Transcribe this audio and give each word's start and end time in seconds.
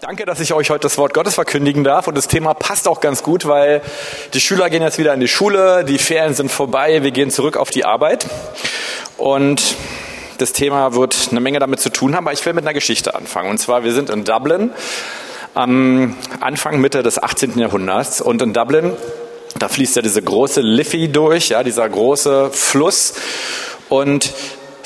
Danke, 0.00 0.26
dass 0.26 0.38
ich 0.38 0.52
euch 0.52 0.70
heute 0.70 0.82
das 0.82 0.96
Wort 0.96 1.12
Gottes 1.12 1.34
verkündigen 1.34 1.82
darf. 1.82 2.06
Und 2.06 2.16
das 2.16 2.28
Thema 2.28 2.54
passt 2.54 2.86
auch 2.86 3.00
ganz 3.00 3.24
gut, 3.24 3.48
weil 3.48 3.82
die 4.32 4.40
Schüler 4.40 4.70
gehen 4.70 4.80
jetzt 4.80 4.98
wieder 4.98 5.12
in 5.12 5.18
die 5.18 5.26
Schule, 5.26 5.84
die 5.84 5.98
Ferien 5.98 6.34
sind 6.34 6.52
vorbei, 6.52 7.02
wir 7.02 7.10
gehen 7.10 7.32
zurück 7.32 7.56
auf 7.56 7.70
die 7.70 7.84
Arbeit. 7.84 8.28
Und 9.16 9.74
das 10.38 10.52
Thema 10.52 10.94
wird 10.94 11.30
eine 11.32 11.40
Menge 11.40 11.58
damit 11.58 11.80
zu 11.80 11.90
tun 11.90 12.14
haben, 12.14 12.28
aber 12.28 12.32
ich 12.32 12.46
will 12.46 12.52
mit 12.52 12.62
einer 12.64 12.74
Geschichte 12.74 13.16
anfangen. 13.16 13.50
Und 13.50 13.58
zwar, 13.58 13.82
wir 13.82 13.92
sind 13.92 14.08
in 14.08 14.22
Dublin 14.22 14.70
am 15.54 16.16
Anfang, 16.38 16.80
Mitte 16.80 17.02
des 17.02 17.20
18. 17.20 17.58
Jahrhunderts. 17.58 18.20
Und 18.20 18.40
in 18.40 18.52
Dublin, 18.52 18.92
da 19.58 19.66
fließt 19.66 19.96
ja 19.96 20.02
diese 20.02 20.22
große 20.22 20.60
Liffey 20.60 21.08
durch, 21.08 21.48
ja, 21.48 21.64
dieser 21.64 21.88
große 21.88 22.50
Fluss. 22.52 23.14
Und 23.88 24.32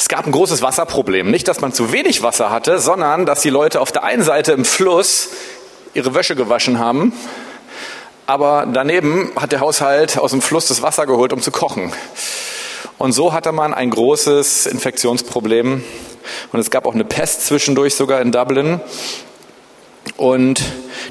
es 0.03 0.09
gab 0.09 0.27
ein 0.27 0.33
großes 0.33 0.63
Wasserproblem. 0.63 1.31
Nicht, 1.31 1.47
dass 1.47 1.61
man 1.61 1.73
zu 1.73 1.93
wenig 1.93 2.25
Wasser 2.25 2.51
hatte, 2.51 2.81
sondern 2.81 3.25
dass 3.25 3.41
die 3.41 3.51
Leute 3.51 3.81
auf 3.81 3.93
der 3.93 4.03
einen 4.03 4.25
Seite 4.25 4.51
im 4.51 4.65
Fluss 4.65 5.29
ihre 5.95 6.13
Wäsche 6.13 6.35
gewaschen 6.35 6.81
haben, 6.81 7.13
aber 8.27 8.67
daneben 8.67 9.31
hat 9.37 9.53
der 9.53 9.61
Haushalt 9.61 10.19
aus 10.19 10.33
dem 10.33 10.43
Fluss 10.43 10.67
das 10.67 10.83
Wasser 10.83 11.07
geholt, 11.07 11.33
um 11.33 11.41
zu 11.41 11.53
kochen. 11.53 11.93
Und 12.99 13.13
so 13.13 13.33
hatte 13.33 13.53
man 13.53 13.73
ein 13.73 13.91
großes 13.91 14.67
Infektionsproblem. 14.67 15.85
Und 16.53 16.59
es 16.59 16.73
gab 16.73 16.85
auch 16.85 16.95
eine 16.95 17.05
Pest 17.05 17.47
zwischendurch 17.47 17.95
sogar 17.95 18.21
in 18.23 18.33
Dublin. 18.33 18.81
Und 20.17 20.65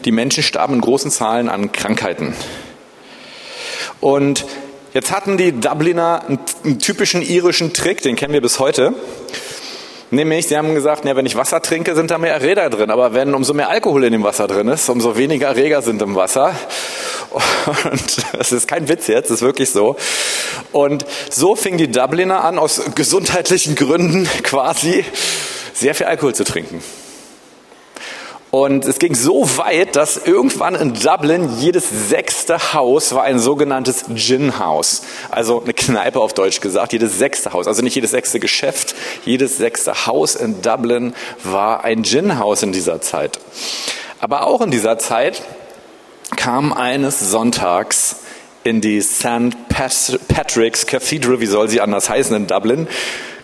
die 0.04 0.12
Menschen 0.12 0.44
starben 0.44 0.74
in 0.74 0.82
großen 0.82 1.12
Zahlen 1.12 1.48
an 1.48 1.72
Krankheiten. 1.72 2.36
Und 4.02 4.46
Jetzt 4.94 5.12
hatten 5.12 5.38
die 5.38 5.54
Dubliner 5.54 6.24
einen, 6.28 6.80
typischen 6.80 7.22
irischen 7.22 7.72
Trick, 7.74 8.02
den 8.02 8.18
kennen 8.18 8.34
wir 8.34 8.42
bis 8.42 8.60
heute. 8.60 8.94
Nämlich, 10.10 10.48
sie 10.48 10.58
haben 10.58 10.76
gesagt, 10.76 11.06
ja, 11.06 11.16
wenn 11.16 11.26
ich 11.26 11.38
Wasser 11.38 11.62
trinke, 11.62 11.96
sind 11.96 12.12
da 12.12 12.18
mehr 12.18 12.34
Erreger 12.34 12.70
drin. 12.70 12.92
Aber 12.92 13.14
wenn 13.14 13.34
umso 13.34 13.54
mehr 13.54 13.70
Alkohol 13.70 14.04
in 14.04 14.12
dem 14.12 14.24
Wasser 14.24 14.48
drin 14.48 14.68
ist, 14.68 14.90
umso 14.90 15.16
weniger 15.16 15.48
Erreger 15.48 15.82
sind 15.82 16.02
im 16.02 16.16
Wasser. 16.16 16.54
Und 17.32 18.18
das 18.34 18.52
ist 18.52 18.68
kein 18.68 18.90
Witz 18.90 19.08
jetzt, 19.08 19.30
das 19.30 19.38
ist 19.38 19.42
wirklich 19.42 19.70
so. 19.70 19.96
Und 20.74 21.06
so 21.30 21.56
fingen 21.56 21.78
die 21.78 21.90
Dubliner 21.90 22.44
an, 22.44 22.60
aus 22.60 22.82
gesundheitlichen 22.94 23.76
Gründen 23.76 24.28
quasi 24.44 25.06
sehr 25.74 25.96
viel 25.96 26.08
Alkohol 26.08 26.36
zu 26.36 26.44
trinken. 26.44 26.84
Und 28.52 28.84
es 28.86 29.00
ging 29.00 29.16
so 29.16 29.58
weit, 29.58 29.96
dass 29.96 30.18
irgendwann 30.18 30.76
in 30.76 30.94
Dublin 30.94 31.50
jedes 31.60 32.10
sechste 32.10 32.74
Haus 32.74 33.16
war 33.16 33.24
ein 33.24 33.40
sogenanntes 33.40 34.04
Gin-Haus. 34.14 35.04
Also 35.30 35.62
eine 35.62 35.74
Kneipe 35.74 36.20
auf 36.20 36.34
Deutsch 36.34 36.60
gesagt, 36.60 36.92
jedes 36.92 37.18
sechste 37.18 37.54
Haus. 37.54 37.68
Also 37.68 37.82
nicht 37.82 37.96
jedes 37.96 38.12
sechste 38.12 38.42
Geschäft, 38.42 38.94
jedes 39.24 39.58
sechste 39.58 40.06
Haus 40.06 40.36
in 40.36 40.62
Dublin 40.62 41.14
war 41.46 41.86
ein 41.86 42.04
Gin-Haus 42.04 42.62
in 42.62 42.74
dieser 42.74 43.00
Zeit. 43.00 43.40
Aber 44.20 44.46
auch 44.46 44.60
in 44.60 44.70
dieser 44.70 45.00
Zeit 45.00 45.42
kam 46.36 46.74
eines 46.74 47.22
Sonntags 47.22 48.18
in 48.66 48.82
die 48.82 49.02
St. 49.02 49.56
Patrick's 49.70 50.86
Cathedral, 50.86 51.40
wie 51.40 51.46
soll 51.46 51.70
sie 51.70 51.80
anders 51.80 52.10
heißen 52.10 52.36
in 52.36 52.48
Dublin, 52.48 52.90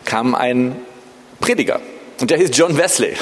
kam 0.04 0.36
ein 0.36 0.76
Prediger. 1.40 1.80
Und 2.20 2.30
der 2.30 2.38
hieß 2.38 2.50
John 2.54 2.78
Wesley. 2.78 3.16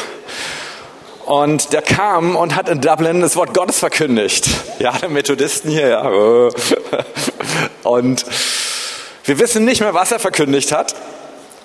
Und 1.25 1.73
der 1.73 1.81
kam 1.81 2.35
und 2.35 2.55
hat 2.55 2.69
in 2.69 2.81
Dublin 2.81 3.21
das 3.21 3.35
Wort 3.35 3.55
Gottes 3.55 3.79
verkündigt. 3.79 4.47
Ja, 4.77 4.91
der 4.91 5.09
Methodisten 5.09 5.71
hier, 5.71 5.87
ja. 5.87 6.07
Und 7.83 8.25
wir 9.23 9.39
wissen 9.39 9.65
nicht 9.65 9.81
mehr, 9.81 9.95
was 9.95 10.11
er 10.11 10.19
verkündigt 10.19 10.71
hat, 10.71 10.95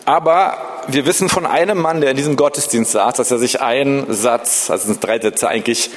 aber 0.06 0.56
wir 0.88 1.04
wissen 1.04 1.28
von 1.28 1.44
einem 1.44 1.78
Mann, 1.78 2.00
der 2.00 2.12
in 2.12 2.16
diesem 2.16 2.36
Gottesdienst 2.36 2.92
saß, 2.92 3.16
dass 3.16 3.30
er 3.30 3.38
sich 3.38 3.60
einen 3.60 4.12
Satz, 4.12 4.70
also 4.70 4.96
drei 4.98 5.18
Sätze 5.20 5.46
eigentlich 5.46 5.90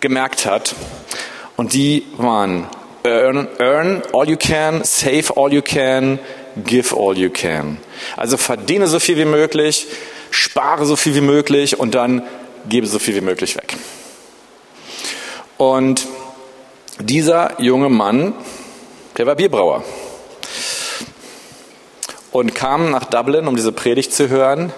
gemerkt 0.00 0.44
hat. 0.44 0.74
Und 1.56 1.72
die 1.72 2.04
waren 2.18 2.66
earn, 3.02 3.48
earn 3.58 4.02
all 4.12 4.28
you 4.28 4.36
can, 4.36 4.84
save 4.84 5.32
all 5.36 5.52
you 5.52 5.62
can, 5.62 6.18
give 6.66 6.94
all 6.94 7.16
you 7.16 7.30
can. 7.30 7.78
Also 8.16 8.36
verdiene 8.36 8.88
so 8.88 8.98
viel 8.98 9.16
wie 9.16 9.24
möglich, 9.24 9.86
spare 10.30 10.84
so 10.84 10.96
viel 10.96 11.14
wie 11.14 11.22
möglich 11.22 11.80
und 11.80 11.94
dann 11.94 12.22
gebe 12.68 12.86
so 12.86 12.98
viel 12.98 13.14
wie 13.14 13.20
möglich 13.20 13.56
weg. 13.56 13.76
Und 15.56 16.06
dieser 16.98 17.60
junge 17.60 17.88
Mann, 17.88 18.34
der 19.16 19.26
war 19.26 19.34
Bierbrauer 19.34 19.84
und 22.32 22.54
kam 22.54 22.90
nach 22.90 23.04
Dublin, 23.04 23.48
um 23.48 23.56
diese 23.56 23.72
Predigt 23.72 24.12
zu 24.12 24.28
hören 24.28 24.72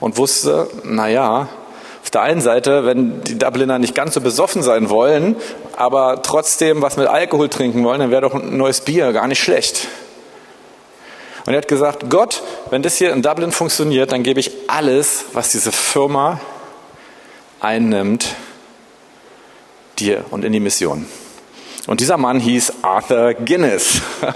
und 0.00 0.16
wusste, 0.16 0.68
naja, 0.84 1.48
auf 2.02 2.10
der 2.10 2.22
einen 2.22 2.40
Seite, 2.40 2.86
wenn 2.86 3.22
die 3.22 3.38
Dubliner 3.38 3.78
nicht 3.78 3.94
ganz 3.94 4.14
so 4.14 4.20
besoffen 4.20 4.62
sein 4.62 4.88
wollen, 4.88 5.36
aber 5.76 6.22
trotzdem 6.22 6.80
was 6.80 6.96
mit 6.96 7.08
Alkohol 7.08 7.48
trinken 7.48 7.84
wollen, 7.84 8.00
dann 8.00 8.10
wäre 8.10 8.22
doch 8.22 8.34
ein 8.34 8.56
neues 8.56 8.80
Bier 8.80 9.12
gar 9.12 9.26
nicht 9.26 9.42
schlecht. 9.42 9.88
Und 11.44 11.52
er 11.52 11.58
hat 11.58 11.68
gesagt, 11.68 12.08
Gott, 12.08 12.42
wenn 12.70 12.82
das 12.82 12.96
hier 12.96 13.12
in 13.12 13.22
Dublin 13.22 13.52
funktioniert, 13.52 14.12
dann 14.12 14.22
gebe 14.22 14.40
ich 14.40 14.50
alles, 14.66 15.26
was 15.32 15.52
diese 15.52 15.72
Firma 15.72 16.40
einnimmt, 17.60 18.34
dir 19.98 20.24
und 20.30 20.44
in 20.44 20.52
die 20.52 20.60
Mission. 20.60 21.06
Und 21.86 22.00
dieser 22.00 22.16
Mann 22.16 22.40
hieß 22.40 22.72
Arthur 22.82 23.34
Guinness. 23.34 24.00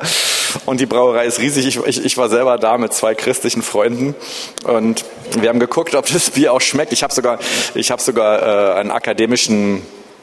und 0.65 0.79
die 0.79 0.85
Brauerei 0.85 1.25
ist 1.25 1.39
riesig. 1.39 1.67
Ich, 1.67 1.77
ich, 1.85 2.05
ich, 2.05 2.17
war 2.17 2.29
selber 2.29 2.57
da 2.57 2.77
mit 2.77 2.93
zwei 2.93 3.13
christlichen 3.13 3.61
Freunden 3.61 4.15
und 4.63 5.03
wir 5.37 5.49
haben 5.49 5.59
geguckt, 5.59 5.95
ob 5.95 6.05
das 6.05 6.29
Bier 6.29 6.53
auch 6.53 6.61
schmeckt. 6.61 6.93
Ich 6.93 7.03
habe 7.03 7.13
sogar, 7.13 7.39
ich 7.75 7.91
habe 7.91 8.01
sogar 8.01 8.41
äh, 8.41 8.79
einen 8.79 8.91
akademischen 8.91 9.81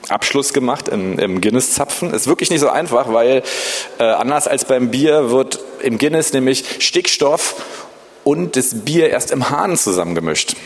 Abschluss 0.08 0.54
gemacht 0.54 0.88
im, 0.88 1.18
im 1.18 1.42
Guinness-Zapfen. 1.42 2.14
Ist 2.14 2.28
wirklich 2.28 2.48
nicht 2.48 2.60
so 2.60 2.70
einfach, 2.70 3.12
weil 3.12 3.42
äh, 3.98 4.04
anders 4.04 4.48
als 4.48 4.64
beim 4.64 4.90
Bier 4.90 5.30
wird 5.30 5.60
im 5.80 5.98
Guinness 5.98 6.32
nämlich 6.32 6.64
Stickstoff 6.78 7.56
und 8.24 8.56
das 8.56 8.84
Bier 8.84 9.10
erst 9.10 9.32
im 9.32 9.50
Hahn 9.50 9.76
zusammengemischt. 9.76 10.56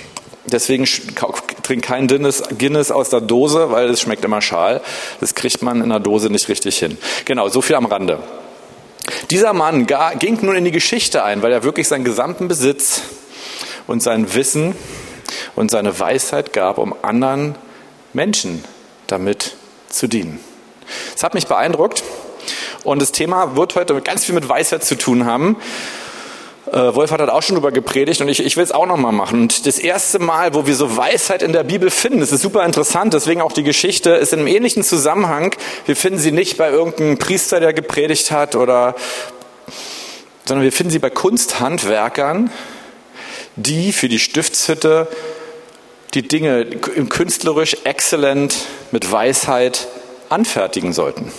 Deswegen 0.45 0.85
trink 0.85 1.85
kein 1.85 2.09
Guinness 2.09 2.91
aus 2.91 3.11
der 3.11 3.21
Dose, 3.21 3.71
weil 3.71 3.89
es 3.91 4.01
schmeckt 4.01 4.25
immer 4.25 4.43
schal. 4.43 4.81
Das 5.21 5.35
kriegt 5.35 5.63
man 5.63 5.83
in 5.83 5.89
der 5.89 6.01
Dose 6.01 6.31
nicht 6.31 6.49
richtig 6.49 6.79
hin. 6.79 6.99
Genau, 7.25 7.49
so 7.49 7.63
viel 7.63 7.77
am 7.77 7.87
Rande. 7.87 8.19
Dieser 9.31 9.53
Mann 9.53 9.87
ging 10.19 10.39
nun 10.43 10.57
in 10.57 10.65
die 10.65 10.73
Geschichte 10.73 11.23
ein, 11.23 11.43
weil 11.43 11.53
er 11.53 11.63
wirklich 11.63 11.89
seinen 11.89 12.05
gesamten 12.05 12.49
Besitz 12.49 13.03
und 13.87 14.03
sein 14.03 14.35
Wissen 14.35 14.75
und 15.55 15.71
seine 15.71 15.99
Weisheit 15.99 16.53
gab, 16.53 16.79
um 16.79 16.95
anderen 17.03 17.55
Menschen 18.13 18.65
damit 19.07 19.55
zu 19.89 20.09
dienen. 20.09 20.41
Das 21.13 21.23
hat 21.23 21.35
mich 21.35 21.47
beeindruckt 21.47 22.03
und 22.85 23.01
das 23.01 23.13
Thema 23.13 23.57
wird 23.57 23.75
heute 23.77 24.01
ganz 24.01 24.25
viel 24.25 24.35
mit 24.35 24.49
Weisheit 24.49 24.85
zu 24.85 24.97
tun 24.97 25.25
haben. 25.25 25.57
Äh, 26.73 26.95
Wolf 26.95 27.11
hat 27.11 27.21
auch 27.21 27.43
schon 27.43 27.57
darüber 27.57 27.71
gepredigt 27.71 28.23
und 28.23 28.29
ich, 28.29 28.41
ich 28.41 28.57
will 28.57 28.65
es 28.65 28.73
auch 28.73 28.87
nochmal 28.87 29.13
machen. 29.13 29.43
Und 29.43 29.67
das 29.67 29.79
erste 29.79 30.19
Mal, 30.19 30.55
wo 30.55 30.67
wir 30.67 30.75
so 30.75 30.97
Weisheit 30.97 31.43
in 31.43 31.53
der 31.53 31.65
Bibel 31.65 31.91
finden, 31.91 32.21
das 32.21 32.33
ist 32.33 32.41
super 32.41 32.65
interessant, 32.65 33.13
deswegen 33.13 33.43
auch 33.43 33.53
die 33.53 33.63
Geschichte, 33.63 34.11
ist 34.11 34.33
in 34.33 34.39
einem 34.39 34.49
ähnlichen 34.49 34.83
Zusammenhang. 34.83 35.55
Wir 35.85 35.97
finden 35.97 36.19
sie 36.19 36.33
nicht 36.33 36.57
bei 36.57 36.71
irgendeinem 36.71 37.19
Priester, 37.19 37.61
der 37.61 37.75
gepredigt 37.75 38.31
hat, 38.31 38.57
oder, 38.57 38.95
sondern 40.47 40.65
wir 40.65 40.73
finden 40.73 40.91
sie 40.91 40.99
bei 40.99 41.11
Kunsthandwerkern, 41.11 42.51
die 43.57 43.93
für 43.93 44.09
die 44.09 44.19
Stiftshütte 44.19 45.09
die 46.15 46.27
Dinge 46.27 46.65
künstlerisch 46.65 47.77
exzellent 47.85 48.55
mit 48.93 49.13
Weisheit 49.13 49.89
anfertigen 50.31 50.95
sollten. 50.95 51.33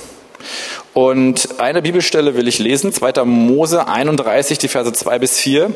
Und 0.94 1.60
eine 1.60 1.82
Bibelstelle 1.82 2.36
will 2.36 2.48
ich 2.48 2.60
lesen, 2.60 2.94
2. 2.94 3.24
Mose 3.26 3.88
31, 3.88 4.60
die 4.60 4.68
Verse 4.68 4.94
2 4.94 5.20
bis 5.20 5.40
4. 5.40 5.74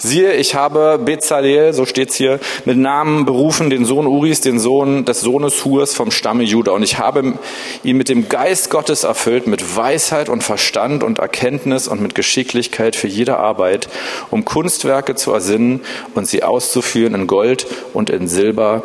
Siehe, 0.00 0.34
ich 0.34 0.54
habe 0.54 1.00
Bezalel, 1.04 1.72
so 1.72 1.84
steht's 1.84 2.14
hier, 2.14 2.38
mit 2.64 2.78
Namen 2.78 3.24
berufen, 3.24 3.68
den 3.68 3.84
Sohn 3.84 4.06
Uris, 4.06 4.40
den 4.40 4.60
Sohn 4.60 5.04
des 5.04 5.22
Sohnes 5.22 5.64
Hurs 5.64 5.92
vom 5.92 6.12
Stamme 6.12 6.44
Juda. 6.44 6.70
Und 6.70 6.84
ich 6.84 6.98
habe 6.98 7.34
ihn 7.82 7.96
mit 7.96 8.08
dem 8.08 8.28
Geist 8.28 8.70
Gottes 8.70 9.02
erfüllt, 9.02 9.48
mit 9.48 9.76
Weisheit 9.76 10.28
und 10.28 10.44
Verstand 10.44 11.02
und 11.02 11.18
Erkenntnis 11.18 11.88
und 11.88 12.00
mit 12.00 12.14
Geschicklichkeit 12.14 12.94
für 12.94 13.08
jede 13.08 13.38
Arbeit, 13.38 13.88
um 14.30 14.44
Kunstwerke 14.44 15.16
zu 15.16 15.32
ersinnen 15.32 15.80
und 16.14 16.28
sie 16.28 16.44
auszuführen 16.44 17.16
in 17.16 17.26
Gold 17.26 17.66
und 17.92 18.08
in 18.08 18.28
Silber 18.28 18.84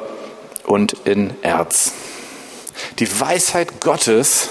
und 0.65 0.95
in 1.05 1.29
Erz. 1.43 1.93
Die 2.97 3.19
Weisheit 3.19 3.81
Gottes, 3.81 4.49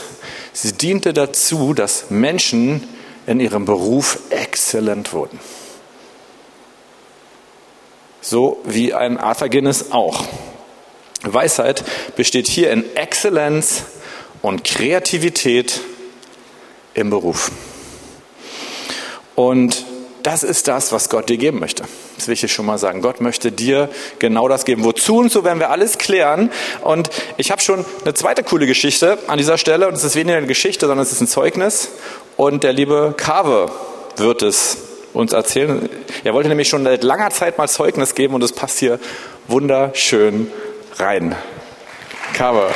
sie 0.53 0.73
diente 0.73 1.13
dazu, 1.13 1.75
dass 1.75 2.11
Menschen 2.11 2.87
in 3.27 3.41
ihrem 3.41 3.65
Beruf 3.65 4.19
exzellent 4.31 5.13
wurden. 5.13 5.39
So 8.21 8.61
wie 8.65 8.95
ein 8.95 9.19
Arthur 9.19 9.49
Guinness 9.49 9.91
auch. 9.91 10.25
Weisheit 11.23 11.85
besteht 12.17 12.49
hier 12.49 12.71
in 12.71 12.97
Exzellenz 12.97 13.83
und 14.43 14.65
Kreativität 14.65 15.81
im 16.95 17.11
Beruf. 17.11 17.51
Und 19.35 19.85
das 20.23 20.43
ist 20.43 20.69
das, 20.69 20.93
was 20.93 21.09
Gott 21.09 21.29
dir 21.29 21.37
geben 21.37 21.61
möchte. 21.61 21.85
Das 22.17 22.29
will 22.29 22.35
ich 22.35 22.53
schon 22.53 22.67
mal 22.67 22.79
sagen. 22.79 23.03
Gott 23.03 23.21
möchte 23.21 23.53
dir 23.53 23.89
genau 24.19 24.49
das 24.49 24.65
geben. 24.65 24.85
Wozu 24.85 25.19
und 25.19 25.33
so 25.33 25.45
werden 25.45 25.59
wir 25.59 25.71
alles 25.71 25.99
klären. 25.99 26.51
Und 26.83 27.11
ich 27.37 27.51
habe 27.51 27.61
schon 27.61 27.85
eine 28.05 28.15
zweite 28.15 28.43
coole 28.43 28.67
Geschichte 28.67 29.19
an 29.27 29.39
dieser 29.39 29.59
Stelle. 29.59 29.89
Und 29.89 29.95
es 29.95 30.05
ist 30.05 30.15
weniger 30.15 30.37
eine 30.37 30.47
Geschichte, 30.47 30.87
sondern 30.87 31.05
es 31.05 31.13
ist 31.13 31.21
ein 31.21 31.29
Zeugnis. 31.29 31.91
Und 32.37 32.65
der 32.65 32.73
liebe 32.73 33.15
Kave 33.17 33.71
wird 34.17 34.43
es 34.43 34.79
uns 35.13 35.33
erzählen. 35.33 35.89
Er 36.25 36.35
wollte 36.35 36.49
nämlich 36.49 36.69
schon 36.69 36.85
seit 36.85 37.03
langer 37.03 37.31
Zeit 37.31 37.59
mal 37.59 37.69
Zeugnis 37.69 38.15
geben 38.15 38.35
und 38.35 38.43
es 38.43 38.53
passt 38.53 38.79
hier 38.79 38.99
wunderschön 39.49 40.51
rein. 40.99 41.35
Kave. 42.35 42.71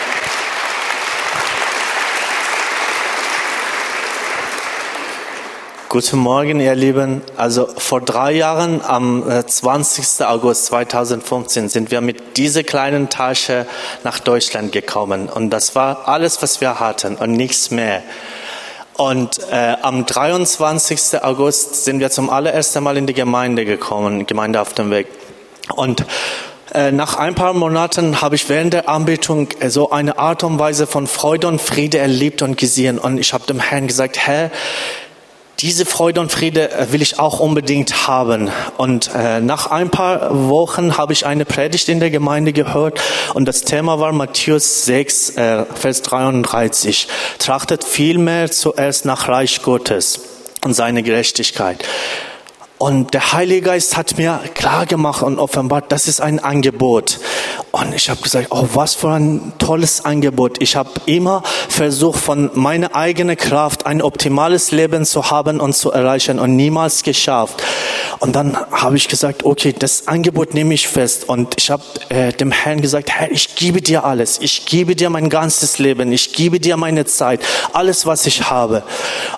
Guten 5.96 6.18
Morgen, 6.18 6.60
ihr 6.60 6.74
Lieben. 6.74 7.22
Also 7.38 7.66
vor 7.74 8.02
drei 8.02 8.32
Jahren, 8.32 8.82
am 8.84 9.24
20. 9.46 10.20
Äh, 10.20 10.24
August 10.24 10.66
2015, 10.66 11.70
sind 11.70 11.90
wir 11.90 12.02
mit 12.02 12.36
dieser 12.36 12.64
kleinen 12.64 13.08
Tasche 13.08 13.64
nach 14.04 14.18
Deutschland 14.18 14.72
gekommen. 14.72 15.30
Und 15.30 15.48
das 15.48 15.74
war 15.74 16.06
alles, 16.06 16.42
was 16.42 16.60
wir 16.60 16.80
hatten 16.80 17.16
und 17.16 17.32
nichts 17.32 17.70
mehr. 17.70 18.02
Und 18.98 19.38
äh, 19.50 19.76
am 19.80 20.04
23. 20.04 21.22
August 21.22 21.86
sind 21.86 22.00
wir 22.00 22.10
zum 22.10 22.28
allerersten 22.28 22.84
Mal 22.84 22.98
in 22.98 23.06
die 23.06 23.14
Gemeinde 23.14 23.64
gekommen, 23.64 24.26
Gemeinde 24.26 24.60
auf 24.60 24.74
dem 24.74 24.90
Weg. 24.90 25.06
Und 25.76 26.04
äh, 26.74 26.92
nach 26.92 27.16
ein 27.16 27.34
paar 27.34 27.54
Monaten 27.54 28.20
habe 28.20 28.34
ich 28.34 28.46
während 28.50 28.74
der 28.74 28.90
Anbetung 28.90 29.48
äh, 29.60 29.70
so 29.70 29.88
eine 29.88 30.18
Art 30.18 30.44
und 30.44 30.58
Weise 30.58 30.86
von 30.86 31.06
Freude 31.06 31.48
und 31.48 31.58
Friede 31.58 31.96
erlebt 31.96 32.42
und 32.42 32.58
gesehen. 32.58 32.98
Und 32.98 33.16
ich 33.16 33.32
habe 33.32 33.46
dem 33.46 33.60
Herrn 33.60 33.86
gesagt, 33.86 34.18
Herr, 34.18 34.50
diese 35.60 35.86
Freude 35.86 36.20
und 36.20 36.30
Friede 36.30 36.70
äh, 36.70 36.92
will 36.92 37.02
ich 37.02 37.18
auch 37.18 37.40
unbedingt 37.40 38.06
haben. 38.06 38.50
Und 38.76 39.10
äh, 39.14 39.40
nach 39.40 39.66
ein 39.68 39.90
paar 39.90 40.48
Wochen 40.48 40.98
habe 40.98 41.12
ich 41.12 41.26
eine 41.26 41.44
Predigt 41.44 41.88
in 41.88 42.00
der 42.00 42.10
Gemeinde 42.10 42.52
gehört 42.52 43.00
und 43.34 43.46
das 43.46 43.62
Thema 43.62 43.98
war 44.00 44.12
Matthäus 44.12 44.84
6, 44.84 45.30
äh, 45.30 45.64
Vers 45.64 46.02
33. 46.02 47.08
Trachtet 47.38 47.84
vielmehr 47.84 48.50
zuerst 48.50 49.04
nach 49.04 49.28
Reich 49.28 49.62
Gottes 49.62 50.20
und 50.64 50.74
seine 50.74 51.02
Gerechtigkeit. 51.02 51.84
Und 52.78 53.14
der 53.14 53.32
Heilige 53.32 53.62
Geist 53.62 53.96
hat 53.96 54.18
mir 54.18 54.38
klar 54.52 54.84
gemacht 54.84 55.22
und 55.22 55.38
offenbart, 55.38 55.90
das 55.90 56.08
ist 56.08 56.20
ein 56.20 56.40
Angebot. 56.40 57.18
Und 57.72 57.94
ich 57.94 58.10
habe 58.10 58.20
gesagt, 58.20 58.48
oh, 58.50 58.68
was 58.74 58.94
für 58.94 59.10
ein 59.10 59.52
tolles 59.58 60.04
Angebot. 60.04 60.60
Ich 60.60 60.76
habe 60.76 60.90
immer 61.06 61.42
versucht, 61.68 62.20
von 62.20 62.50
meiner 62.54 62.94
eigenen 62.94 63.36
Kraft 63.36 63.86
ein 63.86 64.02
optimales 64.02 64.72
Leben 64.72 65.06
zu 65.06 65.30
haben 65.30 65.58
und 65.58 65.74
zu 65.74 65.90
erreichen 65.90 66.38
und 66.38 66.54
niemals 66.54 67.02
geschafft. 67.02 67.62
Und 68.18 68.36
dann 68.36 68.56
habe 68.70 68.96
ich 68.96 69.08
gesagt, 69.08 69.44
okay, 69.44 69.74
das 69.78 70.06
Angebot 70.06 70.54
nehme 70.54 70.74
ich 70.74 70.86
fest. 70.86 71.28
Und 71.28 71.54
ich 71.58 71.70
habe 71.70 71.82
äh, 72.10 72.32
dem 72.32 72.50
Herrn 72.50 72.80
gesagt, 72.82 73.10
Herr, 73.10 73.30
ich 73.30 73.56
gebe 73.56 73.80
dir 73.80 74.04
alles. 74.04 74.38
Ich 74.40 74.66
gebe 74.66 74.96
dir 74.96 75.10
mein 75.10 75.28
ganzes 75.28 75.78
Leben. 75.78 76.12
Ich 76.12 76.32
gebe 76.32 76.60
dir 76.60 76.76
meine 76.76 77.04
Zeit. 77.06 77.40
Alles, 77.72 78.06
was 78.06 78.26
ich 78.26 78.50
habe. 78.50 78.82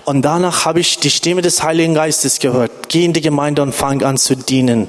Und 0.05 0.23
danach 0.23 0.65
habe 0.65 0.81
ich 0.81 0.99
die 0.99 1.11
Stimme 1.11 1.43
des 1.43 1.63
Heiligen 1.63 1.95
Geistes 1.95 2.39
gehört. 2.39 2.71
Geh 2.89 3.05
in 3.05 3.13
die 3.13 3.21
Gemeinde 3.29 3.61
und 3.61 3.75
fang 3.75 4.03
an 4.03 4.17
zu 4.17 4.37
dienen. 4.37 4.89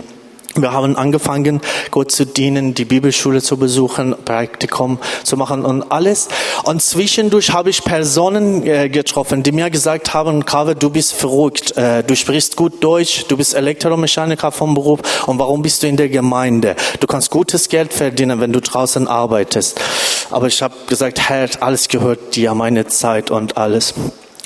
Wir 0.56 0.71
haben 0.71 0.95
angefangen, 0.95 1.59
Gott 1.91 2.12
zu 2.12 2.25
dienen, 2.25 2.74
die 2.74 2.86
Bibelschule 2.86 3.41
zu 3.41 3.57
besuchen, 3.57 4.15
Praktikum 4.24 4.97
zu 5.24 5.36
machen 5.36 5.65
und 5.65 5.91
alles. 5.91 6.30
Und 6.63 6.81
zwischendurch 6.81 7.51
habe 7.51 7.69
ich 7.69 7.83
Personen 7.83 8.65
äh, 8.65 8.88
getroffen, 8.88 9.44
die 9.44 9.51
mir 9.51 9.69
gesagt 9.69 10.13
haben, 10.13 10.45
Kave, 10.45 10.75
du 10.75 10.89
bist 10.89 11.13
verrückt, 11.13 11.75
äh, 11.77 12.01
du 12.01 12.15
sprichst 12.15 12.56
gut 12.56 12.81
Deutsch, 12.81 13.25
du 13.27 13.36
bist 13.36 13.53
Elektromechaniker 13.53 14.51
vom 14.51 14.74
Beruf 14.74 15.27
und 15.27 15.38
warum 15.38 15.62
bist 15.62 15.83
du 15.83 15.88
in 15.88 15.97
der 15.97 16.09
Gemeinde? 16.09 16.75
Du 17.01 17.07
kannst 17.07 17.30
gutes 17.30 17.68
Geld 17.68 17.91
verdienen, 17.91 18.39
wenn 18.39 18.53
du 18.53 18.62
draußen 18.62 19.07
arbeitest. 19.07 19.80
Aber 20.31 20.47
ich 20.47 20.62
habe 20.62 20.75
gesagt, 20.88 21.19
Herr, 21.30 21.50
alles 21.59 21.89
gehört 21.89 22.36
dir, 22.36 22.53
meine 22.53 22.88
Zeit 22.88 23.31
und 23.31 23.57
alles. 23.57 23.94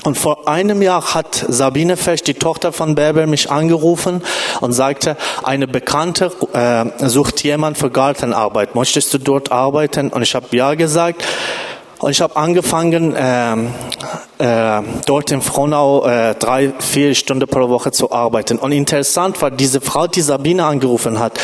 Und 0.03 0.17
vor 0.17 0.47
einem 0.47 0.81
Jahr 0.81 1.13
hat 1.13 1.45
Sabine 1.47 1.95
Fesch, 1.95 2.23
die 2.23 2.33
Tochter 2.33 2.73
von 2.73 2.95
Bärbel, 2.95 3.25
mich 3.25 3.49
angerufen 3.49 4.21
und 4.59 4.73
sagte, 4.73 5.15
eine 5.43 5.67
Bekannte 5.67 6.31
äh, 6.53 7.07
sucht 7.07 7.43
jemand 7.43 7.77
für 7.77 7.89
Gartenarbeit. 7.89 8.75
Möchtest 8.75 9.13
du 9.13 9.17
dort 9.17 9.51
arbeiten? 9.51 10.09
Und 10.09 10.21
ich 10.21 10.35
habe 10.35 10.47
ja 10.51 10.73
gesagt. 10.75 11.23
Und 11.99 12.11
ich 12.11 12.19
habe 12.19 12.35
angefangen, 12.35 13.15
äh, 13.15 13.53
äh, 14.39 14.83
dort 15.05 15.31
in 15.31 15.41
Frohnau 15.41 16.05
äh, 16.05 16.35
drei, 16.35 16.73
vier 16.79 17.15
Stunden 17.15 17.47
pro 17.47 17.69
Woche 17.69 17.91
zu 17.91 18.11
arbeiten. 18.11 18.57
Und 18.57 18.73
interessant 18.73 19.41
war, 19.41 19.51
diese 19.51 19.79
Frau, 19.79 20.07
die 20.07 20.19
Sabine 20.19 20.65
angerufen 20.65 21.19
hat, 21.19 21.39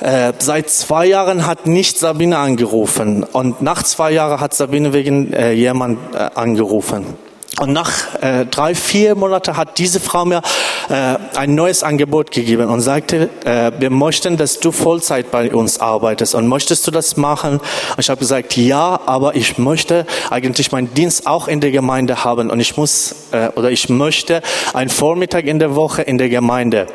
äh, 0.00 0.34
seit 0.38 0.68
zwei 0.68 1.06
Jahren 1.06 1.46
hat 1.46 1.66
nicht 1.66 1.98
Sabine 1.98 2.36
angerufen. 2.36 3.24
Und 3.24 3.62
nach 3.62 3.82
zwei 3.84 4.10
Jahren 4.10 4.38
hat 4.38 4.52
Sabine 4.52 4.92
wegen 4.92 5.32
äh, 5.32 5.52
jemand 5.52 6.14
äh, 6.14 6.28
angerufen. 6.34 7.25
Und 7.58 7.72
nach 7.72 8.20
äh, 8.20 8.44
drei, 8.44 8.74
vier 8.74 9.14
Monaten 9.14 9.56
hat 9.56 9.78
diese 9.78 9.98
Frau 9.98 10.26
mir 10.26 10.42
äh, 10.90 11.16
ein 11.36 11.54
neues 11.54 11.82
Angebot 11.82 12.30
gegeben 12.30 12.68
und 12.68 12.82
sagte, 12.82 13.30
äh, 13.44 13.72
wir 13.78 13.88
möchten, 13.88 14.36
dass 14.36 14.60
du 14.60 14.72
Vollzeit 14.72 15.30
bei 15.30 15.50
uns 15.54 15.80
arbeitest. 15.80 16.34
Und 16.34 16.48
möchtest 16.48 16.86
du 16.86 16.90
das 16.90 17.16
machen? 17.16 17.58
Und 17.58 17.98
ich 17.98 18.10
habe 18.10 18.18
gesagt, 18.18 18.56
ja, 18.58 19.00
aber 19.06 19.36
ich 19.36 19.56
möchte 19.56 20.06
eigentlich 20.28 20.70
meinen 20.70 20.92
Dienst 20.92 21.26
auch 21.26 21.48
in 21.48 21.60
der 21.60 21.70
Gemeinde 21.70 22.24
haben. 22.24 22.50
Und 22.50 22.60
ich 22.60 22.76
muss 22.76 23.14
äh, 23.32 23.48
oder 23.56 23.70
ich 23.70 23.88
möchte 23.88 24.42
einen 24.74 24.90
Vormittag 24.90 25.46
in 25.46 25.58
der 25.58 25.74
Woche 25.74 26.02
in 26.02 26.18
der 26.18 26.28
Gemeinde 26.28 26.86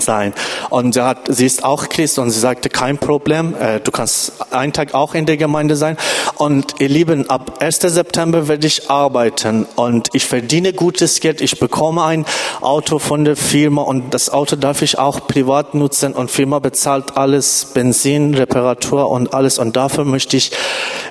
sein. 0.00 0.32
Und 0.70 0.94
sie, 0.94 1.02
hat, 1.02 1.18
sie 1.28 1.46
ist 1.46 1.64
auch 1.64 1.88
Christ 1.88 2.18
und 2.18 2.30
sie 2.30 2.40
sagte, 2.40 2.68
kein 2.68 2.98
Problem, 2.98 3.54
äh, 3.58 3.80
du 3.80 3.90
kannst 3.90 4.32
einen 4.52 4.72
Tag 4.72 4.94
auch 4.94 5.14
in 5.14 5.26
der 5.26 5.36
Gemeinde 5.36 5.76
sein. 5.76 5.96
Und 6.36 6.74
ihr 6.80 6.88
Lieben, 6.88 7.28
ab 7.30 7.58
1. 7.60 7.80
September 7.80 8.48
werde 8.48 8.66
ich 8.66 8.90
arbeiten 8.90 9.66
und 9.76 10.08
ich 10.12 10.26
verdiene 10.26 10.72
gutes 10.72 11.20
Geld. 11.20 11.40
Ich 11.40 11.58
bekomme 11.58 12.04
ein 12.04 12.24
Auto 12.60 12.98
von 12.98 13.24
der 13.24 13.36
Firma 13.36 13.82
und 13.82 14.12
das 14.12 14.30
Auto 14.30 14.56
darf 14.56 14.82
ich 14.82 14.98
auch 14.98 15.26
privat 15.26 15.74
nutzen 15.74 16.12
und 16.12 16.30
Firma 16.30 16.58
bezahlt 16.58 17.16
alles, 17.16 17.66
Benzin, 17.74 18.34
Reparatur 18.34 19.10
und 19.10 19.34
alles. 19.34 19.58
Und 19.58 19.76
dafür 19.76 20.04
möchte 20.04 20.36
ich 20.36 20.52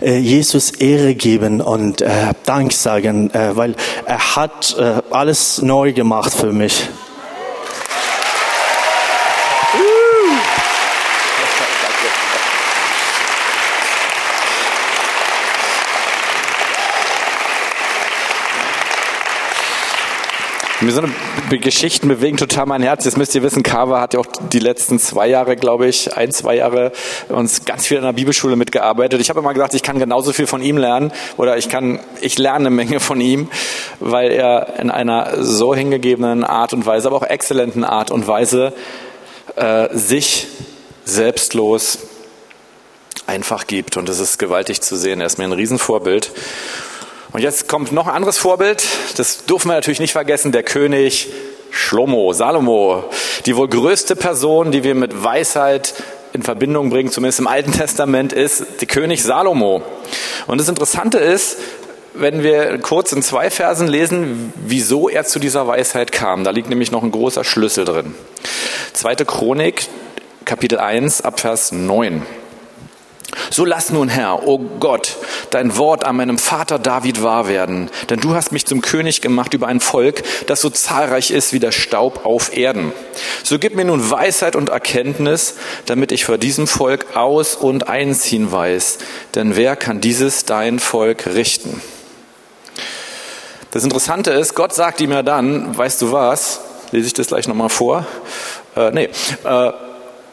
äh, 0.01 0.17
Jesus 0.17 0.71
Ehre 0.71 1.15
geben 1.15 1.61
und 1.61 2.01
äh, 2.01 2.33
Dank 2.45 2.73
sagen, 2.73 3.31
weil 3.33 3.75
er 4.05 4.35
hat 4.35 4.75
alles 5.09 5.61
neu 5.61 5.93
gemacht 5.93 6.33
für 6.33 6.51
mich. 6.51 6.89
Mir 20.85 20.91
so 20.91 21.01
eine 21.01 21.59
Geschichten 21.59 22.07
bewegen 22.07 22.37
total 22.37 22.67
mein 22.67 22.83
Herz. 22.83 23.05
Jetzt 23.05 23.17
müsst 23.17 23.33
ihr 23.33 23.41
wissen, 23.41 23.63
Carver 23.63 23.99
hat 23.99 24.13
ja 24.13 24.19
auch 24.19 24.27
die 24.51 24.59
letzten 24.59 24.99
zwei 24.99 25.27
Jahre, 25.27 25.55
glaube 25.55 25.87
ich, 25.87 26.15
ein, 26.15 26.31
zwei 26.31 26.57
Jahre 26.57 26.91
uns 27.27 27.65
ganz 27.65 27.87
viel 27.87 27.97
in 27.97 28.03
der 28.03 28.13
Bibelschule 28.13 28.55
mitgearbeitet. 28.55 29.19
Ich 29.19 29.31
habe 29.31 29.39
immer 29.39 29.51
gesagt, 29.55 29.73
ich 29.73 29.81
kann 29.81 29.97
genauso 29.97 30.31
viel 30.31 30.45
von 30.45 30.61
ihm 30.61 30.77
lernen 30.77 31.11
oder 31.37 31.57
ich 31.57 31.69
kann, 31.69 32.01
ich 32.21 32.37
lerne 32.37 32.67
eine 32.67 32.69
Menge 32.69 32.99
von 32.99 33.19
ihm, 33.19 33.49
weil 33.99 34.31
er 34.31 34.79
in 34.79 34.91
einer 34.91 35.43
so 35.43 35.73
hingegebenen 35.73 36.43
Art 36.43 36.71
und 36.71 36.85
Weise, 36.85 37.07
aber 37.07 37.17
auch 37.17 37.23
exzellenten 37.23 37.83
Art 37.83 38.11
und 38.11 38.27
Weise 38.27 38.71
äh, 39.55 39.87
sich 39.91 40.45
selbstlos 41.03 41.97
einfach 43.25 43.65
gibt. 43.65 43.97
Und 43.97 44.07
das 44.07 44.19
ist 44.19 44.37
gewaltig 44.37 44.81
zu 44.81 44.95
sehen. 44.97 45.19
Er 45.19 45.25
ist 45.25 45.39
mir 45.39 45.45
ein 45.45 45.51
Riesenvorbild. 45.51 46.31
Und 47.35 47.41
jetzt 47.41 47.67
kommt 47.67 47.91
noch 47.91 48.07
ein 48.07 48.15
anderes 48.15 48.37
Vorbild, 48.37 48.81
das 49.17 49.43
dürfen 49.43 49.67
wir 49.67 49.73
natürlich 49.73 49.99
nicht 49.99 50.13
vergessen, 50.13 50.53
der 50.53 50.63
König 50.63 51.27
Schlomo, 51.69 52.31
Salomo, 52.31 53.03
die 53.45 53.57
wohl 53.57 53.67
größte 53.67 54.15
Person, 54.15 54.71
die 54.71 54.85
wir 54.85 54.95
mit 54.95 55.21
Weisheit 55.21 55.95
in 56.31 56.43
Verbindung 56.43 56.91
bringen, 56.91 57.11
zumindest 57.11 57.41
im 57.41 57.47
Alten 57.47 57.73
Testament, 57.73 58.31
ist 58.31 58.79
der 58.79 58.87
König 58.87 59.21
Salomo. 59.21 59.83
Und 60.47 60.61
das 60.61 60.69
Interessante 60.69 61.17
ist, 61.17 61.57
wenn 62.13 62.41
wir 62.41 62.77
kurz 62.77 63.11
in 63.11 63.21
zwei 63.21 63.49
Versen 63.49 63.89
lesen, 63.89 64.53
wieso 64.55 65.09
er 65.09 65.25
zu 65.25 65.37
dieser 65.37 65.67
Weisheit 65.67 66.13
kam. 66.13 66.45
Da 66.45 66.51
liegt 66.51 66.69
nämlich 66.69 66.93
noch 66.93 67.03
ein 67.03 67.11
großer 67.11 67.43
Schlüssel 67.43 67.83
drin. 67.83 68.15
Zweite 68.93 69.25
Chronik, 69.25 69.89
Kapitel 70.45 70.79
1, 70.79 71.19
Abvers 71.19 71.73
9. 71.73 72.25
So 73.49 73.65
lass 73.65 73.89
nun, 73.89 74.09
Herr, 74.09 74.47
o 74.47 74.55
oh 74.55 74.61
Gott, 74.79 75.17
dein 75.49 75.77
Wort 75.77 76.03
an 76.03 76.15
meinem 76.15 76.37
Vater 76.37 76.79
David 76.79 77.21
wahr 77.21 77.47
werden, 77.47 77.89
denn 78.09 78.19
du 78.19 78.35
hast 78.35 78.51
mich 78.51 78.65
zum 78.65 78.81
König 78.81 79.21
gemacht 79.21 79.53
über 79.53 79.67
ein 79.67 79.79
Volk, 79.79 80.23
das 80.47 80.61
so 80.61 80.69
zahlreich 80.69 81.31
ist 81.31 81.53
wie 81.53 81.59
der 81.59 81.71
Staub 81.71 82.25
auf 82.25 82.55
Erden. 82.55 82.91
So 83.43 83.59
gib 83.59 83.75
mir 83.75 83.85
nun 83.85 84.09
Weisheit 84.09 84.55
und 84.55 84.69
Erkenntnis, 84.69 85.55
damit 85.85 86.11
ich 86.11 86.25
vor 86.25 86.37
diesem 86.37 86.67
Volk 86.67 87.15
aus 87.15 87.55
und 87.55 87.87
einziehen 87.87 88.51
weiß, 88.51 88.97
denn 89.35 89.55
wer 89.55 89.75
kann 89.75 90.01
dieses 90.01 90.45
dein 90.45 90.79
Volk 90.79 91.27
richten? 91.27 91.81
Das 93.71 93.83
Interessante 93.83 94.31
ist, 94.31 94.55
Gott 94.55 94.73
sagt 94.73 95.01
ihm 95.01 95.11
ja 95.11 95.21
dann, 95.21 95.77
weißt 95.77 96.01
du 96.01 96.11
was, 96.11 96.61
lese 96.91 97.07
ich 97.07 97.13
das 97.13 97.27
gleich 97.27 97.47
nochmal 97.47 97.69
vor, 97.69 98.05
äh, 98.75 98.91
nee, 98.91 99.09
äh, 99.43 99.71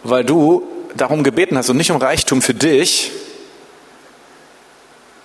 weil 0.05 0.25
du 0.25 0.63
darum 0.97 1.23
gebeten 1.23 1.57
hast 1.57 1.71
und 1.71 1.77
nicht 1.77 1.91
um 1.91 1.97
Reichtum 1.97 2.43
für 2.43 2.55
dich, 2.55 3.13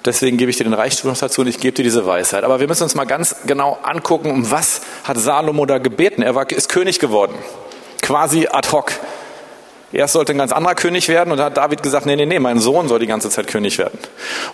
deswegen 0.05 0.37
gebe 0.37 0.49
ich 0.49 0.57
dir 0.57 0.63
den 0.63 0.73
Reichtum 0.73 1.13
dazu 1.19 1.41
und 1.41 1.47
ich 1.47 1.59
gebe 1.59 1.73
dir 1.73 1.83
diese 1.83 2.05
Weisheit. 2.05 2.43
Aber 2.43 2.59
wir 2.59 2.67
müssen 2.67 2.83
uns 2.83 2.95
mal 2.95 3.05
ganz 3.05 3.35
genau 3.45 3.77
angucken, 3.83 4.31
um 4.31 4.49
was 4.49 4.81
hat 5.03 5.17
Salomo 5.17 5.65
da 5.65 5.77
gebeten. 5.77 6.21
Er 6.21 6.35
war, 6.35 6.49
ist 6.49 6.69
König 6.69 6.99
geworden, 6.99 7.35
quasi 8.01 8.47
ad 8.49 8.69
hoc. 8.71 8.91
Erst 9.93 10.13
sollte 10.13 10.33
ein 10.33 10.37
ganz 10.37 10.51
anderer 10.51 10.75
König 10.75 11.07
werden 11.07 11.31
und 11.31 11.37
da 11.37 11.45
hat 11.45 11.57
David 11.57 11.81
gesagt, 11.81 12.05
nee, 12.05 12.15
nee, 12.15 12.25
nee, 12.25 12.39
mein 12.39 12.59
Sohn 12.59 12.89
soll 12.89 12.99
die 12.99 13.07
ganze 13.07 13.29
Zeit 13.29 13.47
König 13.47 13.77
werden. 13.77 13.97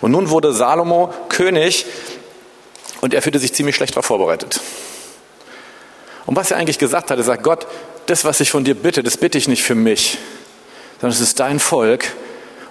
Und 0.00 0.12
nun 0.12 0.30
wurde 0.30 0.52
Salomo 0.52 1.12
König 1.28 1.86
und 3.00 3.14
er 3.14 3.22
fühlte 3.22 3.38
sich 3.38 3.52
ziemlich 3.52 3.74
schlecht 3.74 3.94
darauf 3.94 4.06
vorbereitet. 4.06 4.60
Und 6.26 6.36
was 6.36 6.50
er 6.50 6.56
eigentlich 6.56 6.78
gesagt 6.78 7.10
hat, 7.10 7.18
er 7.18 7.24
sagt, 7.24 7.42
Gott, 7.42 7.66
das, 8.06 8.24
was 8.24 8.40
ich 8.40 8.50
von 8.50 8.64
dir 8.64 8.74
bitte, 8.74 9.02
das 9.02 9.16
bitte 9.16 9.38
ich 9.38 9.48
nicht 9.48 9.62
für 9.62 9.74
mich, 9.74 10.18
sondern 11.04 11.20
es 11.20 11.28
ist 11.28 11.38
dein 11.38 11.60
Volk 11.60 12.14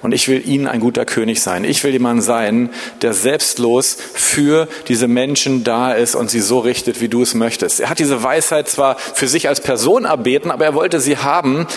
und 0.02 0.12
ich 0.12 0.28
will 0.28 0.42
ihnen 0.50 0.68
ein 0.68 0.80
guter 0.80 1.06
König 1.06 1.40
sein. 1.40 1.64
Ich 1.64 1.84
will 1.84 1.92
jemand 1.92 2.24
sein, 2.24 2.72
der 3.04 3.14
selbstlos 3.14 3.96
für 4.16 4.68
diese 4.88 5.08
Menschen 5.08 5.64
da 5.64 5.94
ist 5.94 6.16
und 6.16 6.32
sie 6.32 6.40
so 6.40 6.58
richtet, 6.58 7.00
wie 7.00 7.10
du 7.10 7.22
es 7.22 7.36
möchtest. 7.36 7.80
Er 7.80 7.92
hat 7.92 8.00
diese 8.00 8.24
Weisheit 8.24 8.68
zwar 8.68 8.98
für 8.98 9.28
sich 9.28 9.50
als 9.50 9.62
Person 9.62 10.06
erbeten, 10.06 10.50
aber 10.50 10.66
er 10.66 10.74
wollte 10.74 11.00
sie 11.00 11.18
haben, 11.18 11.68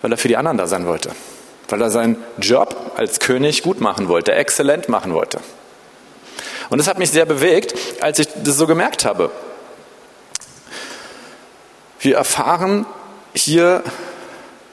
weil 0.00 0.10
er 0.10 0.18
für 0.18 0.26
die 0.26 0.36
anderen 0.36 0.58
da 0.58 0.66
sein 0.66 0.86
wollte. 0.86 1.12
Weil 1.68 1.80
er 1.80 1.92
seinen 1.92 2.16
Job 2.38 2.74
als 2.96 3.20
König 3.20 3.62
gut 3.62 3.80
machen 3.80 4.08
wollte, 4.08 4.32
exzellent 4.32 4.88
machen 4.88 5.14
wollte. 5.14 5.38
Und 6.68 6.78
das 6.78 6.88
hat 6.88 6.98
mich 6.98 7.12
sehr 7.12 7.26
bewegt, 7.26 7.76
als 8.00 8.18
ich 8.18 8.26
das 8.42 8.56
so 8.56 8.66
gemerkt 8.66 9.04
habe. 9.04 9.30
Wir 12.00 12.16
erfahren 12.16 12.86
hier 13.34 13.84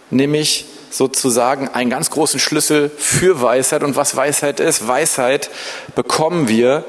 nämlich 0.10 0.66
sozusagen 0.92 1.68
einen 1.68 1.90
ganz 1.90 2.10
großen 2.10 2.40
Schlüssel 2.40 2.90
für 2.90 3.42
Weisheit 3.42 3.84
und 3.84 3.96
was 3.96 4.16
Weisheit 4.16 4.60
ist. 4.60 4.88
Weisheit 4.88 5.50
bekommen 5.96 6.48
wir, 6.48 6.84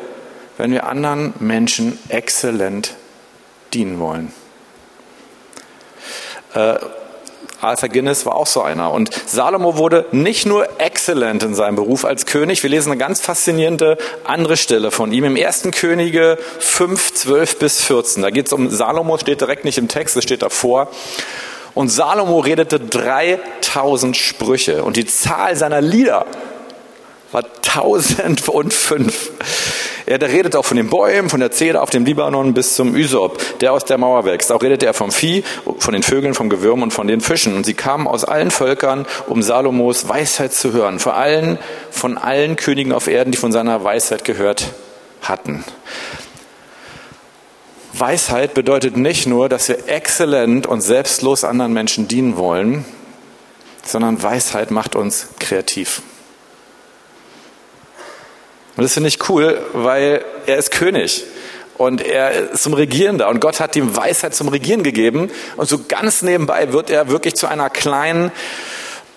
wenn 0.56 0.72
wir 0.72 0.86
anderen 0.86 1.34
Menschen 1.38 1.98
exzellent 2.08 2.94
dienen 3.72 3.98
wollen. 3.98 4.32
Äh, 6.54 6.76
Arthur 7.60 7.90
Guinness 7.90 8.24
war 8.24 8.36
auch 8.36 8.46
so 8.46 8.62
einer. 8.62 8.90
Und 8.90 9.10
Salomo 9.26 9.76
wurde 9.76 10.06
nicht 10.12 10.46
nur 10.46 10.80
exzellent 10.80 11.42
in 11.42 11.54
seinem 11.54 11.76
Beruf 11.76 12.04
als 12.04 12.24
König. 12.24 12.62
Wir 12.62 12.70
lesen 12.70 12.90
eine 12.90 12.98
ganz 12.98 13.20
faszinierende 13.20 13.98
andere 14.24 14.56
Stelle 14.56 14.90
von 14.90 15.12
ihm 15.12 15.24
im 15.24 15.36
ersten 15.36 15.70
Könige 15.70 16.38
5, 16.58 17.14
12 17.14 17.58
bis 17.58 17.82
14. 17.82 18.22
Da 18.22 18.30
geht 18.30 18.46
es 18.46 18.52
um 18.52 18.70
Salomo, 18.70 19.18
steht 19.18 19.42
direkt 19.42 19.64
nicht 19.64 19.76
im 19.76 19.88
Text, 19.88 20.16
es 20.16 20.24
steht 20.24 20.42
davor. 20.42 20.88
Und 21.74 21.88
Salomo 21.88 22.40
redete 22.40 22.80
3000 22.80 24.16
Sprüche 24.16 24.82
und 24.82 24.96
die 24.96 25.06
Zahl 25.06 25.56
seiner 25.56 25.80
Lieder 25.80 26.26
war 27.32 27.44
1005. 27.44 29.30
Er 30.06 30.20
redet 30.20 30.56
auch 30.56 30.64
von 30.64 30.76
den 30.76 30.90
Bäumen, 30.90 31.28
von 31.28 31.38
der 31.38 31.52
Zeder 31.52 31.82
auf 31.82 31.90
dem 31.90 32.04
Libanon 32.04 32.52
bis 32.52 32.74
zum 32.74 32.96
Ysop, 32.96 33.60
der 33.60 33.72
aus 33.72 33.84
der 33.84 33.96
Mauer 33.98 34.24
wächst. 34.24 34.50
Auch 34.50 34.60
redete 34.60 34.86
er 34.86 34.94
vom 34.94 35.12
Vieh, 35.12 35.44
von 35.78 35.92
den 35.92 36.02
Vögeln, 36.02 36.34
vom 36.34 36.50
Gewürm 36.50 36.82
und 36.82 36.92
von 36.92 37.06
den 37.06 37.20
Fischen. 37.20 37.54
Und 37.54 37.64
sie 37.64 37.74
kamen 37.74 38.08
aus 38.08 38.24
allen 38.24 38.50
Völkern, 38.50 39.06
um 39.28 39.42
Salomos 39.42 40.08
Weisheit 40.08 40.52
zu 40.52 40.72
hören. 40.72 40.98
Vor 40.98 41.14
allem 41.14 41.58
von 41.92 42.18
allen 42.18 42.56
Königen 42.56 42.92
auf 42.92 43.06
Erden, 43.06 43.30
die 43.30 43.38
von 43.38 43.52
seiner 43.52 43.84
Weisheit 43.84 44.24
gehört 44.24 44.70
hatten. 45.22 45.64
Weisheit 47.92 48.54
bedeutet 48.54 48.96
nicht 48.96 49.26
nur, 49.26 49.48
dass 49.48 49.68
wir 49.68 49.88
exzellent 49.88 50.66
und 50.66 50.80
selbstlos 50.80 51.44
anderen 51.44 51.72
Menschen 51.72 52.08
dienen 52.08 52.36
wollen, 52.36 52.84
sondern 53.84 54.22
Weisheit 54.22 54.70
macht 54.70 54.94
uns 54.94 55.28
kreativ. 55.38 56.02
Und 58.76 58.84
das 58.84 58.94
finde 58.94 59.08
ich 59.08 59.28
cool, 59.28 59.60
weil 59.72 60.24
er 60.46 60.56
ist 60.56 60.70
König 60.70 61.24
und 61.76 62.00
er 62.02 62.52
ist 62.52 62.62
zum 62.62 62.74
Regieren 62.74 63.18
da 63.18 63.28
und 63.28 63.40
Gott 63.40 63.58
hat 63.58 63.74
ihm 63.74 63.96
Weisheit 63.96 64.34
zum 64.34 64.48
Regieren 64.48 64.82
gegeben 64.82 65.30
und 65.56 65.68
so 65.68 65.80
ganz 65.86 66.22
nebenbei 66.22 66.72
wird 66.72 66.90
er 66.90 67.08
wirklich 67.08 67.34
zu 67.34 67.46
einer 67.46 67.70
kleinen 67.70 68.30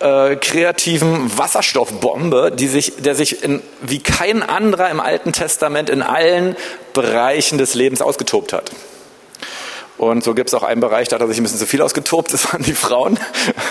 äh, 0.04 0.36
kreativen 0.36 1.36
Wasserstoffbombe, 1.38 2.52
die 2.54 2.68
sich, 2.68 2.92
der 2.98 3.14
sich 3.14 3.42
in, 3.42 3.62
wie 3.80 4.00
kein 4.00 4.42
anderer 4.42 4.90
im 4.90 5.00
Alten 5.00 5.32
Testament 5.32 5.88
in 5.88 6.02
allen 6.02 6.56
Bereichen 6.92 7.56
des 7.56 7.74
Lebens 7.74 8.02
ausgetobt 8.02 8.52
hat. 8.52 8.70
Und 9.96 10.22
so 10.22 10.34
gibt 10.34 10.50
es 10.50 10.54
auch 10.54 10.62
einen 10.62 10.82
Bereich, 10.82 11.08
da 11.08 11.16
hat 11.16 11.22
er 11.22 11.28
sich 11.28 11.38
ein 11.38 11.42
bisschen 11.42 11.58
zu 11.58 11.66
viel 11.66 11.80
ausgetobt, 11.80 12.32
das 12.34 12.52
waren 12.52 12.62
die 12.62 12.74
Frauen. 12.74 13.18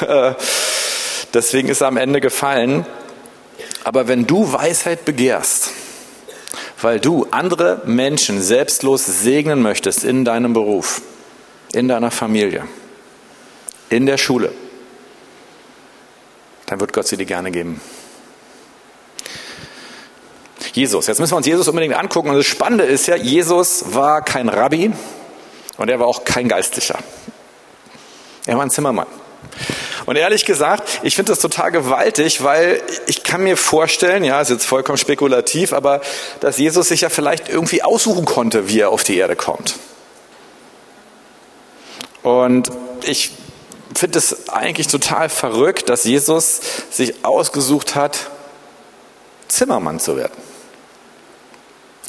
Äh, 0.08 0.34
deswegen 1.36 1.70
ist 1.70 1.82
er 1.82 1.88
am 1.88 1.98
Ende 1.98 2.20
gefallen. 2.20 2.88
Aber 3.84 4.08
wenn 4.08 4.26
du 4.26 4.52
Weisheit 4.52 5.06
begehrst, 5.06 5.70
weil 6.82 7.00
du 7.00 7.28
andere 7.30 7.84
Menschen 7.86 8.42
selbstlos 8.42 9.06
segnen 9.06 9.62
möchtest 9.62 10.04
in 10.04 10.26
deinem 10.26 10.54
Beruf, 10.54 11.04
in 11.74 11.88
deiner 11.88 12.10
Familie, 12.10 12.64
in 13.90 14.08
der 14.08 14.18
Schule, 14.18 14.52
dann 16.74 16.80
wird 16.80 16.92
Gott 16.92 17.06
sie 17.06 17.18
dir 17.18 17.28
gerne 17.28 17.52
geben. 17.52 17.80
Jesus. 20.74 21.06
Jetzt 21.06 21.20
müssen 21.20 21.34
wir 21.34 21.38
uns 21.38 21.46
Jesus 21.46 21.68
unbedingt 21.68 21.94
angucken. 21.94 22.32
Und 22.32 22.38
das 22.38 22.48
Spannende 22.48 22.84
ist 22.84 23.06
ja, 23.06 23.16
Jesus 23.16 23.94
war 23.94 24.24
kein 24.24 24.50
Rabbi 24.50 24.92
und 25.78 25.90
er 25.90 26.00
war 26.00 26.08
auch 26.08 26.24
kein 26.24 26.48
Geistlicher. 26.48 26.98
Er 28.48 28.56
war 28.56 28.64
ein 28.64 28.72
Zimmermann. 28.72 29.06
Und 30.08 30.16
ehrlich 30.16 30.46
gesagt, 30.46 31.02
ich 31.04 31.16
finde 31.16 31.32
das 31.32 31.40
total 31.40 31.72
gewaltig, 31.72 32.44
weil 32.44 32.82
ich 33.06 33.22
kann 33.22 33.44
mir 33.44 33.56
vorstellen, 33.56 34.24
ja, 34.24 34.42
ist 34.42 34.50
jetzt 34.50 34.66
vollkommen 34.66 34.98
spekulativ, 34.98 35.74
aber 35.74 36.02
dass 36.40 36.58
Jesus 36.58 36.88
sich 36.88 37.02
ja 37.02 37.10
vielleicht 37.10 37.50
irgendwie 37.50 37.84
aussuchen 37.84 38.26
konnte, 38.26 38.68
wie 38.68 38.80
er 38.80 38.90
auf 38.90 39.04
die 39.04 39.16
Erde 39.16 39.36
kommt. 39.36 39.76
Und 42.24 42.72
ich 43.04 43.32
finde 43.98 44.20
es 44.20 44.50
eigentlich 44.50 44.88
total 44.88 45.30
verrückt, 45.30 45.90
dass 45.90 46.04
Jesus 46.04 46.62
sich 46.90 47.26
ausgesucht 47.26 47.96
hat, 47.96 48.30
Zimmermann 49.48 50.00
zu 50.00 50.18
werden. 50.18 50.34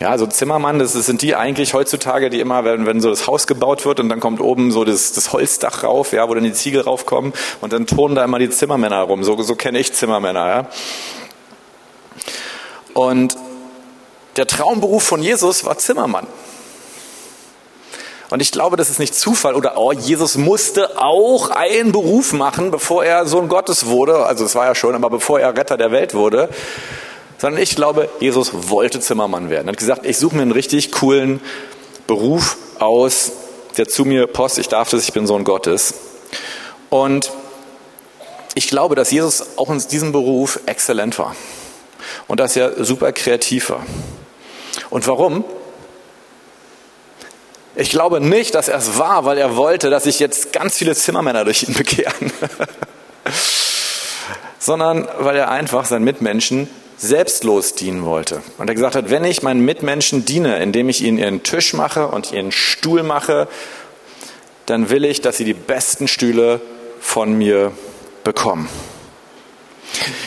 Ja, 0.01 0.11
also 0.11 0.27
Zimmermann, 0.27 0.81
das 0.81 0.93
sind 0.93 1.23
die 1.23 1.37
eigentlich 1.37 1.73
heutzutage, 1.73 2.29
die 2.29 2.41
immer, 2.41 2.65
wenn, 2.65 2.85
wenn 2.85 3.01
so 3.01 3.11
das 3.11 3.29
Haus 3.29 3.47
gebaut 3.47 3.85
wird 3.85 4.01
und 4.01 4.09
dann 4.09 4.19
kommt 4.19 4.41
oben 4.41 4.73
so 4.73 4.85
das, 4.85 5.13
das 5.13 5.33
Holzdach 5.33 5.85
rauf, 5.85 6.13
ja, 6.13 6.29
wo 6.29 6.35
dann 6.35 6.43
die 6.43 6.53
Ziegel 6.53 6.81
raufkommen 6.81 7.33
und 7.61 7.73
dann 7.73 7.87
turnen 7.87 8.17
da 8.17 8.25
immer 8.25 8.41
die 8.41 8.51
Zimmermänner 8.51 9.03
rum. 9.03 9.23
So, 9.23 9.41
so 9.43 9.55
kenne 9.55 9.79
ich 9.79 9.93
Zimmermänner, 9.93 10.49
ja. 10.49 10.67
Und 12.93 13.37
der 14.37 14.47
Traumberuf 14.49 15.05
von 15.05 15.23
Jesus 15.23 15.65
war 15.65 15.79
Zimmermann. 15.79 16.27
Und 18.35 18.41
ich 18.41 18.51
glaube, 18.51 18.77
das 18.77 18.91
ist 18.91 18.99
nicht 18.99 19.15
Zufall 19.15 19.55
oder 19.55 19.79
oh, 19.79 19.93
Jesus 19.93 20.37
musste 20.37 21.01
auch 21.01 21.51
einen 21.51 21.93
Beruf 21.93 22.33
machen, 22.33 22.73
bevor 22.73 23.05
er 23.05 23.27
Sohn 23.27 23.49
Gottes 23.49 23.87
wurde. 23.87 24.27
Also 24.27 24.45
es 24.45 24.57
war 24.57 24.67
ja 24.67 24.75
schon, 24.75 24.97
aber 24.97 25.09
bevor 25.09 25.39
er 25.39 25.57
Retter 25.57 25.77
der 25.77 25.93
Welt 25.93 26.15
wurde 26.15 26.49
sondern 27.39 27.63
ich 27.63 27.77
glaube, 27.77 28.09
Jesus 28.21 28.71
wollte 28.71 29.01
Zimmermann 29.01 29.51
werden. 29.51 29.69
Er 29.69 29.73
hat 29.73 29.79
gesagt, 29.79 30.07
ich 30.07 30.17
suche 30.17 30.35
mir 30.35 30.43
einen 30.43 30.51
richtig 30.51 30.91
coolen 30.91 31.41
Beruf 32.07 32.57
aus, 32.79 33.33
der 33.77 33.87
zu 33.87 34.05
mir 34.05 34.27
passt, 34.27 34.59
ich 34.59 34.69
darf 34.69 34.91
das, 34.91 35.03
ich 35.05 35.13
bin 35.13 35.27
Sohn 35.27 35.45
Gottes. 35.45 35.95
Und 36.91 37.31
ich 38.55 38.67
glaube, 38.67 38.95
dass 38.95 39.11
Jesus 39.11 39.59
auch 39.59 39.71
in 39.71 39.79
diesem 39.79 40.11
Beruf 40.11 40.59
exzellent 40.67 41.19
war 41.19 41.37
und 42.29 42.41
dass 42.41 42.57
er 42.57 42.83
super 42.83 43.13
kreativ 43.13 43.71
war. 43.71 43.85
Und 44.91 45.07
warum? 45.07 45.45
Ich 47.77 47.91
glaube 47.91 48.21
nicht, 48.21 48.55
dass 48.55 48.69
er 48.69 48.79
es 48.79 48.99
war, 48.99 49.25
weil 49.25 49.37
er 49.37 49.57
wollte, 49.57 49.91
dass 49.91 50.05
sich 50.05 50.21
jetzt 50.21 50.53
ganz 50.53 50.79
viele 50.79 50.95
Zimmermänner 50.95 51.45
durch 51.45 51.65
ihn 51.65 51.75
bekehren, 51.79 52.33
sondern 54.59 55.09
weil 55.19 55.37
er 55.37 55.51
einfach 55.51 55.85
seinen 55.85 56.05
Mitmenschen 56.05 56.69
selbstlos 56.97 57.75
dienen 57.75 58.05
wollte. 58.05 58.43
Und 58.59 58.69
er 58.69 58.75
gesagt 58.75 58.95
hat, 58.95 59.11
wenn 59.11 59.25
ich 59.25 59.43
meinen 59.43 59.65
Mitmenschen 59.65 60.25
diene, 60.25 60.63
indem 60.63 60.89
ich 60.89 61.03
ihnen 61.03 61.19
ihren 61.19 61.43
Tisch 61.43 61.75
mache 61.75 62.07
und 62.07 62.33
ihren 62.33 62.53
Stuhl 62.53 63.03
mache, 63.03 63.49
dann 64.67 64.89
will 64.89 65.05
ich, 65.05 65.21
dass 65.21 65.37
sie 65.37 65.45
die 65.45 65.55
besten 65.55 66.07
Stühle 66.07 66.61
von 67.01 67.33
mir 67.37 67.73
bekommen. 68.23 68.69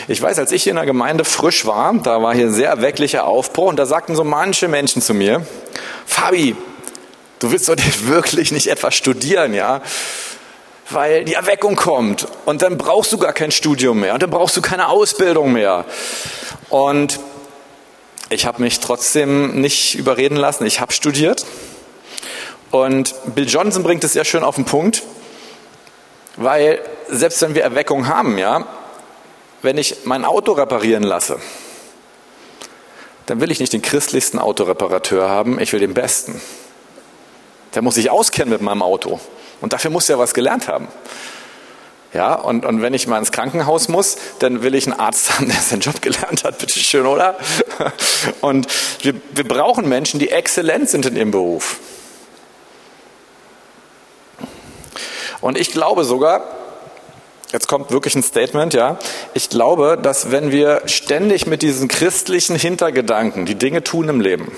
Ich 0.06 0.20
weiß, 0.20 0.38
als 0.38 0.52
ich 0.52 0.62
hier 0.62 0.70
in 0.70 0.76
der 0.76 0.86
Gemeinde 0.86 1.24
frisch 1.24 1.66
war, 1.66 1.92
da 1.94 2.22
war 2.22 2.34
hier 2.34 2.46
ein 2.46 2.52
sehr 2.52 2.68
erwecklicher 2.68 3.26
Aufbruch 3.26 3.68
und 3.68 3.78
da 3.78 3.86
sagten 3.86 4.14
so 4.14 4.24
manche 4.24 4.68
Menschen 4.68 5.02
zu 5.02 5.14
mir, 5.14 5.44
Fabi, 6.06 6.54
du 7.38 7.50
willst 7.50 7.68
doch 7.68 7.76
wirklich 8.02 8.52
nicht 8.52 8.68
etwas 8.68 8.94
studieren, 8.94 9.54
ja? 9.54 9.82
Weil 10.90 11.24
die 11.24 11.34
Erweckung 11.34 11.76
kommt 11.76 12.26
und 12.46 12.62
dann 12.62 12.78
brauchst 12.78 13.12
du 13.12 13.18
gar 13.18 13.34
kein 13.34 13.50
Studium 13.50 14.00
mehr 14.00 14.14
und 14.14 14.22
dann 14.22 14.30
brauchst 14.30 14.56
du 14.56 14.62
keine 14.62 14.88
Ausbildung 14.88 15.52
mehr. 15.52 15.84
Und 16.70 17.20
ich 18.30 18.46
habe 18.46 18.62
mich 18.62 18.80
trotzdem 18.80 19.60
nicht 19.60 19.94
überreden 19.94 20.36
lassen. 20.36 20.66
Ich 20.66 20.80
habe 20.80 20.92
studiert. 20.92 21.44
Und 22.70 23.14
Bill 23.34 23.48
Johnson 23.48 23.82
bringt 23.82 24.04
es 24.04 24.12
sehr 24.12 24.24
schön 24.24 24.44
auf 24.44 24.56
den 24.56 24.66
Punkt, 24.66 25.02
weil 26.36 26.80
selbst 27.08 27.40
wenn 27.40 27.54
wir 27.54 27.62
Erweckung 27.62 28.06
haben, 28.06 28.36
ja, 28.36 28.66
wenn 29.62 29.78
ich 29.78 30.04
mein 30.04 30.24
Auto 30.24 30.52
reparieren 30.52 31.02
lasse, 31.02 31.38
dann 33.26 33.40
will 33.40 33.50
ich 33.50 33.60
nicht 33.60 33.72
den 33.72 33.82
christlichsten 33.82 34.38
Autoreparateur 34.38 35.28
haben, 35.28 35.58
ich 35.58 35.72
will 35.72 35.80
den 35.80 35.94
besten. 35.94 36.40
Der 37.78 37.84
muss 37.84 37.94
sich 37.94 38.10
auskennen 38.10 38.50
mit 38.50 38.60
meinem 38.60 38.82
Auto. 38.82 39.20
Und 39.60 39.72
dafür 39.72 39.92
muss 39.92 40.08
er 40.08 40.18
was 40.18 40.34
gelernt 40.34 40.66
haben. 40.66 40.88
Ja, 42.12 42.34
und, 42.34 42.64
und 42.64 42.82
wenn 42.82 42.92
ich 42.92 43.06
mal 43.06 43.20
ins 43.20 43.30
Krankenhaus 43.30 43.86
muss, 43.86 44.16
dann 44.40 44.64
will 44.64 44.74
ich 44.74 44.88
einen 44.88 44.98
Arzt 44.98 45.30
haben, 45.30 45.46
der 45.46 45.60
seinen 45.60 45.78
Job 45.78 46.02
gelernt 46.02 46.42
hat, 46.42 46.58
bitteschön, 46.58 47.06
oder? 47.06 47.36
Und 48.40 48.66
wir, 49.02 49.14
wir 49.30 49.46
brauchen 49.46 49.88
Menschen, 49.88 50.18
die 50.18 50.30
exzellent 50.30 50.90
sind 50.90 51.06
in 51.06 51.14
ihrem 51.14 51.30
Beruf. 51.30 51.76
Und 55.40 55.56
ich 55.56 55.70
glaube 55.70 56.02
sogar, 56.02 56.48
jetzt 57.52 57.68
kommt 57.68 57.92
wirklich 57.92 58.16
ein 58.16 58.24
Statement, 58.24 58.74
ja, 58.74 58.98
ich 59.34 59.50
glaube, 59.50 59.96
dass 60.02 60.32
wenn 60.32 60.50
wir 60.50 60.82
ständig 60.86 61.46
mit 61.46 61.62
diesen 61.62 61.86
christlichen 61.86 62.56
Hintergedanken 62.56 63.46
die 63.46 63.54
Dinge 63.54 63.84
tun 63.84 64.08
im 64.08 64.20
Leben, 64.20 64.50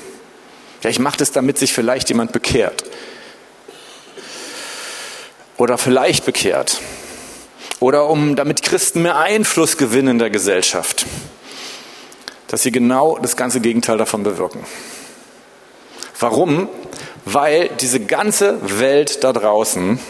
ja, 0.82 0.88
ich 0.88 0.98
mache 0.98 1.18
das, 1.18 1.32
damit 1.32 1.58
sich 1.58 1.74
vielleicht 1.74 2.08
jemand 2.08 2.32
bekehrt. 2.32 2.84
Oder 5.60 5.76
vielleicht 5.76 6.24
bekehrt 6.24 6.80
oder 7.80 8.08
um 8.08 8.34
damit 8.34 8.62
Christen 8.62 9.02
mehr 9.02 9.18
Einfluss 9.18 9.76
gewinnen 9.76 10.08
in 10.08 10.18
der 10.18 10.30
Gesellschaft, 10.30 11.04
dass 12.46 12.62
sie 12.62 12.72
genau 12.72 13.18
das 13.18 13.36
ganze 13.36 13.60
Gegenteil 13.60 13.98
davon 13.98 14.22
bewirken. 14.22 14.64
Warum? 16.18 16.70
Weil 17.26 17.68
diese 17.78 18.00
ganze 18.00 18.80
Welt 18.80 19.22
da 19.22 19.34
draußen, 19.34 20.00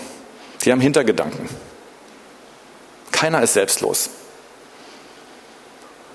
die 0.65 0.71
haben 0.71 0.81
Hintergedanken. 0.81 1.49
Keiner 3.11 3.43
ist 3.43 3.55
selbstlos. 3.55 4.11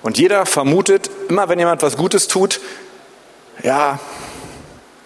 Und 0.02 0.16
jeder 0.16 0.46
vermutet, 0.46 1.10
immer 1.28 1.50
wenn 1.50 1.58
jemand 1.58 1.82
was 1.82 1.98
Gutes 1.98 2.26
tut, 2.26 2.58
ja, 3.62 4.00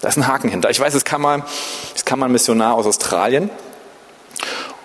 da 0.01 0.09
ist 0.09 0.19
ein 0.19 0.29
Haken 0.29 0.51
hinter. 0.51 0.71
Ich 0.71 0.79
weiß, 0.79 0.95
es 0.95 1.05
kam 1.05 1.23
mal, 1.23 1.45
es 1.97 2.05
kam 2.05 2.21
mal 2.21 2.27
ein 2.27 2.33
Missionar 2.33 2.77
aus 2.77 2.87
Australien 2.87 3.51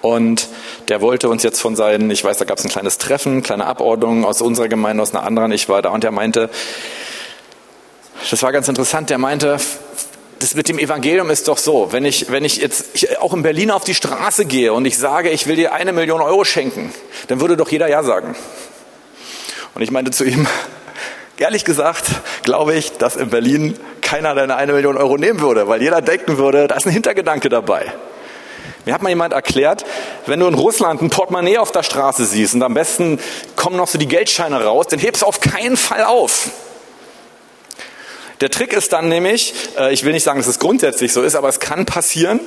und 0.05 0.49
der 0.87 1.01
wollte 1.01 1.29
uns 1.29 1.41
jetzt 1.41 1.59
von 1.59 1.75
seinen, 1.75 2.11
ich 2.11 2.23
weiß, 2.23 2.37
da 2.37 2.45
gab 2.45 2.59
es 2.59 2.63
ein 2.63 2.69
kleines 2.69 2.99
Treffen, 2.99 3.41
kleine 3.41 3.65
Abordnung 3.65 4.23
aus 4.23 4.39
unserer 4.39 4.67
Gemeinde, 4.67 5.01
aus 5.01 5.15
einer 5.15 5.23
anderen, 5.23 5.51
ich 5.51 5.67
war 5.67 5.81
da 5.81 5.89
und 5.89 6.03
der 6.03 6.11
meinte, 6.11 6.51
das 8.29 8.43
war 8.43 8.51
ganz 8.51 8.67
interessant, 8.67 9.09
der 9.09 9.17
meinte, 9.17 9.57
das 10.37 10.53
mit 10.53 10.69
dem 10.69 10.77
Evangelium 10.77 11.31
ist 11.31 11.47
doch 11.47 11.57
so, 11.57 11.91
wenn 11.91 12.05
ich, 12.05 12.29
wenn 12.29 12.45
ich 12.45 12.57
jetzt 12.57 12.89
ich 12.93 13.17
auch 13.19 13.33
in 13.33 13.41
Berlin 13.41 13.71
auf 13.71 13.83
die 13.83 13.95
Straße 13.95 14.45
gehe 14.45 14.73
und 14.73 14.85
ich 14.85 14.95
sage, 14.99 15.31
ich 15.31 15.47
will 15.47 15.55
dir 15.55 15.73
eine 15.73 15.91
Million 15.91 16.21
Euro 16.21 16.43
schenken, 16.43 16.93
dann 17.27 17.41
würde 17.41 17.57
doch 17.57 17.69
jeder 17.69 17.87
Ja 17.87 18.03
sagen. 18.03 18.35
Und 19.73 19.81
ich 19.81 19.89
meinte 19.89 20.11
zu 20.11 20.23
ihm, 20.23 20.45
ehrlich 21.37 21.65
gesagt, 21.65 22.05
glaube 22.43 22.75
ich, 22.75 22.91
dass 22.91 23.15
in 23.15 23.31
Berlin 23.31 23.75
keiner 24.01 24.35
deine 24.35 24.55
eine 24.55 24.73
Million 24.73 24.97
Euro 24.97 25.17
nehmen 25.17 25.39
würde, 25.39 25.67
weil 25.67 25.81
jeder 25.81 26.01
denken 26.01 26.37
würde, 26.37 26.67
da 26.67 26.75
ist 26.75 26.85
ein 26.85 26.93
Hintergedanke 26.93 27.49
dabei. 27.49 27.91
Mir 28.85 28.93
hat 28.93 29.01
mal 29.01 29.09
jemand 29.09 29.33
erklärt, 29.33 29.83
wenn 30.27 30.39
du 30.39 30.47
in 30.47 30.53
Russland 30.53 31.01
ein 31.01 31.09
Portemonnaie 31.09 31.57
auf 31.57 31.71
der 31.71 31.81
Straße 31.81 32.25
siehst 32.25 32.53
und 32.53 32.61
am 32.61 32.75
besten 32.75 33.19
kommen 33.55 33.77
noch 33.77 33.87
so 33.87 33.97
die 33.97 34.07
Geldscheine 34.07 34.63
raus, 34.63 34.85
dann 34.89 34.99
hebst 34.99 35.23
du 35.23 35.25
auf 35.25 35.39
keinen 35.39 35.75
Fall 35.75 36.03
auf. 36.03 36.49
Der 38.41 38.51
Trick 38.51 38.73
ist 38.73 38.91
dann 38.93 39.09
nämlich, 39.09 39.53
äh, 39.79 39.93
ich 39.93 40.03
will 40.03 40.11
nicht 40.11 40.23
sagen, 40.23 40.39
dass 40.39 40.47
es 40.47 40.59
grundsätzlich 40.59 41.13
so 41.13 41.23
ist, 41.23 41.35
aber 41.35 41.47
es 41.47 41.59
kann 41.59 41.85
passieren. 41.85 42.39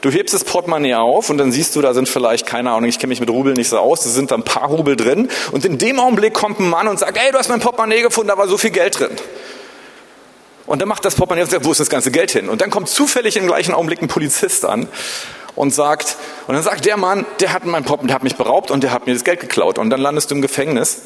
Du 0.00 0.10
hebst 0.10 0.34
das 0.34 0.44
Portemonnaie 0.44 0.94
auf 0.94 1.30
und 1.30 1.38
dann 1.38 1.52
siehst 1.52 1.76
du, 1.76 1.80
da 1.80 1.94
sind 1.94 2.08
vielleicht, 2.08 2.46
keine 2.46 2.70
Ahnung, 2.72 2.88
ich 2.88 2.98
kenne 2.98 3.10
mich 3.10 3.20
mit 3.20 3.30
Rubel 3.30 3.54
nicht 3.54 3.68
so 3.68 3.78
aus, 3.78 4.02
da 4.02 4.10
sind 4.10 4.32
da 4.32 4.34
ein 4.34 4.42
paar 4.42 4.68
Rubel 4.68 4.96
drin. 4.96 5.28
Und 5.52 5.64
in 5.64 5.78
dem 5.78 6.00
Augenblick 6.00 6.34
kommt 6.34 6.58
ein 6.58 6.68
Mann 6.68 6.88
und 6.88 6.98
sagt, 6.98 7.16
ey, 7.16 7.30
du 7.30 7.38
hast 7.38 7.48
mein 7.48 7.60
Portemonnaie 7.60 8.02
gefunden, 8.02 8.28
da 8.28 8.36
war 8.36 8.48
so 8.48 8.58
viel 8.58 8.70
Geld 8.70 8.98
drin. 8.98 9.10
Und 10.66 10.80
dann 10.82 10.88
macht 10.88 11.04
das 11.04 11.14
Portemonnaie 11.14 11.44
und 11.44 11.50
sagt, 11.50 11.64
wo 11.64 11.72
ist 11.72 11.80
das 11.80 11.90
ganze 11.90 12.10
Geld 12.10 12.32
hin? 12.32 12.48
Und 12.48 12.60
dann 12.60 12.70
kommt 12.70 12.88
zufällig 12.88 13.36
im 13.36 13.46
gleichen 13.46 13.72
Augenblick 13.72 14.02
ein 14.02 14.08
Polizist 14.08 14.64
an 14.64 14.88
und 15.60 15.74
sagt, 15.74 16.16
und 16.46 16.54
dann 16.54 16.62
sagt 16.62 16.86
der 16.86 16.96
Mann, 16.96 17.26
der 17.38 17.52
hat 17.52 17.66
mein 17.66 17.84
Pop, 17.84 18.00
der 18.06 18.14
hat 18.14 18.22
mich 18.22 18.36
beraubt 18.36 18.70
und 18.70 18.82
der 18.82 18.92
hat 18.92 19.06
mir 19.06 19.12
das 19.12 19.24
Geld 19.24 19.40
geklaut 19.40 19.78
und 19.78 19.90
dann 19.90 20.00
landest 20.00 20.30
du 20.30 20.34
im 20.34 20.40
Gefängnis. 20.40 21.02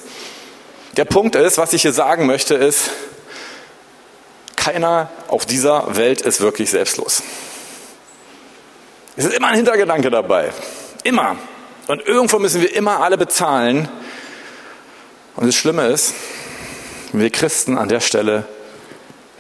Der 0.97 1.05
Punkt 1.05 1.35
ist, 1.35 1.59
was 1.59 1.73
ich 1.73 1.83
hier 1.83 1.93
sagen 1.93 2.27
möchte, 2.27 2.55
ist, 2.55 2.91
keiner 4.55 5.11
auf 5.27 5.45
dieser 5.45 5.97
Welt 5.97 6.21
ist 6.21 6.41
wirklich 6.41 6.71
selbstlos. 6.71 7.25
Es 9.17 9.25
ist 9.25 9.35
immer 9.35 9.49
ein 9.49 9.57
Hintergedanke 9.57 10.09
dabei. 10.09 10.53
Immer. 11.03 11.35
Und 11.89 12.07
irgendwo 12.07 12.39
müssen 12.39 12.63
wir 12.63 12.77
immer 12.77 13.01
alle 13.01 13.19
bezahlen. 13.19 13.89
Und 15.35 15.49
das 15.49 15.57
Schlimme 15.57 15.89
ist, 15.89 16.15
wir 17.13 17.31
Christen 17.31 17.77
an 17.77 17.89
der 17.89 17.99
Stelle 17.99 18.45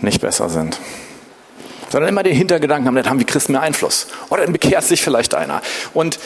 nicht 0.01 0.21
besser 0.21 0.49
sind 0.49 0.77
sondern 1.95 2.09
immer 2.09 2.25
den 2.25 2.35
Hintergedanken 2.35 2.89
haben, 2.89 2.97
dann 2.97 3.09
haben 3.09 3.21
wir 3.21 3.27
Christen 3.27 3.53
mehr 3.53 3.61
Einfluss. 3.61 4.09
Oder 4.29 4.43
dann 4.43 4.53
bekehrt 4.53 4.83
sich 4.83 5.01
vielleicht 5.01 5.33
einer. 5.33 5.63
Und 5.93 6.19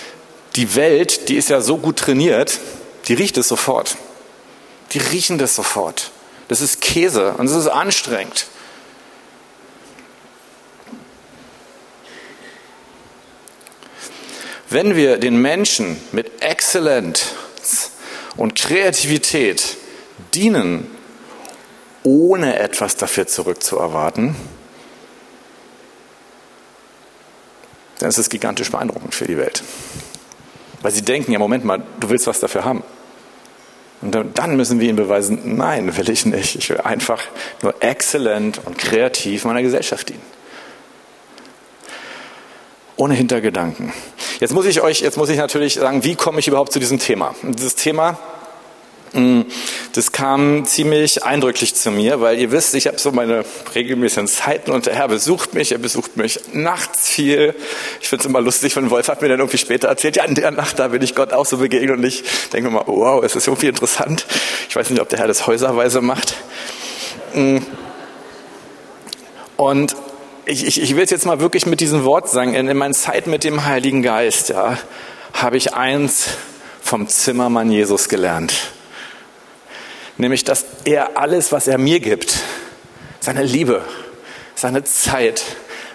die 0.56 0.74
Welt, 0.76 1.28
die 1.28 1.36
ist 1.36 1.50
ja 1.50 1.60
so 1.60 1.76
gut 1.76 1.98
trainiert, 1.98 2.58
die 3.06 3.12
riecht 3.12 3.36
es 3.36 3.48
sofort. 3.48 3.98
Die 4.92 4.98
riechen 4.98 5.36
das 5.36 5.54
sofort. 5.54 6.10
Das 6.48 6.62
ist 6.62 6.80
Käse 6.80 7.32
und 7.32 7.44
es 7.44 7.52
ist 7.52 7.66
anstrengend. 7.66 8.46
Wenn 14.70 14.96
wir 14.96 15.18
den 15.18 15.36
Menschen 15.36 16.00
mit 16.12 16.42
Exzellenz 16.42 17.34
und 18.38 18.54
Kreativität 18.54 19.76
dienen, 20.32 20.90
ohne 22.04 22.58
etwas 22.58 22.96
dafür 22.96 23.26
zurückzuerwarten, 23.26 24.34
dann 27.98 28.08
ist 28.08 28.18
es 28.18 28.28
gigantisch 28.28 28.70
beeindruckend 28.70 29.14
für 29.14 29.26
die 29.26 29.36
Welt. 29.36 29.62
Weil 30.82 30.92
sie 30.92 31.02
denken, 31.02 31.32
ja, 31.32 31.38
Moment 31.38 31.64
mal, 31.64 31.82
du 32.00 32.10
willst 32.10 32.26
was 32.26 32.40
dafür 32.40 32.64
haben. 32.64 32.82
Und 34.00 34.16
dann 34.34 34.56
müssen 34.56 34.78
wir 34.78 34.88
ihnen 34.88 34.96
beweisen, 34.96 35.56
nein, 35.56 35.96
will 35.96 36.08
ich 36.08 36.24
nicht. 36.24 36.54
Ich 36.54 36.70
will 36.70 36.78
einfach 36.78 37.20
nur 37.62 37.74
exzellent 37.82 38.60
und 38.64 38.78
kreativ 38.78 39.44
meiner 39.44 39.62
Gesellschaft 39.62 40.08
dienen. 40.08 40.22
Ohne 42.96 43.14
Hintergedanken. 43.14 43.92
Jetzt 44.38 44.54
muss 44.54 44.66
ich 44.66 44.80
euch, 44.82 45.00
jetzt 45.00 45.16
muss 45.16 45.28
ich 45.28 45.36
natürlich 45.36 45.74
sagen, 45.74 46.04
wie 46.04 46.14
komme 46.14 46.38
ich 46.38 46.46
überhaupt 46.46 46.72
zu 46.72 46.78
diesem 46.78 47.00
Thema? 47.00 47.34
Und 47.42 47.58
dieses 47.58 47.74
Thema 47.74 48.18
das 49.94 50.12
kam 50.12 50.66
ziemlich 50.66 51.24
eindrücklich 51.24 51.74
zu 51.74 51.90
mir, 51.90 52.20
weil 52.20 52.38
ihr 52.38 52.50
wisst, 52.50 52.74
ich 52.74 52.86
habe 52.86 52.98
so 52.98 53.10
meine 53.10 53.44
regelmäßigen 53.74 54.28
Zeiten 54.28 54.70
und 54.70 54.86
der 54.86 54.94
Herr 54.94 55.08
besucht 55.08 55.54
mich, 55.54 55.72
er 55.72 55.78
besucht 55.78 56.16
mich 56.16 56.40
nachts 56.52 57.08
viel. 57.08 57.54
Ich 58.00 58.08
finde 58.08 58.22
es 58.22 58.26
immer 58.26 58.40
lustig, 58.40 58.76
wenn 58.76 58.90
Wolf 58.90 59.08
hat 59.08 59.22
mir 59.22 59.28
dann 59.28 59.38
irgendwie 59.38 59.58
später 59.58 59.88
erzählt, 59.88 60.16
ja, 60.16 60.24
in 60.24 60.34
der 60.34 60.50
Nacht, 60.50 60.78
da 60.78 60.88
bin 60.88 61.00
ich 61.02 61.14
Gott 61.14 61.32
auch 61.32 61.46
so 61.46 61.56
begegnet 61.56 61.96
und 61.96 62.04
ich 62.04 62.22
denke 62.52 62.70
mal, 62.70 62.84
wow, 62.86 63.24
es 63.24 63.34
ist 63.34 63.46
irgendwie 63.46 63.68
interessant. 63.68 64.26
Ich 64.68 64.76
weiß 64.76 64.90
nicht, 64.90 65.00
ob 65.00 65.08
der 65.08 65.20
Herr 65.20 65.28
das 65.28 65.46
häuserweise 65.46 66.02
macht. 66.02 66.34
Mm. 67.34 67.58
Und 69.56 69.96
ich, 70.44 70.66
ich, 70.66 70.82
ich 70.82 70.96
will 70.96 71.04
es 71.04 71.10
jetzt 71.10 71.26
mal 71.26 71.40
wirklich 71.40 71.66
mit 71.66 71.80
diesem 71.80 72.04
Wort 72.04 72.28
sagen, 72.28 72.54
in, 72.54 72.68
in 72.68 72.76
meiner 72.76 72.94
Zeit 72.94 73.26
mit 73.26 73.42
dem 73.42 73.64
Heiligen 73.64 74.02
Geist, 74.02 74.50
ja, 74.50 74.76
habe 75.32 75.56
ich 75.56 75.74
eins 75.74 76.28
vom 76.82 77.08
Zimmermann 77.08 77.70
Jesus 77.70 78.08
gelernt 78.08 78.52
Nämlich, 80.18 80.44
dass 80.44 80.66
er 80.84 81.16
alles, 81.16 81.52
was 81.52 81.68
er 81.68 81.78
mir 81.78 82.00
gibt, 82.00 82.40
seine 83.20 83.44
Liebe, 83.44 83.84
seine 84.54 84.82
Zeit, 84.84 85.44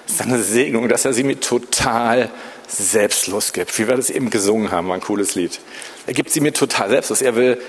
seine 0.05 0.41
Segnung, 0.41 0.87
dass 0.87 1.05
er 1.05 1.13
sie 1.13 1.23
mir 1.23 1.39
total 1.39 2.29
selbstlos 2.67 3.53
gibt. 3.53 3.77
Wie 3.77 3.87
wir 3.87 3.95
das 3.95 4.09
eben 4.09 4.29
gesungen 4.29 4.71
haben, 4.71 4.87
war 4.87 4.95
ein 4.95 5.01
cooles 5.01 5.35
Lied. 5.35 5.59
Er 6.07 6.13
gibt 6.13 6.29
sie 6.29 6.39
mir 6.39 6.53
total 6.53 6.89
selbstlos. 6.89 7.21
Er 7.21 7.35
will 7.35 7.61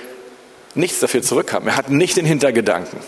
nichts 0.74 1.00
dafür 1.00 1.22
zurückhaben. 1.22 1.68
Er 1.68 1.76
hat 1.76 1.90
nicht 1.90 2.16
den 2.16 2.24
Hintergedanken. 2.24 3.00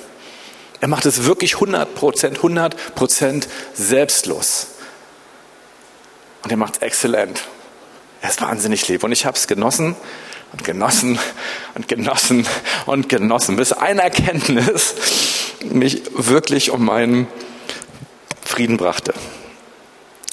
Er 0.81 0.89
macht 0.89 1.07
es 1.07 1.25
wirklich 1.25 1.55
100 1.55 1.95
Prozent, 1.95 2.37
100 2.39 2.95
Prozent 2.95 3.49
selbstlos. 3.75 4.69
Und 6.43 6.51
er 6.51 6.57
macht 6.57 6.77
es 6.77 6.83
exzellent. 6.83 7.43
Er 8.21 8.31
ist 8.31 8.43
wahnsinnig 8.43 8.87
lieb. 8.89 9.05
Und 9.05 9.13
ich 9.13 9.25
habe 9.25 9.37
es 9.37 9.47
genossen. 9.47 9.97
Und 10.57 10.64
genossen 10.64 11.19
und 11.75 11.87
genossen 11.87 12.47
und 12.87 13.09
genossen, 13.09 13.57
bis 13.57 13.73
eine 13.73 14.03
Erkenntnis 14.03 14.95
mich 15.71 16.03
wirklich 16.14 16.71
um 16.71 16.85
meinen 16.85 17.27
Frieden 18.42 18.79
brachte. 18.79 19.12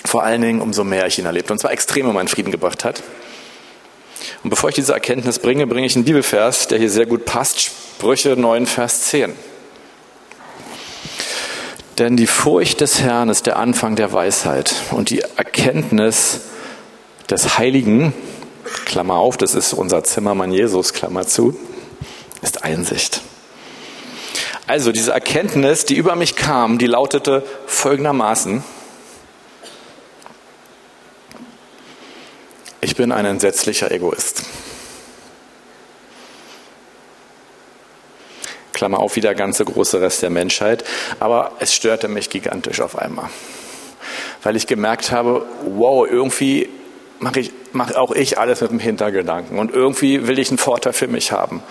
Vor 0.05 0.23
allen 0.23 0.41
Dingen, 0.41 0.61
umso 0.61 0.83
mehr 0.83 1.07
ich 1.07 1.19
ihn 1.19 1.25
erlebte. 1.25 1.51
Und 1.51 1.59
zwar 1.59 1.71
extrem 1.71 2.07
um 2.07 2.13
meinen 2.13 2.27
Frieden 2.27 2.51
gebracht 2.51 2.85
hat. 2.85 3.03
Und 4.43 4.49
bevor 4.49 4.69
ich 4.69 4.75
diese 4.75 4.93
Erkenntnis 4.93 5.39
bringe, 5.39 5.67
bringe 5.67 5.87
ich 5.87 5.95
einen 5.95 6.05
Bibelvers, 6.05 6.67
der 6.67 6.79
hier 6.79 6.89
sehr 6.89 7.05
gut 7.05 7.25
passt. 7.25 7.61
Sprüche 7.61 8.37
9, 8.37 8.65
Vers 8.65 9.03
10. 9.05 9.33
Denn 11.97 12.15
die 12.15 12.27
Furcht 12.27 12.81
des 12.81 13.01
Herrn 13.01 13.29
ist 13.29 13.45
der 13.45 13.57
Anfang 13.57 13.95
der 13.95 14.13
Weisheit 14.13 14.73
und 14.91 15.09
die 15.09 15.19
Erkenntnis 15.19 16.41
des 17.29 17.57
Heiligen, 17.57 18.13
Klammer 18.85 19.15
auf, 19.15 19.37
das 19.37 19.55
ist 19.55 19.73
unser 19.73 20.03
Zimmermann 20.03 20.51
Jesus, 20.51 20.93
Klammer 20.93 21.25
zu, 21.27 21.57
ist 22.41 22.63
Einsicht. 22.63 23.21
Also 24.67 24.91
diese 24.91 25.11
Erkenntnis, 25.11 25.85
die 25.85 25.95
über 25.95 26.15
mich 26.15 26.35
kam, 26.35 26.77
die 26.77 26.87
lautete 26.87 27.43
folgendermaßen, 27.65 28.63
ich 32.81 32.95
bin 32.95 33.11
ein 33.11 33.25
entsetzlicher 33.25 33.91
Egoist. 33.91 34.43
Klammer 38.73 38.99
auf, 38.99 39.15
wie 39.15 39.21
der 39.21 39.35
ganze 39.35 39.63
große 39.63 40.01
Rest 40.01 40.21
der 40.23 40.29
Menschheit. 40.29 40.83
Aber 41.19 41.53
es 41.59 41.73
störte 41.73 42.07
mich 42.09 42.29
gigantisch 42.29 42.81
auf 42.81 42.97
einmal. 42.97 43.29
Weil 44.41 44.57
ich 44.57 44.67
gemerkt 44.67 45.11
habe, 45.11 45.45
wow, 45.63 46.05
irgendwie 46.05 46.67
mache 47.23 47.39
ich, 47.39 47.51
mach 47.71 47.95
auch 47.95 48.11
ich 48.11 48.37
alles 48.37 48.61
mit 48.61 48.71
dem 48.71 48.79
Hintergedanken. 48.79 49.57
Und 49.57 49.73
irgendwie 49.73 50.27
will 50.27 50.37
ich 50.37 50.49
einen 50.49 50.57
Vorteil 50.57 50.93
für 50.93 51.07
mich 51.07 51.31
haben. 51.31 51.63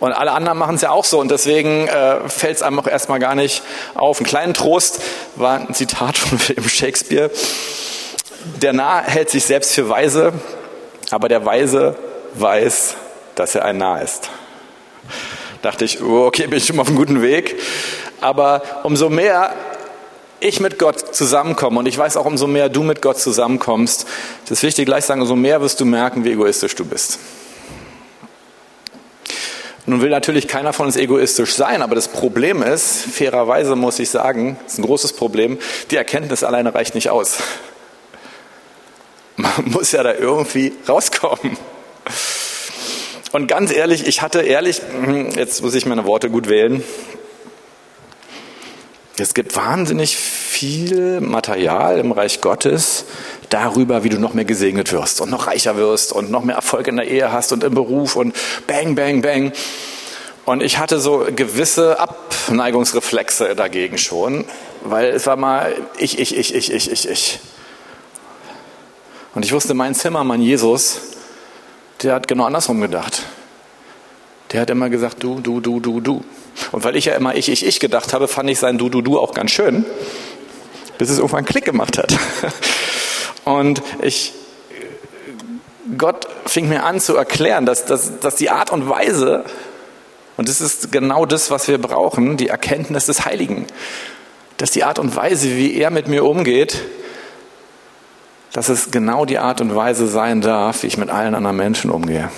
Und 0.00 0.12
alle 0.12 0.32
anderen 0.32 0.58
machen 0.58 0.74
es 0.74 0.82
ja 0.82 0.90
auch 0.90 1.04
so 1.04 1.20
und 1.20 1.30
deswegen 1.30 1.86
äh, 1.86 2.28
fällt 2.28 2.56
es 2.56 2.62
einem 2.62 2.78
auch 2.80 2.86
erstmal 2.86 3.20
gar 3.20 3.34
nicht 3.34 3.62
auf. 3.94 4.20
Ein 4.20 4.24
kleinen 4.24 4.52
Trost 4.52 5.00
war 5.36 5.58
ein 5.58 5.72
Zitat 5.72 6.18
von 6.18 6.38
William 6.48 6.68
Shakespeare. 6.68 7.30
Der 8.60 8.72
Narr 8.72 9.02
hält 9.02 9.30
sich 9.30 9.44
selbst 9.44 9.72
für 9.72 9.88
weise, 9.88 10.32
aber 11.10 11.28
der 11.28 11.46
Weise 11.46 11.96
weiß, 12.34 12.96
dass 13.36 13.54
er 13.54 13.64
ein 13.64 13.78
Narr 13.78 14.02
ist. 14.02 14.30
Dachte 15.62 15.84
ich, 15.84 16.02
oh, 16.02 16.26
okay, 16.26 16.46
bin 16.46 16.58
ich 16.58 16.66
schon 16.66 16.76
mal 16.76 16.82
auf 16.82 16.88
einem 16.88 16.96
guten 16.98 17.22
Weg. 17.22 17.58
Aber 18.20 18.62
umso 18.82 19.08
mehr 19.08 19.54
ich 20.44 20.60
mit 20.60 20.78
Gott 20.78 21.14
zusammenkomme 21.14 21.78
und 21.78 21.86
ich 21.86 21.96
weiß 21.96 22.16
auch, 22.16 22.26
umso 22.26 22.46
mehr 22.46 22.68
du 22.68 22.82
mit 22.82 23.02
Gott 23.02 23.18
zusammenkommst, 23.18 24.06
das 24.44 24.58
ist 24.58 24.62
wichtig, 24.62 24.86
gleich 24.86 25.04
sagen, 25.04 25.20
umso 25.20 25.36
mehr 25.36 25.60
wirst 25.60 25.80
du 25.80 25.84
merken, 25.84 26.24
wie 26.24 26.32
egoistisch 26.32 26.74
du 26.74 26.84
bist. 26.84 27.18
Nun 29.86 30.00
will 30.00 30.10
natürlich 30.10 30.48
keiner 30.48 30.72
von 30.72 30.86
uns 30.86 30.96
egoistisch 30.96 31.54
sein, 31.54 31.82
aber 31.82 31.94
das 31.94 32.08
Problem 32.08 32.62
ist, 32.62 33.04
fairerweise 33.12 33.76
muss 33.76 33.98
ich 33.98 34.08
sagen, 34.08 34.58
ist 34.66 34.78
ein 34.78 34.84
großes 34.84 35.12
Problem, 35.12 35.58
die 35.90 35.96
Erkenntnis 35.96 36.42
alleine 36.42 36.74
reicht 36.74 36.94
nicht 36.94 37.10
aus. 37.10 37.38
Man 39.36 39.52
muss 39.64 39.92
ja 39.92 40.02
da 40.02 40.14
irgendwie 40.14 40.72
rauskommen. 40.88 41.56
Und 43.32 43.48
ganz 43.48 43.72
ehrlich, 43.72 44.06
ich 44.06 44.22
hatte 44.22 44.42
ehrlich, 44.42 44.80
hm, 44.90 45.30
jetzt 45.30 45.62
muss 45.62 45.74
ich 45.74 45.86
meine 45.86 46.04
Worte 46.06 46.30
gut 46.30 46.48
wählen, 46.48 46.84
es 49.16 49.34
gibt 49.34 49.54
wahnsinnig 49.54 50.16
viel 50.16 51.20
Material 51.20 51.98
im 51.98 52.10
Reich 52.10 52.40
Gottes 52.40 53.04
darüber, 53.48 54.02
wie 54.02 54.08
du 54.08 54.18
noch 54.18 54.34
mehr 54.34 54.44
gesegnet 54.44 54.92
wirst 54.92 55.20
und 55.20 55.30
noch 55.30 55.46
reicher 55.46 55.76
wirst 55.76 56.12
und 56.12 56.30
noch 56.30 56.42
mehr 56.42 56.56
Erfolg 56.56 56.88
in 56.88 56.96
der 56.96 57.06
Ehe 57.06 57.30
hast 57.30 57.52
und 57.52 57.62
im 57.62 57.74
Beruf 57.74 58.16
und 58.16 58.34
bang, 58.66 58.96
bang, 58.96 59.22
bang. 59.22 59.52
Und 60.44 60.62
ich 60.62 60.78
hatte 60.78 60.98
so 60.98 61.26
gewisse 61.34 61.98
Abneigungsreflexe 62.00 63.54
dagegen 63.54 63.98
schon, 63.98 64.44
weil 64.82 65.10
es 65.10 65.26
war 65.26 65.36
mal 65.36 65.74
ich, 65.96 66.18
ich, 66.18 66.36
ich, 66.36 66.54
ich, 66.54 66.72
ich, 66.72 66.90
ich, 66.90 67.08
ich. 67.08 67.40
Und 69.34 69.44
ich 69.44 69.52
wusste, 69.52 69.74
mein 69.74 69.94
Zimmermann 69.94 70.42
Jesus, 70.42 71.00
der 72.02 72.14
hat 72.14 72.28
genau 72.28 72.44
andersrum 72.44 72.80
gedacht. 72.80 73.22
Der 74.52 74.60
hat 74.60 74.70
immer 74.70 74.90
gesagt, 74.90 75.22
du, 75.22 75.40
du, 75.40 75.60
du, 75.60 75.80
du, 75.80 76.00
du. 76.00 76.24
Und 76.72 76.84
weil 76.84 76.96
ich 76.96 77.06
ja 77.06 77.14
immer 77.14 77.34
ich, 77.34 77.48
ich, 77.48 77.64
ich 77.64 77.80
gedacht 77.80 78.12
habe, 78.12 78.28
fand 78.28 78.48
ich 78.50 78.58
sein 78.58 78.78
Du, 78.78 78.88
du, 78.88 79.02
du 79.02 79.18
auch 79.18 79.34
ganz 79.34 79.50
schön, 79.50 79.84
bis 80.98 81.10
es 81.10 81.18
irgendwann 81.18 81.38
einen 81.38 81.46
Klick 81.46 81.64
gemacht 81.64 81.98
hat. 81.98 82.16
Und 83.44 83.82
ich, 84.02 84.32
Gott 85.98 86.26
fing 86.46 86.68
mir 86.68 86.84
an 86.84 87.00
zu 87.00 87.16
erklären, 87.16 87.66
dass, 87.66 87.84
dass, 87.84 88.18
dass 88.20 88.36
die 88.36 88.50
Art 88.50 88.70
und 88.70 88.88
Weise, 88.88 89.44
und 90.36 90.48
das 90.48 90.60
ist 90.60 90.90
genau 90.90 91.26
das, 91.26 91.50
was 91.50 91.68
wir 91.68 91.78
brauchen, 91.78 92.36
die 92.36 92.48
Erkenntnis 92.48 93.06
des 93.06 93.24
Heiligen, 93.26 93.66
dass 94.56 94.70
die 94.70 94.84
Art 94.84 94.98
und 94.98 95.14
Weise, 95.14 95.56
wie 95.56 95.74
er 95.76 95.90
mit 95.90 96.08
mir 96.08 96.24
umgeht, 96.24 96.82
dass 98.52 98.68
es 98.68 98.90
genau 98.90 99.24
die 99.26 99.38
Art 99.38 99.60
und 99.60 99.74
Weise 99.74 100.06
sein 100.06 100.40
darf, 100.40 100.82
wie 100.82 100.86
ich 100.86 100.96
mit 100.96 101.10
allen 101.10 101.34
anderen 101.34 101.56
Menschen 101.56 101.90
umgehe. 101.90 102.30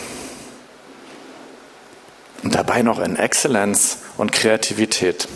Und 2.43 2.55
dabei 2.55 2.83
noch 2.83 2.99
in 2.99 3.17
Exzellenz 3.17 3.99
und 4.17 4.33
Kreativität. 4.33 5.29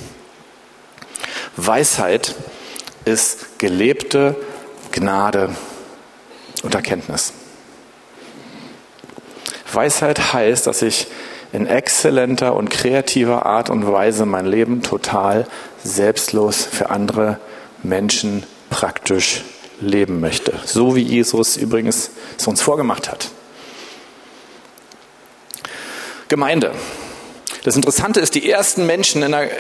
Weisheit 1.57 2.35
ist 3.05 3.59
gelebte 3.59 4.37
Gnade 4.93 5.51
und 6.63 6.75
Erkenntnis. 6.75 7.33
Weisheit 9.73 10.33
heißt, 10.33 10.67
dass 10.67 10.83
ich 10.83 11.07
in 11.53 11.67
exzellenter 11.67 12.55
und 12.55 12.71
kreativer 12.71 13.47
Art 13.47 13.71
und 13.71 13.91
Weise 13.91 14.25
mein 14.27 14.47
Leben 14.47 14.83
total 14.83 15.47
selbstlos 15.83 16.65
für 16.65 16.91
andere 16.91 17.39
Menschen 17.83 18.45
praktisch 18.69 19.43
leben 19.81 20.21
möchte. 20.21 20.53
So 20.65 20.95
wie 20.95 21.03
Jesus 21.03 21.57
übrigens 21.57 22.11
es 22.39 22.47
uns 22.47 22.61
vorgemacht 22.63 23.11
hat. 23.11 23.31
Gemeinde. 26.31 26.73
Das 27.65 27.77
Interessante 27.77 28.21
ist, 28.21 28.35
die 28.35 28.51
ersten 28.51 28.87
Menschen 28.87 29.23
in, 29.23 29.33
der, 29.33 29.51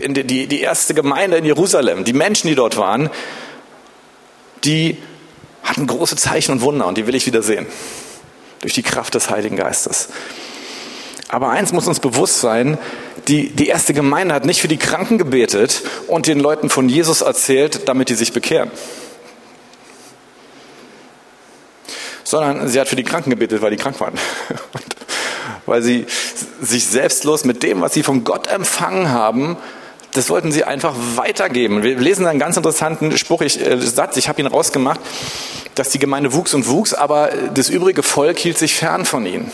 in 0.00 0.14
die, 0.14 0.48
die 0.48 0.60
erste 0.60 0.94
Gemeinde 0.94 1.36
in 1.36 1.44
Jerusalem, 1.44 2.02
die 2.02 2.12
Menschen, 2.12 2.48
die 2.48 2.56
dort 2.56 2.76
waren, 2.76 3.10
die 4.64 4.98
hatten 5.62 5.86
große 5.86 6.16
Zeichen 6.16 6.52
und 6.52 6.60
Wunder 6.62 6.86
und 6.86 6.98
die 6.98 7.06
will 7.06 7.14
ich 7.14 7.26
wieder 7.26 7.42
sehen. 7.42 7.66
Durch 8.60 8.72
die 8.72 8.82
Kraft 8.82 9.14
des 9.14 9.30
Heiligen 9.30 9.56
Geistes. 9.56 10.08
Aber 11.28 11.50
eins 11.50 11.72
muss 11.72 11.86
uns 11.86 12.00
bewusst 12.00 12.40
sein, 12.40 12.78
die, 13.28 13.50
die 13.50 13.68
erste 13.68 13.92
Gemeinde 13.92 14.34
hat 14.34 14.46
nicht 14.46 14.60
für 14.60 14.68
die 14.68 14.78
Kranken 14.78 15.18
gebetet 15.18 15.82
und 16.06 16.26
den 16.26 16.40
Leuten 16.40 16.70
von 16.70 16.88
Jesus 16.88 17.20
erzählt, 17.20 17.88
damit 17.88 18.08
die 18.08 18.14
sich 18.14 18.32
bekehren. 18.32 18.70
Sondern 22.24 22.66
sie 22.68 22.80
hat 22.80 22.88
für 22.88 22.96
die 22.96 23.04
Kranken 23.04 23.30
gebetet, 23.30 23.60
weil 23.60 23.70
die 23.70 23.76
krank 23.76 24.00
waren. 24.00 24.14
weil 25.68 25.82
sie 25.82 26.06
sich 26.60 26.86
selbstlos 26.86 27.44
mit 27.44 27.62
dem, 27.62 27.80
was 27.80 27.94
sie 27.94 28.02
von 28.02 28.24
Gott 28.24 28.46
empfangen 28.48 29.10
haben, 29.10 29.56
das 30.12 30.30
wollten 30.30 30.50
sie 30.52 30.64
einfach 30.64 30.94
weitergeben. 31.16 31.82
Wir 31.82 31.96
lesen 31.98 32.26
einen 32.26 32.38
ganz 32.38 32.56
interessanten 32.56 33.16
Spruch, 33.18 33.42
ich, 33.42 33.64
äh, 33.64 33.78
Satz, 33.80 34.16
ich 34.16 34.28
habe 34.28 34.40
ihn 34.40 34.46
rausgemacht, 34.46 35.00
dass 35.74 35.90
die 35.90 35.98
Gemeinde 35.98 36.32
wuchs 36.32 36.54
und 36.54 36.66
wuchs, 36.68 36.94
aber 36.94 37.30
das 37.54 37.68
übrige 37.68 38.02
Volk 38.02 38.38
hielt 38.38 38.58
sich 38.58 38.74
fern 38.74 39.04
von 39.04 39.26
ihnen. 39.26 39.50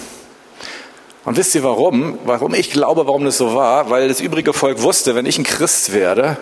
Und 1.24 1.36
wisst 1.36 1.54
ihr 1.54 1.62
warum? 1.64 2.18
Warum 2.24 2.54
ich 2.54 2.70
glaube, 2.70 3.06
warum 3.06 3.24
das 3.24 3.38
so 3.38 3.54
war? 3.54 3.90
Weil 3.90 4.08
das 4.08 4.20
übrige 4.20 4.52
Volk 4.52 4.82
wusste, 4.82 5.14
wenn 5.14 5.26
ich 5.26 5.38
ein 5.38 5.44
Christ 5.44 5.92
werde, 5.92 6.36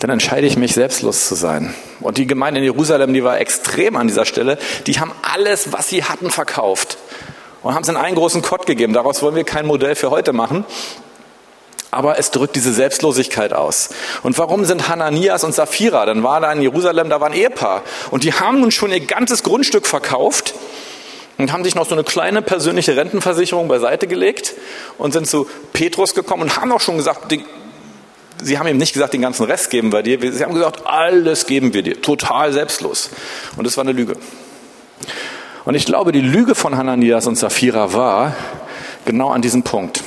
dann 0.00 0.10
entscheide 0.10 0.46
ich 0.46 0.56
mich, 0.56 0.74
selbstlos 0.74 1.26
zu 1.28 1.34
sein. 1.34 1.74
Und 2.00 2.18
die 2.18 2.26
Gemeinde 2.26 2.58
in 2.58 2.64
Jerusalem, 2.64 3.12
die 3.14 3.24
war 3.24 3.40
extrem 3.40 3.96
an 3.96 4.06
dieser 4.06 4.24
Stelle. 4.24 4.58
Die 4.86 5.00
haben 5.00 5.12
alles, 5.22 5.72
was 5.72 5.88
sie 5.88 6.04
hatten, 6.04 6.30
verkauft 6.30 6.98
und 7.62 7.74
haben 7.74 7.82
es 7.82 7.88
in 7.88 7.96
einen 7.96 8.14
großen 8.14 8.42
Kott 8.42 8.66
gegeben. 8.66 8.92
Daraus 8.92 9.22
wollen 9.22 9.34
wir 9.34 9.44
kein 9.44 9.66
Modell 9.66 9.94
für 9.94 10.10
heute 10.10 10.32
machen. 10.32 10.64
Aber 11.90 12.18
es 12.18 12.30
drückt 12.30 12.54
diese 12.54 12.72
Selbstlosigkeit 12.72 13.54
aus. 13.54 13.88
Und 14.22 14.36
warum 14.36 14.66
sind 14.66 14.88
Hananias 14.88 15.42
und 15.42 15.54
Sapphira? 15.54 16.04
Dann 16.04 16.22
war 16.22 16.40
da 16.40 16.52
in 16.52 16.60
Jerusalem, 16.60 17.08
da 17.08 17.20
war 17.20 17.28
ein 17.28 17.34
Ehepaar. 17.34 17.82
Und 18.10 18.24
die 18.24 18.34
haben 18.34 18.60
nun 18.60 18.70
schon 18.70 18.90
ihr 18.90 19.00
ganzes 19.00 19.42
Grundstück 19.42 19.86
verkauft 19.86 20.54
und 21.38 21.52
haben 21.52 21.64
sich 21.64 21.74
noch 21.74 21.88
so 21.88 21.94
eine 21.94 22.04
kleine 22.04 22.42
persönliche 22.42 22.96
Rentenversicherung 22.96 23.68
beiseite 23.68 24.06
gelegt 24.06 24.54
und 24.98 25.12
sind 25.12 25.26
zu 25.26 25.46
Petrus 25.72 26.14
gekommen 26.14 26.42
und 26.42 26.56
haben 26.60 26.72
auch 26.72 26.80
schon 26.80 26.98
gesagt, 26.98 27.34
sie 28.42 28.58
haben 28.58 28.66
ihm 28.68 28.76
nicht 28.76 28.92
gesagt, 28.92 29.14
den 29.14 29.22
ganzen 29.22 29.46
Rest 29.46 29.70
geben 29.70 29.90
wir 29.90 30.02
dir. 30.02 30.20
Sie 30.32 30.44
haben 30.44 30.52
gesagt, 30.52 30.86
alles 30.86 31.46
geben 31.46 31.72
wir 31.72 31.82
dir. 31.82 32.02
Total 32.02 32.52
selbstlos. 32.52 33.08
Und 33.56 33.66
das 33.66 33.76
war 33.78 33.84
eine 33.84 33.92
Lüge. 33.92 34.16
Und 35.64 35.74
ich 35.74 35.86
glaube, 35.86 36.12
die 36.12 36.20
Lüge 36.20 36.54
von 36.54 36.76
Hananias 36.76 37.26
und 37.26 37.36
Sapphira 37.36 37.92
war 37.92 38.34
genau 39.04 39.30
an 39.30 39.42
diesem 39.42 39.62
Punkt. 39.62 40.02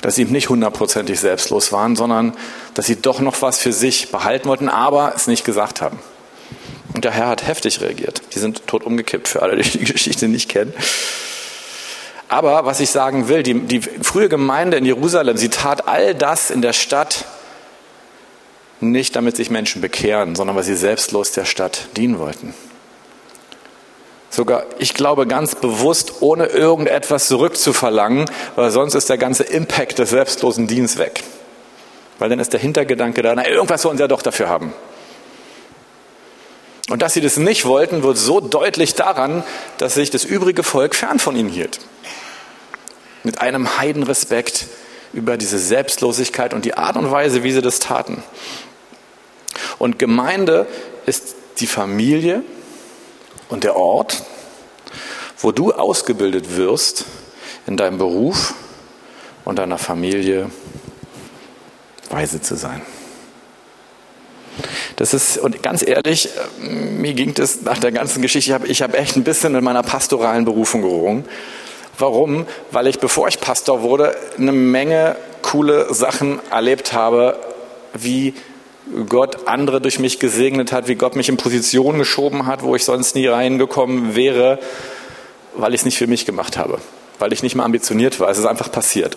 Dass 0.00 0.14
sie 0.14 0.24
nicht 0.24 0.48
hundertprozentig 0.48 1.18
selbstlos 1.18 1.72
waren, 1.72 1.96
sondern 1.96 2.34
dass 2.74 2.86
sie 2.86 2.96
doch 2.96 3.20
noch 3.20 3.42
was 3.42 3.58
für 3.58 3.72
sich 3.72 4.12
behalten 4.12 4.48
wollten, 4.48 4.68
aber 4.68 5.12
es 5.16 5.26
nicht 5.26 5.44
gesagt 5.44 5.80
haben. 5.80 5.98
Und 6.94 7.04
der 7.04 7.12
Herr 7.12 7.28
hat 7.28 7.46
heftig 7.46 7.80
reagiert. 7.80 8.22
Die 8.34 8.38
sind 8.38 8.66
tot 8.66 8.84
umgekippt, 8.84 9.28
für 9.28 9.42
alle, 9.42 9.56
die 9.56 9.78
die 9.78 9.92
Geschichte 9.92 10.28
nicht 10.28 10.48
kennen. 10.48 10.72
Aber 12.28 12.66
was 12.66 12.80
ich 12.80 12.90
sagen 12.90 13.28
will, 13.28 13.42
die, 13.42 13.54
die 13.54 13.80
frühe 13.80 14.28
Gemeinde 14.28 14.76
in 14.76 14.84
Jerusalem, 14.84 15.36
sie 15.36 15.48
tat 15.48 15.88
all 15.88 16.14
das 16.14 16.50
in 16.50 16.62
der 16.62 16.74
Stadt 16.74 17.24
nicht, 18.80 19.16
damit 19.16 19.36
sich 19.36 19.50
Menschen 19.50 19.82
bekehren, 19.82 20.36
sondern 20.36 20.54
weil 20.54 20.62
sie 20.62 20.76
selbstlos 20.76 21.32
der 21.32 21.44
Stadt 21.44 21.88
dienen 21.96 22.18
wollten. 22.18 22.54
Sogar, 24.38 24.66
ich 24.78 24.94
glaube, 24.94 25.26
ganz 25.26 25.56
bewusst, 25.56 26.22
ohne 26.22 26.46
irgendetwas 26.46 27.26
zurückzuverlangen, 27.26 28.30
weil 28.54 28.70
sonst 28.70 28.94
ist 28.94 29.10
der 29.10 29.18
ganze 29.18 29.42
Impact 29.42 29.98
des 29.98 30.10
selbstlosen 30.10 30.68
Dienstes 30.68 31.00
weg. 31.00 31.24
Weil 32.20 32.28
dann 32.28 32.38
ist 32.38 32.52
der 32.52 32.60
Hintergedanke 32.60 33.20
da, 33.22 33.34
na, 33.34 33.48
irgendwas 33.48 33.82
sollen 33.82 33.96
sie 33.96 34.02
ja 34.04 34.06
doch 34.06 34.22
dafür 34.22 34.48
haben. 34.48 34.72
Und 36.88 37.02
dass 37.02 37.14
sie 37.14 37.20
das 37.20 37.36
nicht 37.36 37.64
wollten, 37.64 38.04
wird 38.04 38.16
so 38.16 38.38
deutlich 38.38 38.94
daran, 38.94 39.42
dass 39.78 39.94
sich 39.94 40.10
das 40.10 40.22
übrige 40.22 40.62
Volk 40.62 40.94
fern 40.94 41.18
von 41.18 41.34
ihnen 41.34 41.48
hielt. 41.48 41.80
Mit 43.24 43.40
einem 43.40 43.76
Heidenrespekt 43.76 44.66
über 45.12 45.36
diese 45.36 45.58
Selbstlosigkeit 45.58 46.54
und 46.54 46.64
die 46.64 46.74
Art 46.74 46.96
und 46.96 47.10
Weise, 47.10 47.42
wie 47.42 47.50
sie 47.50 47.60
das 47.60 47.80
taten. 47.80 48.22
Und 49.80 49.98
Gemeinde 49.98 50.68
ist 51.06 51.34
die 51.58 51.66
Familie 51.66 52.44
und 53.48 53.64
der 53.64 53.76
Ort, 53.76 54.22
wo 55.38 55.52
du 55.52 55.72
ausgebildet 55.72 56.56
wirst 56.56 57.04
in 57.66 57.76
deinem 57.76 57.98
Beruf 57.98 58.54
und 59.44 59.58
deiner 59.58 59.78
Familie 59.78 60.50
weise 62.10 62.40
zu 62.40 62.56
sein. 62.56 62.82
Das 64.96 65.14
ist, 65.14 65.38
und 65.38 65.62
ganz 65.62 65.86
ehrlich, 65.86 66.30
mir 66.60 67.14
ging 67.14 67.32
das 67.34 67.62
nach 67.62 67.78
der 67.78 67.92
ganzen 67.92 68.20
Geschichte, 68.20 68.50
ich 68.50 68.54
habe 68.54 68.66
ich 68.66 68.82
hab 68.82 68.94
echt 68.94 69.16
ein 69.16 69.22
bisschen 69.22 69.54
in 69.54 69.62
meiner 69.62 69.84
pastoralen 69.84 70.44
Berufung 70.44 70.82
gerungen. 70.82 71.24
Warum? 71.98 72.46
Weil 72.72 72.88
ich, 72.88 72.98
bevor 72.98 73.28
ich 73.28 73.40
Pastor 73.40 73.82
wurde, 73.82 74.16
eine 74.36 74.52
Menge 74.52 75.16
coole 75.42 75.92
Sachen 75.94 76.40
erlebt 76.50 76.92
habe, 76.92 77.38
wie 77.94 78.34
Gott 79.08 79.46
andere 79.46 79.80
durch 79.80 79.98
mich 79.98 80.18
gesegnet 80.18 80.72
hat, 80.72 80.88
wie 80.88 80.94
Gott 80.94 81.16
mich 81.16 81.28
in 81.28 81.36
Positionen 81.36 81.98
geschoben 81.98 82.46
hat, 82.46 82.62
wo 82.62 82.74
ich 82.74 82.84
sonst 82.84 83.14
nie 83.14 83.26
reingekommen 83.26 84.16
wäre, 84.16 84.58
weil 85.56 85.74
ich 85.74 85.80
es 85.80 85.84
nicht 85.84 85.98
für 85.98 86.06
mich 86.06 86.26
gemacht 86.26 86.56
habe, 86.56 86.78
weil 87.18 87.32
ich 87.32 87.42
nicht 87.42 87.54
mal 87.54 87.64
ambitioniert 87.64 88.20
war. 88.20 88.30
Es 88.30 88.38
ist 88.38 88.46
einfach 88.46 88.72
passiert. 88.72 89.16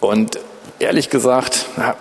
Und 0.00 0.38
ehrlich 0.78 1.10
gesagt, 1.10 1.66
ja, 1.76 1.96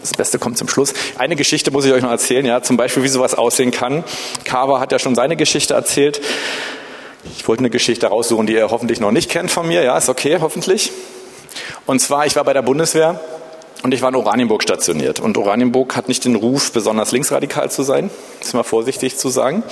das 0.00 0.12
Beste 0.12 0.38
kommt 0.38 0.58
zum 0.58 0.68
Schluss. 0.68 0.94
Eine 1.18 1.36
Geschichte 1.36 1.70
muss 1.70 1.84
ich 1.84 1.92
euch 1.92 2.02
noch 2.02 2.10
erzählen, 2.10 2.46
ja, 2.46 2.62
zum 2.62 2.76
Beispiel, 2.76 3.02
wie 3.02 3.08
sowas 3.08 3.34
aussehen 3.34 3.70
kann. 3.70 4.04
Carver 4.44 4.80
hat 4.80 4.92
ja 4.92 4.98
schon 4.98 5.14
seine 5.14 5.36
Geschichte 5.36 5.74
erzählt. 5.74 6.20
Ich 7.36 7.46
wollte 7.46 7.60
eine 7.60 7.70
Geschichte 7.70 8.06
raussuchen, 8.06 8.46
die 8.46 8.54
ihr 8.54 8.70
hoffentlich 8.70 9.00
noch 9.00 9.10
nicht 9.10 9.30
kennt 9.30 9.50
von 9.50 9.68
mir. 9.68 9.82
Ja, 9.82 9.98
ist 9.98 10.08
okay, 10.08 10.38
hoffentlich. 10.40 10.92
Und 11.84 12.00
zwar, 12.00 12.26
ich 12.26 12.36
war 12.36 12.44
bei 12.44 12.52
der 12.52 12.62
Bundeswehr 12.62 13.20
und 13.82 13.94
ich 13.94 14.02
war 14.02 14.10
in 14.10 14.14
Oranienburg 14.14 14.62
stationiert. 14.62 15.20
Und 15.20 15.38
Oranienburg 15.38 15.96
hat 15.96 16.08
nicht 16.08 16.24
den 16.24 16.36
Ruf, 16.36 16.72
besonders 16.72 17.12
linksradikal 17.12 17.70
zu 17.70 17.82
sein. 17.82 18.10
Ist 18.40 18.54
mal 18.54 18.62
vorsichtig 18.62 19.16
zu 19.16 19.28
sagen. 19.30 19.62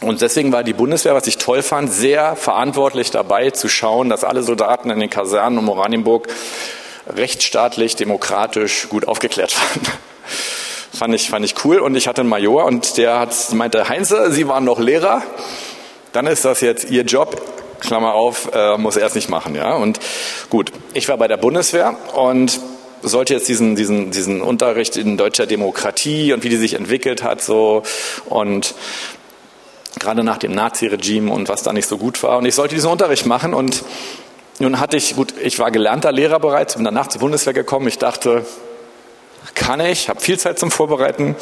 Und 0.00 0.22
deswegen 0.22 0.50
war 0.50 0.64
die 0.64 0.72
Bundeswehr, 0.72 1.14
was 1.14 1.26
ich 1.26 1.36
toll 1.36 1.62
fand, 1.62 1.92
sehr 1.92 2.34
verantwortlich 2.36 3.10
dabei 3.10 3.50
zu 3.50 3.68
schauen, 3.68 4.08
dass 4.08 4.24
alle 4.24 4.42
Soldaten 4.42 4.88
in 4.88 4.98
den 4.98 5.10
Kasernen 5.10 5.58
um 5.58 5.68
Oranienburg 5.68 6.28
rechtsstaatlich, 7.06 7.96
demokratisch 7.96 8.88
gut 8.88 9.06
aufgeklärt 9.06 9.54
waren. 9.56 9.82
fand 10.92 11.14
ich, 11.14 11.28
fand 11.28 11.44
ich 11.44 11.54
cool. 11.64 11.80
Und 11.80 11.96
ich 11.96 12.08
hatte 12.08 12.22
einen 12.22 12.30
Major 12.30 12.64
und 12.64 12.96
der 12.96 13.18
hat, 13.18 13.34
meinte, 13.52 13.90
Heinze, 13.90 14.32
Sie 14.32 14.48
waren 14.48 14.64
noch 14.64 14.78
Lehrer. 14.78 15.22
Dann 16.12 16.26
ist 16.26 16.46
das 16.46 16.62
jetzt 16.62 16.90
Ihr 16.90 17.02
Job. 17.02 17.59
Klammer 17.80 18.14
auf, 18.14 18.50
äh, 18.52 18.76
muss 18.76 18.96
er 18.96 19.06
es 19.06 19.14
nicht 19.14 19.28
machen, 19.28 19.54
ja. 19.54 19.74
Und 19.74 20.00
gut, 20.48 20.72
ich 20.94 21.08
war 21.08 21.16
bei 21.16 21.28
der 21.28 21.36
Bundeswehr 21.36 21.96
und 22.14 22.60
sollte 23.02 23.34
jetzt 23.34 23.48
diesen, 23.48 23.76
diesen, 23.76 24.10
diesen 24.10 24.42
Unterricht 24.42 24.96
in 24.96 25.16
deutscher 25.16 25.46
Demokratie 25.46 26.32
und 26.32 26.44
wie 26.44 26.48
die 26.48 26.56
sich 26.56 26.74
entwickelt 26.74 27.22
hat, 27.22 27.42
so 27.42 27.82
und 28.26 28.74
gerade 29.98 30.22
nach 30.22 30.38
dem 30.38 30.52
Nazi-Regime 30.52 31.32
und 31.32 31.48
was 31.48 31.62
da 31.62 31.72
nicht 31.72 31.88
so 31.88 31.98
gut 31.98 32.22
war. 32.22 32.38
Und 32.38 32.46
ich 32.46 32.54
sollte 32.54 32.74
diesen 32.74 32.90
Unterricht 32.90 33.26
machen 33.26 33.54
und 33.54 33.82
nun 34.58 34.78
hatte 34.78 34.96
ich, 34.96 35.16
gut, 35.16 35.34
ich 35.42 35.58
war 35.58 35.70
gelernter 35.70 36.12
Lehrer 36.12 36.38
bereits, 36.38 36.74
bin 36.74 36.84
danach 36.84 37.08
zur 37.08 37.20
Bundeswehr 37.20 37.54
gekommen. 37.54 37.88
Ich 37.88 37.98
dachte, 37.98 38.44
kann 39.54 39.80
ich, 39.80 40.08
habe 40.08 40.20
viel 40.20 40.38
Zeit 40.38 40.58
zum 40.58 40.70
Vorbereiten. 40.70 41.34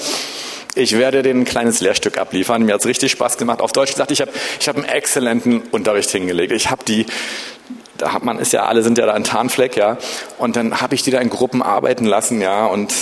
Ich 0.78 0.96
werde 0.96 1.24
den 1.24 1.40
ein 1.40 1.44
kleines 1.44 1.80
Lehrstück 1.80 2.18
abliefern. 2.18 2.62
Mir 2.62 2.74
hat 2.74 2.82
es 2.82 2.86
richtig 2.86 3.10
Spaß 3.10 3.36
gemacht. 3.36 3.60
Auf 3.60 3.72
Deutsch 3.72 3.90
gesagt, 3.90 4.12
ich 4.12 4.20
habe 4.20 4.30
ich 4.60 4.68
hab 4.68 4.76
einen 4.76 4.84
exzellenten 4.84 5.60
Unterricht 5.72 6.08
hingelegt. 6.08 6.52
Ich 6.52 6.70
habe 6.70 6.84
die, 6.84 7.04
da 7.96 8.12
hat 8.12 8.22
man 8.22 8.38
ist 8.38 8.52
ja, 8.52 8.64
alle 8.64 8.84
sind 8.84 8.96
ja 8.96 9.04
da 9.04 9.12
ein 9.12 9.24
Tarnfleck, 9.24 9.76
ja. 9.76 9.98
Und 10.38 10.54
dann 10.54 10.80
habe 10.80 10.94
ich 10.94 11.02
die 11.02 11.10
da 11.10 11.18
in 11.18 11.30
Gruppen 11.30 11.62
arbeiten 11.62 12.04
lassen, 12.04 12.40
ja. 12.40 12.66
Und 12.66 12.94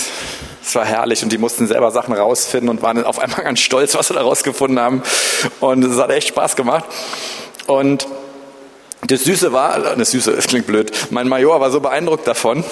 es 0.63 0.73
war 0.73 0.85
herrlich 0.85 1.21
und 1.21 1.31
die 1.31 1.37
mussten 1.37 1.67
selber 1.67 1.91
Sachen 1.91 2.15
rausfinden 2.15 2.67
und 2.69 2.81
waren 2.81 3.03
auf 3.03 3.19
einmal 3.19 3.43
ganz 3.43 3.59
stolz, 3.59 3.93
was 3.93 4.07
sie 4.07 4.15
da 4.15 4.21
rausgefunden 4.21 4.79
haben. 4.79 5.03
Und 5.59 5.85
es 5.85 5.99
hat 5.99 6.09
echt 6.09 6.29
Spaß 6.29 6.55
gemacht. 6.55 6.85
Und 7.67 8.07
das 9.05 9.23
Süße 9.23 9.53
war, 9.53 9.95
das 9.95 10.09
Süße, 10.09 10.31
es 10.31 10.47
klingt 10.47 10.65
blöd, 10.65 10.91
mein 11.11 11.27
Major 11.27 11.61
war 11.61 11.69
so 11.69 11.79
beeindruckt 11.79 12.27
davon, 12.27 12.63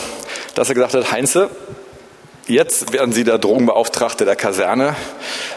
dass 0.55 0.69
er 0.69 0.73
gesagt 0.73 0.95
hat, 0.95 1.11
Heinze, 1.11 1.51
jetzt 2.47 2.93
werden 2.93 3.11
Sie 3.11 3.23
der 3.23 3.37
Drogenbeauftragte 3.37 4.25
der 4.25 4.35
Kaserne, 4.35 4.95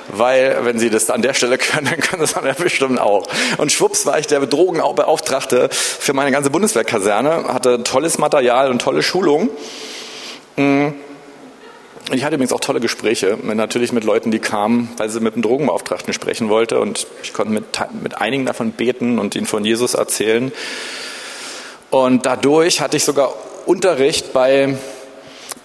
weil 0.09 0.59
wenn 0.63 0.79
Sie 0.79 0.91
das 0.91 1.11
an 1.11 1.23
der 1.23 1.35
Stelle 1.35 1.59
können, 1.59 1.87
dann 1.87 2.01
können 2.01 2.25
Sie 2.25 2.33
es 2.33 2.37
an 2.37 2.45
der 2.45 2.55
bestimmt 2.55 3.01
auch. 3.01 3.27
Und 3.59 3.73
schwupps 3.73 4.07
war 4.07 4.19
ich 4.19 4.27
der 4.27 4.41
Drogenbeauftragte 4.41 5.69
für 5.71 6.13
meine 6.13 6.31
ganze 6.31 6.51
Bundeswehrkaserne, 6.51 7.45
hatte 7.49 7.83
tolles 7.83 8.19
Material 8.19 8.71
und 8.71 8.81
tolle 8.81 9.03
Schulungen. 9.03 9.51
Mm. 10.57 10.89
Ich 12.11 12.25
hatte 12.25 12.37
übrigens 12.37 12.55
auch 12.55 12.61
tolle 12.61 12.81
Gespräche, 12.81 13.37
natürlich 13.43 13.93
mit 13.93 14.03
Leuten, 14.03 14.31
die 14.31 14.39
kamen, 14.39 14.89
weil 14.97 15.11
sie 15.11 15.21
mit 15.21 15.35
einem 15.35 15.43
Drogenbeauftragten 15.43 16.15
sprechen 16.15 16.49
wollte. 16.49 16.81
Und 16.81 17.07
ich 17.23 17.35
konnte 17.35 17.53
mit, 17.53 17.65
mit 18.03 18.17
einigen 18.19 18.47
davon 18.47 18.73
beten 18.73 19.19
und 19.19 19.37
ihnen 19.37 19.45
von 19.45 19.63
Jesus 19.63 19.93
erzählen. 19.93 20.51
Und 21.91 22.25
dadurch 22.25 22.81
hatte 22.81 22.97
ich 22.97 23.05
sogar 23.05 23.35
Unterricht 23.67 24.33
bei, 24.33 24.79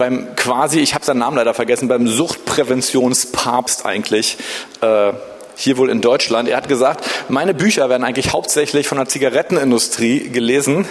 beim 0.03 0.35
quasi, 0.35 0.79
ich 0.79 0.95
habe 0.95 1.05
seinen 1.05 1.19
Namen 1.19 1.37
leider 1.37 1.53
vergessen, 1.53 1.87
beim 1.87 2.07
Suchtpräventionspapst 2.09 3.85
eigentlich. 3.85 4.37
Äh, 4.81 5.13
hier 5.55 5.77
wohl 5.77 5.89
in 5.89 6.01
Deutschland. 6.01 6.49
Er 6.49 6.57
hat 6.57 6.67
gesagt, 6.67 7.05
meine 7.29 7.53
Bücher 7.53 7.87
werden 7.87 8.03
eigentlich 8.03 8.33
hauptsächlich 8.33 8.87
von 8.87 8.97
der 8.97 9.07
Zigarettenindustrie 9.07 10.29
gelesen 10.29 10.85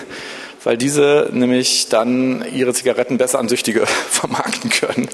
weil 0.64 0.78
diese 0.78 1.28
nämlich 1.32 1.88
dann 1.88 2.44
ihre 2.54 2.72
Zigaretten 2.72 3.18
besser 3.18 3.40
an 3.40 3.48
Süchtige 3.48 3.84
vermarkten 4.10 4.70
können. 4.70 5.08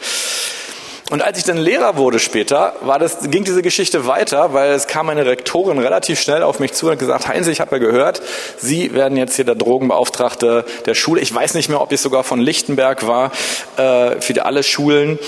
Und 1.11 1.23
als 1.23 1.39
ich 1.39 1.45
dann 1.45 1.57
Lehrer 1.57 1.97
wurde 1.97 2.19
später, 2.19 2.75
war 2.83 2.99
das, 2.99 3.31
ging 3.31 3.43
diese 3.43 3.63
Geschichte 3.63 4.07
weiter, 4.07 4.53
weil 4.53 4.73
es 4.73 4.87
kam 4.87 5.09
eine 5.09 5.25
Rektorin 5.25 5.79
relativ 5.79 6.21
schnell 6.21 6.43
auf 6.43 6.61
mich 6.61 6.75
zu 6.75 6.87
und 6.87 6.93
hat 6.93 6.99
gesagt, 6.99 7.29
Heinz, 7.29 7.47
ich 7.47 7.61
habe 7.61 7.77
ja 7.77 7.79
gehört, 7.79 8.21
Sie 8.59 8.93
werden 8.93 9.17
jetzt 9.17 9.37
hier 9.37 9.47
der 9.47 9.55
Drogenbeauftragte 9.55 10.67
der 10.85 10.95
Schule. 10.95 11.23
Ich 11.23 11.35
weiß 11.35 11.55
nicht 11.55 11.71
mehr, 11.71 11.81
ob 11.81 11.93
es 11.93 12.03
sogar 12.03 12.25
von 12.25 12.41
Lichtenberg 12.41 13.07
war, 13.07 13.33
äh, 13.79 14.21
für 14.21 14.45
alle 14.45 14.63
Schulen. 14.63 15.19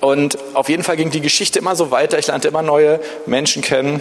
Und 0.00 0.38
auf 0.54 0.68
jeden 0.68 0.84
Fall 0.84 0.96
ging 0.96 1.10
die 1.10 1.20
Geschichte 1.20 1.58
immer 1.58 1.74
so 1.74 1.90
weiter. 1.90 2.18
Ich 2.18 2.28
lernte 2.28 2.46
immer 2.46 2.62
neue 2.62 3.00
Menschen 3.26 3.62
kennen. 3.62 4.00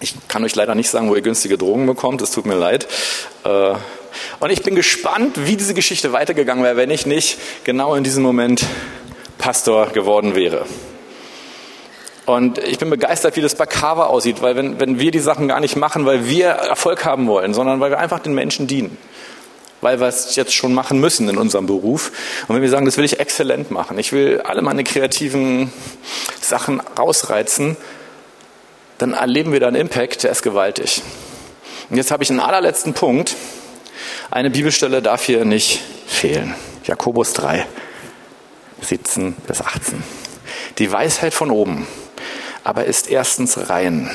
Ich 0.00 0.14
kann 0.28 0.42
euch 0.42 0.54
leider 0.54 0.74
nicht 0.74 0.88
sagen, 0.88 1.10
wo 1.10 1.16
ihr 1.16 1.22
günstige 1.22 1.58
Drogen 1.58 1.86
bekommt. 1.86 2.22
Es 2.22 2.30
tut 2.30 2.46
mir 2.46 2.54
leid. 2.54 2.88
Äh, 3.44 3.74
und 4.40 4.50
ich 4.50 4.62
bin 4.62 4.74
gespannt, 4.74 5.46
wie 5.46 5.56
diese 5.56 5.74
Geschichte 5.74 6.12
weitergegangen 6.12 6.64
wäre, 6.64 6.76
wenn 6.76 6.90
ich 6.90 7.04
nicht 7.04 7.38
genau 7.64 7.94
in 7.94 8.04
diesem 8.04 8.22
Moment 8.22 8.64
Pastor 9.38 9.86
geworden 9.86 10.34
wäre. 10.34 10.66
Und 12.26 12.58
ich 12.58 12.78
bin 12.78 12.90
begeistert, 12.90 13.36
wie 13.36 13.40
das 13.40 13.54
bei 13.54 13.64
Kava 13.64 14.04
aussieht, 14.04 14.42
weil 14.42 14.54
wenn, 14.54 14.78
wenn 14.78 14.98
wir 14.98 15.10
die 15.10 15.18
Sachen 15.18 15.48
gar 15.48 15.60
nicht 15.60 15.76
machen, 15.76 16.04
weil 16.04 16.26
wir 16.26 16.48
Erfolg 16.48 17.06
haben 17.06 17.26
wollen, 17.26 17.54
sondern 17.54 17.80
weil 17.80 17.90
wir 17.90 17.98
einfach 17.98 18.18
den 18.18 18.34
Menschen 18.34 18.66
dienen. 18.66 18.98
Weil 19.80 19.98
wir 19.98 20.08
es 20.08 20.36
jetzt 20.36 20.52
schon 20.52 20.74
machen 20.74 21.00
müssen 21.00 21.26
in 21.30 21.38
unserem 21.38 21.66
Beruf. 21.66 22.12
Und 22.46 22.54
wenn 22.54 22.60
wir 22.60 22.68
sagen, 22.68 22.84
das 22.84 22.98
will 22.98 23.04
ich 23.06 23.18
exzellent 23.18 23.70
machen, 23.70 23.98
ich 23.98 24.12
will 24.12 24.42
alle 24.42 24.60
meine 24.60 24.84
kreativen 24.84 25.72
Sachen 26.38 26.80
rausreizen, 26.98 27.78
dann 28.98 29.14
erleben 29.14 29.52
wir 29.52 29.60
da 29.60 29.68
einen 29.68 29.76
Impact, 29.76 30.24
der 30.24 30.32
ist 30.32 30.42
gewaltig. 30.42 31.02
Und 31.88 31.96
jetzt 31.96 32.10
habe 32.10 32.22
ich 32.22 32.30
einen 32.30 32.40
allerletzten 32.40 32.92
Punkt. 32.92 33.36
Eine 34.30 34.50
Bibelstelle 34.50 35.00
darf 35.00 35.24
hier 35.24 35.46
nicht 35.46 35.80
fehlen. 36.06 36.54
Jakobus 36.84 37.32
3, 37.32 37.64
17 38.82 39.34
bis 39.46 39.60
18. 39.60 40.02
Die 40.78 40.90
Weisheit 40.90 41.34
von 41.34 41.50
oben 41.50 41.86
aber 42.64 42.84
ist 42.84 43.10
erstens 43.10 43.70
rein, 43.70 44.10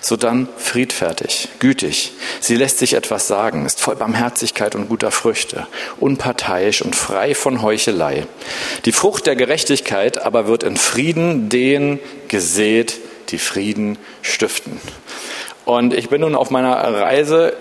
sodann 0.00 0.48
friedfertig, 0.56 1.48
gütig. 1.60 2.12
Sie 2.40 2.56
lässt 2.56 2.78
sich 2.78 2.94
etwas 2.94 3.28
sagen, 3.28 3.66
ist 3.66 3.80
voll 3.80 3.94
Barmherzigkeit 3.94 4.74
und 4.74 4.88
guter 4.88 5.12
Früchte, 5.12 5.68
unparteiisch 6.00 6.82
und 6.82 6.96
frei 6.96 7.36
von 7.36 7.62
Heuchelei. 7.62 8.26
Die 8.84 8.90
Frucht 8.90 9.26
der 9.26 9.36
Gerechtigkeit 9.36 10.18
aber 10.18 10.48
wird 10.48 10.64
in 10.64 10.76
Frieden 10.76 11.48
den 11.48 12.00
gesät, 12.26 12.98
die 13.28 13.38
Frieden 13.38 13.96
stiften. 14.22 14.80
Und 15.64 15.94
ich 15.94 16.08
bin 16.08 16.22
nun 16.22 16.34
auf 16.34 16.50
meiner 16.50 16.72
Reise 16.72 17.56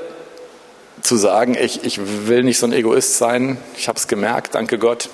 zu 1.02 1.16
sagen, 1.16 1.56
ich, 1.60 1.84
ich 1.84 2.00
will 2.28 2.44
nicht 2.44 2.58
so 2.58 2.66
ein 2.66 2.74
Egoist 2.74 3.18
sein. 3.18 3.58
Ich 3.78 3.88
habe 3.88 4.00
es 4.00 4.08
gemerkt, 4.08 4.56
danke 4.56 4.80
Gott. 4.80 5.10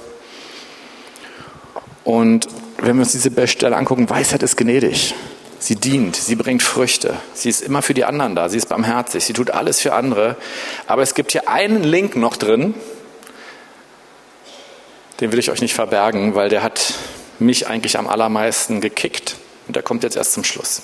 Und 2.03 2.47
wenn 2.77 2.97
wir 2.97 3.03
uns 3.03 3.13
diese 3.13 3.31
Bestelle 3.31 3.75
angucken, 3.75 4.09
Weisheit 4.09 4.43
ist 4.43 4.57
gnädig. 4.57 5.15
Sie 5.59 5.75
dient, 5.75 6.17
sie 6.17 6.35
bringt 6.35 6.61
Früchte. 6.61 7.15
Sie 7.33 7.47
ist 7.47 7.61
immer 7.61 7.81
für 7.81 7.93
die 7.93 8.03
anderen 8.03 8.35
da. 8.35 8.49
Sie 8.49 8.57
ist 8.57 8.67
barmherzig. 8.67 9.23
Sie 9.23 9.31
tut 9.33 9.51
alles 9.51 9.79
für 9.79 9.93
andere. 9.93 10.35
Aber 10.87 11.01
es 11.01 11.13
gibt 11.13 11.31
hier 11.31 11.47
einen 11.47 11.83
Link 11.83 12.17
noch 12.17 12.35
drin, 12.35 12.73
den 15.21 15.31
will 15.31 15.39
ich 15.39 15.49
euch 15.49 15.61
nicht 15.61 15.73
verbergen, 15.73 16.35
weil 16.35 16.49
der 16.49 16.63
hat 16.63 16.95
mich 17.39 17.67
eigentlich 17.67 17.97
am 17.97 18.07
allermeisten 18.07 18.81
gekickt. 18.81 19.37
Und 19.67 19.77
der 19.77 19.83
kommt 19.83 20.03
jetzt 20.03 20.17
erst 20.17 20.33
zum 20.33 20.43
Schluss. 20.43 20.81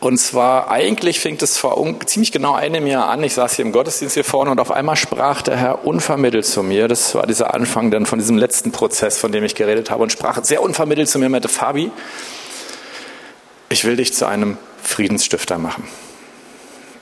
Und 0.00 0.18
zwar, 0.18 0.70
eigentlich 0.70 1.18
fing 1.18 1.38
es 1.40 1.58
vor 1.58 1.76
ziemlich 2.06 2.30
genau 2.30 2.54
einem 2.54 2.86
Jahr 2.86 3.08
an. 3.08 3.24
Ich 3.24 3.34
saß 3.34 3.56
hier 3.56 3.64
im 3.64 3.72
Gottesdienst 3.72 4.14
hier 4.14 4.24
vorne 4.24 4.52
und 4.52 4.60
auf 4.60 4.70
einmal 4.70 4.94
sprach 4.94 5.42
der 5.42 5.56
Herr 5.56 5.84
unvermittelt 5.84 6.46
zu 6.46 6.62
mir. 6.62 6.86
Das 6.86 7.16
war 7.16 7.26
dieser 7.26 7.52
Anfang 7.52 7.90
dann 7.90 8.06
von 8.06 8.20
diesem 8.20 8.38
letzten 8.38 8.70
Prozess, 8.70 9.18
von 9.18 9.32
dem 9.32 9.42
ich 9.42 9.56
geredet 9.56 9.90
habe 9.90 10.04
und 10.04 10.12
sprach 10.12 10.42
sehr 10.44 10.62
unvermittelt 10.62 11.08
zu 11.08 11.18
mir, 11.18 11.28
meinte 11.28 11.48
Fabi, 11.48 11.90
ich 13.70 13.84
will 13.84 13.96
dich 13.96 14.14
zu 14.14 14.26
einem 14.26 14.56
Friedensstifter 14.82 15.58
machen. 15.58 15.88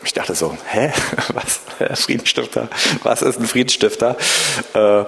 Ich 0.02 0.14
dachte 0.14 0.34
so, 0.34 0.56
hä? 0.68 0.90
Was? 1.34 2.00
Friedensstifter? 2.00 2.68
Was 3.02 3.20
ist 3.20 3.38
ein 3.38 3.46
Friedensstifter? 3.46 4.16
Äh, 4.72 5.04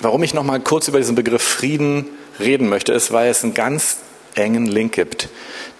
warum 0.00 0.22
ich 0.22 0.32
nochmal 0.32 0.60
kurz 0.60 0.88
über 0.88 0.98
diesen 0.98 1.16
Begriff 1.16 1.42
Frieden 1.42 2.06
reden 2.40 2.70
möchte, 2.70 2.94
ist, 2.94 3.12
weil 3.12 3.30
es 3.30 3.44
einen 3.44 3.52
ganz 3.52 3.98
engen 4.34 4.66
Link 4.66 4.94
gibt 4.94 5.28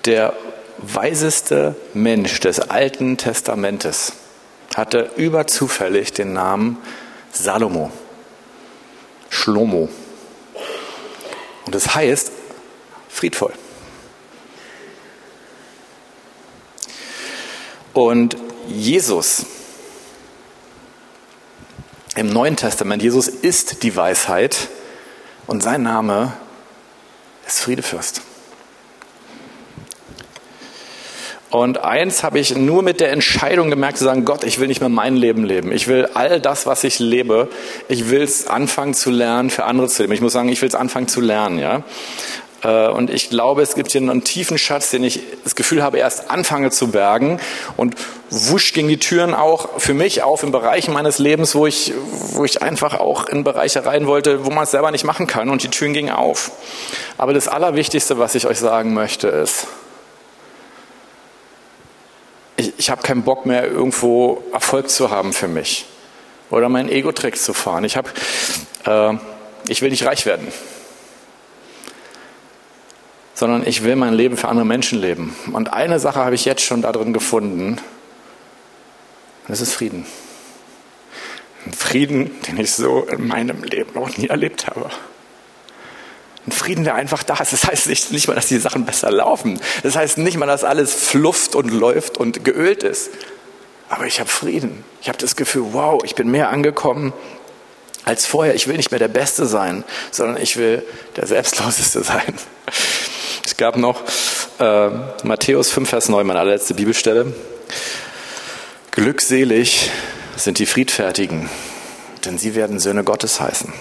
der 0.05 0.35
weiseste 0.79 1.77
Mensch 1.95 2.41
des 2.41 2.59
Alten 2.59 3.17
Testamentes 3.17 4.13
hatte 4.75 5.11
überzufällig 5.17 6.13
den 6.13 6.33
Namen 6.33 6.79
Salomo, 7.31 7.91
Schlomo. 9.29 9.89
Und 11.67 11.75
das 11.75 11.95
heißt 11.95 12.33
friedvoll. 13.09 13.53
Und 17.93 18.37
Jesus 18.67 19.45
im 22.17 22.33
Neuen 22.33 22.57
Testament, 22.57 23.03
Jesus 23.03 23.29
ist 23.29 23.83
die 23.83 23.95
Weisheit 23.95 24.69
und 25.47 25.63
sein 25.63 25.83
Name 25.83 26.33
ist 27.47 27.61
Friedefürst. 27.61 28.23
Und 31.53 31.85
eins 31.85 32.23
habe 32.23 32.39
ich 32.39 32.57
nur 32.57 32.83
mit 32.83 32.99
der 32.99 33.13
Entscheidung 33.13 33.69
gemerkt 33.69 33.99
zu 33.99 34.05
sagen, 34.05 34.25
Gott, 34.25 34.43
ich 34.43 34.59
will 34.59 34.69
nicht 34.69 34.81
mehr 34.81 34.89
mein 34.89 35.17
Leben 35.17 35.45
leben. 35.45 35.71
Ich 35.71 35.87
will 35.87 36.09
all 36.15 36.41
das, 36.41 36.65
was 36.65 36.83
ich 36.83 36.99
lebe, 36.99 37.49
ich 37.89 38.09
will 38.09 38.23
es 38.23 38.47
anfangen 38.47 38.95
zu 38.95 39.11
lernen, 39.11 39.51
für 39.51 39.65
andere 39.65 39.87
zu 39.89 40.03
leben. 40.03 40.15
Ich 40.15 40.23
muss 40.23 40.33
sagen, 40.33 40.49
ich 40.49 40.63
will 40.63 40.71
es 40.71 40.75
anfangen 40.75 41.09
zu 41.09 41.21
lernen, 41.21 41.59
ja. 41.59 41.83
Äh, 42.63 42.89
und 42.89 43.11
ich 43.11 43.29
glaube, 43.29 43.61
es 43.61 43.75
gibt 43.75 43.93
hier 43.93 44.01
einen 44.01 44.25
tiefen 44.25 44.57
Schatz, 44.57 44.93
den 44.93 45.05
ich 45.05 45.21
das 45.45 45.55
Gefühl 45.55 45.83
habe, 45.83 45.99
erst 45.99 46.31
anfange 46.31 46.71
zu 46.71 46.91
bergen. 46.91 47.39
Und 47.77 47.97
wusch 48.31 48.73
ging 48.73 48.89
die 48.89 48.99
Türen 48.99 49.35
auch 49.35 49.79
für 49.79 49.93
mich 49.93 50.23
auf 50.23 50.43
in 50.43 50.53
Bereichen 50.53 50.95
meines 50.95 51.19
Lebens, 51.19 51.55
wo 51.55 51.67
ich, 51.67 51.93
wo 52.33 52.47
ich 52.47 52.63
einfach 52.63 52.99
auch 52.99 53.27
in 53.27 53.45
Bereiche 53.45 53.85
rein 53.85 54.07
wollte, 54.07 54.47
wo 54.47 54.51
man 54.51 54.65
es 54.65 54.71
selber 54.71 54.91
nicht 54.91 55.05
machen 55.05 55.27
kann. 55.27 55.51
Und 55.51 55.63
die 55.63 55.69
Türen 55.69 55.93
gingen 55.93 56.15
auf. 56.15 56.51
Aber 57.19 57.35
das 57.35 57.47
Allerwichtigste, 57.47 58.19
was 58.19 58.35
ich 58.35 58.47
euch 58.47 58.59
sagen 58.59 58.95
möchte, 58.95 59.29
ist, 59.29 59.67
ich, 62.57 62.73
ich 62.79 62.91
habe 62.91 63.03
keinen 63.03 63.23
Bock 63.23 63.47
mehr, 63.47 63.67
irgendwo 63.67 64.43
Erfolg 64.53 64.91
zu 64.91 65.11
haben 65.11 65.33
für 65.33 65.49
mich 65.49 65.87
oder 66.51 66.69
meinen 66.69 66.89
Ego-Trick 66.89 67.37
zu 67.37 67.55
fahren. 67.55 67.85
Ich, 67.85 67.97
hab, 67.97 68.13
äh, 68.87 69.15
ich 69.69 69.83
will 69.83 69.91
nicht 69.91 70.05
reich 70.05 70.27
werden, 70.27 70.49
sondern 73.35 73.67
ich 73.67 73.83
will 73.85 73.97
mein 73.97 74.15
Leben 74.15 74.37
für 74.37 74.49
andere 74.49 74.67
Menschen 74.67 75.01
leben. 75.01 75.35
Und 75.53 75.73
eine 75.73 75.99
Sache 75.99 76.21
habe 76.21 76.35
ich 76.35 76.45
jetzt 76.45 76.63
schon 76.63 76.83
darin 76.83 77.13
gefunden, 77.13 77.79
und 79.45 79.51
das 79.51 79.61
ist 79.61 79.73
Frieden. 79.73 80.07
Frieden, 81.77 82.31
den 82.47 82.59
ich 82.59 82.73
so 82.73 83.05
in 83.05 83.27
meinem 83.27 83.63
Leben 83.65 83.95
noch 83.95 84.17
nie 84.17 84.29
erlebt 84.29 84.67
habe. 84.69 84.91
Ein 86.47 86.53
Frieden, 86.53 86.85
der 86.85 86.95
einfach 86.97 87.23
da 87.23 87.37
ist. 87.37 87.53
Das 87.53 87.65
heißt 87.65 87.87
nicht, 87.89 88.11
nicht 88.11 88.27
mal, 88.27 88.35
dass 88.35 88.47
die 88.47 88.59
Sachen 88.59 88.85
besser 88.85 89.11
laufen. 89.11 89.61
Das 89.83 89.95
heißt 89.95 90.19
nicht 90.19 90.37
mal, 90.37 90.47
dass 90.47 90.65
alles 90.65 90.93
flufft 90.93 91.55
und 91.55 91.71
läuft 91.71 92.19
und 92.19 92.45
geölt 92.45 92.83
ist. 92.83 93.11
Aber 93.89 94.07
ich 94.07 94.19
habe 94.21 94.29
Frieden. 94.29 94.85
Ich 95.03 95.09
habe 95.09 95.19
das 95.19 95.37
Gefühl, 95.37 95.67
wow, 95.73 96.03
ich 96.05 96.15
bin 96.15 96.31
mehr 96.31 96.49
angekommen 96.49 97.13
als 98.05 98.27
vorher. 98.27 98.55
Ich 98.55 98.67
will 98.67 98.77
nicht 98.77 98.91
mehr 98.91 98.99
der 98.99 99.09
Beste 99.09 99.47
sein, 99.47 99.85
sondern 100.11 100.43
ich 100.43 100.57
will 100.57 100.85
der 101.17 101.27
Selbstloseste 101.27 102.03
sein. 102.05 102.35
Es 103.45 103.57
gab 103.57 103.77
noch 103.77 104.03
äh, 104.59 104.89
Matthäus 105.25 105.71
5, 105.71 105.89
Vers 105.89 106.09
9, 106.09 106.27
meine 106.27 106.41
allerletzte 106.41 106.75
Bibelstelle. 106.75 107.33
Glückselig 108.91 109.91
sind 110.37 110.59
die 110.59 110.67
Friedfertigen, 110.67 111.49
denn 112.25 112.39
sie 112.39 112.55
werden 112.55 112.79
Söhne 112.79 113.05
Gottes 113.05 113.41
heißen. 113.41 113.73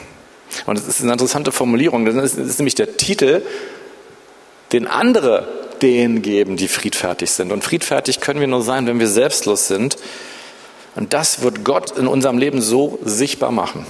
Und 0.66 0.78
das 0.78 0.88
ist 0.88 1.02
eine 1.02 1.14
interessante 1.14 1.52
Formulierung. 1.52 2.06
Das 2.06 2.36
ist, 2.38 2.60
nämlich 2.60 2.76
der 2.76 2.98
Titel, 2.98 3.42
den 4.72 4.88
andere 4.88 5.48
denen 5.82 6.22
geben, 6.22 6.58
die 6.58 6.68
friedfertig 6.68 7.32
sind. 7.32 7.52
Und 7.52 7.64
friedfertig 7.64 8.20
können 8.20 8.40
wir 8.40 8.48
nur 8.48 8.62
sein, 8.62 8.86
wenn 8.86 9.00
wir 9.00 9.08
selbstlos 9.08 9.68
sind. 9.68 9.98
Und 10.96 11.14
das 11.14 11.42
wird 11.42 11.64
Gott 11.64 11.98
in 11.98 12.08
unserem 12.08 12.38
Leben 12.38 12.62
so 12.62 13.00
sichtbar 13.04 13.52
machen. 13.52 13.86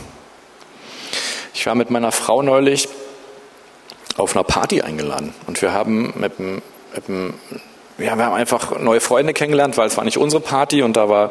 Ich 1.54 1.66
war 1.66 1.76
mit 1.76 1.90
meiner 1.90 2.12
Frau 2.12 2.42
neulich 2.42 2.88
auf 4.18 4.36
einer 4.36 4.44
Party 4.44 4.82
eingeladen 4.82 5.34
und 5.48 5.62
wir 5.62 5.72
haben 5.72 6.14
mit 6.18 6.38
dem, 6.38 6.62
mit 6.96 7.08
dem 7.08 7.34
ja, 7.98 8.18
wir 8.18 8.26
haben 8.26 8.34
einfach 8.34 8.80
neue 8.80 9.00
Freunde 9.00 9.34
kennengelernt, 9.34 9.78
weil 9.78 9.88
es 9.88 9.98
war 9.98 10.04
nicht 10.04 10.18
unsere 10.18 10.42
Party 10.42 10.82
und 10.82 10.98
da 10.98 11.08
war 11.08 11.30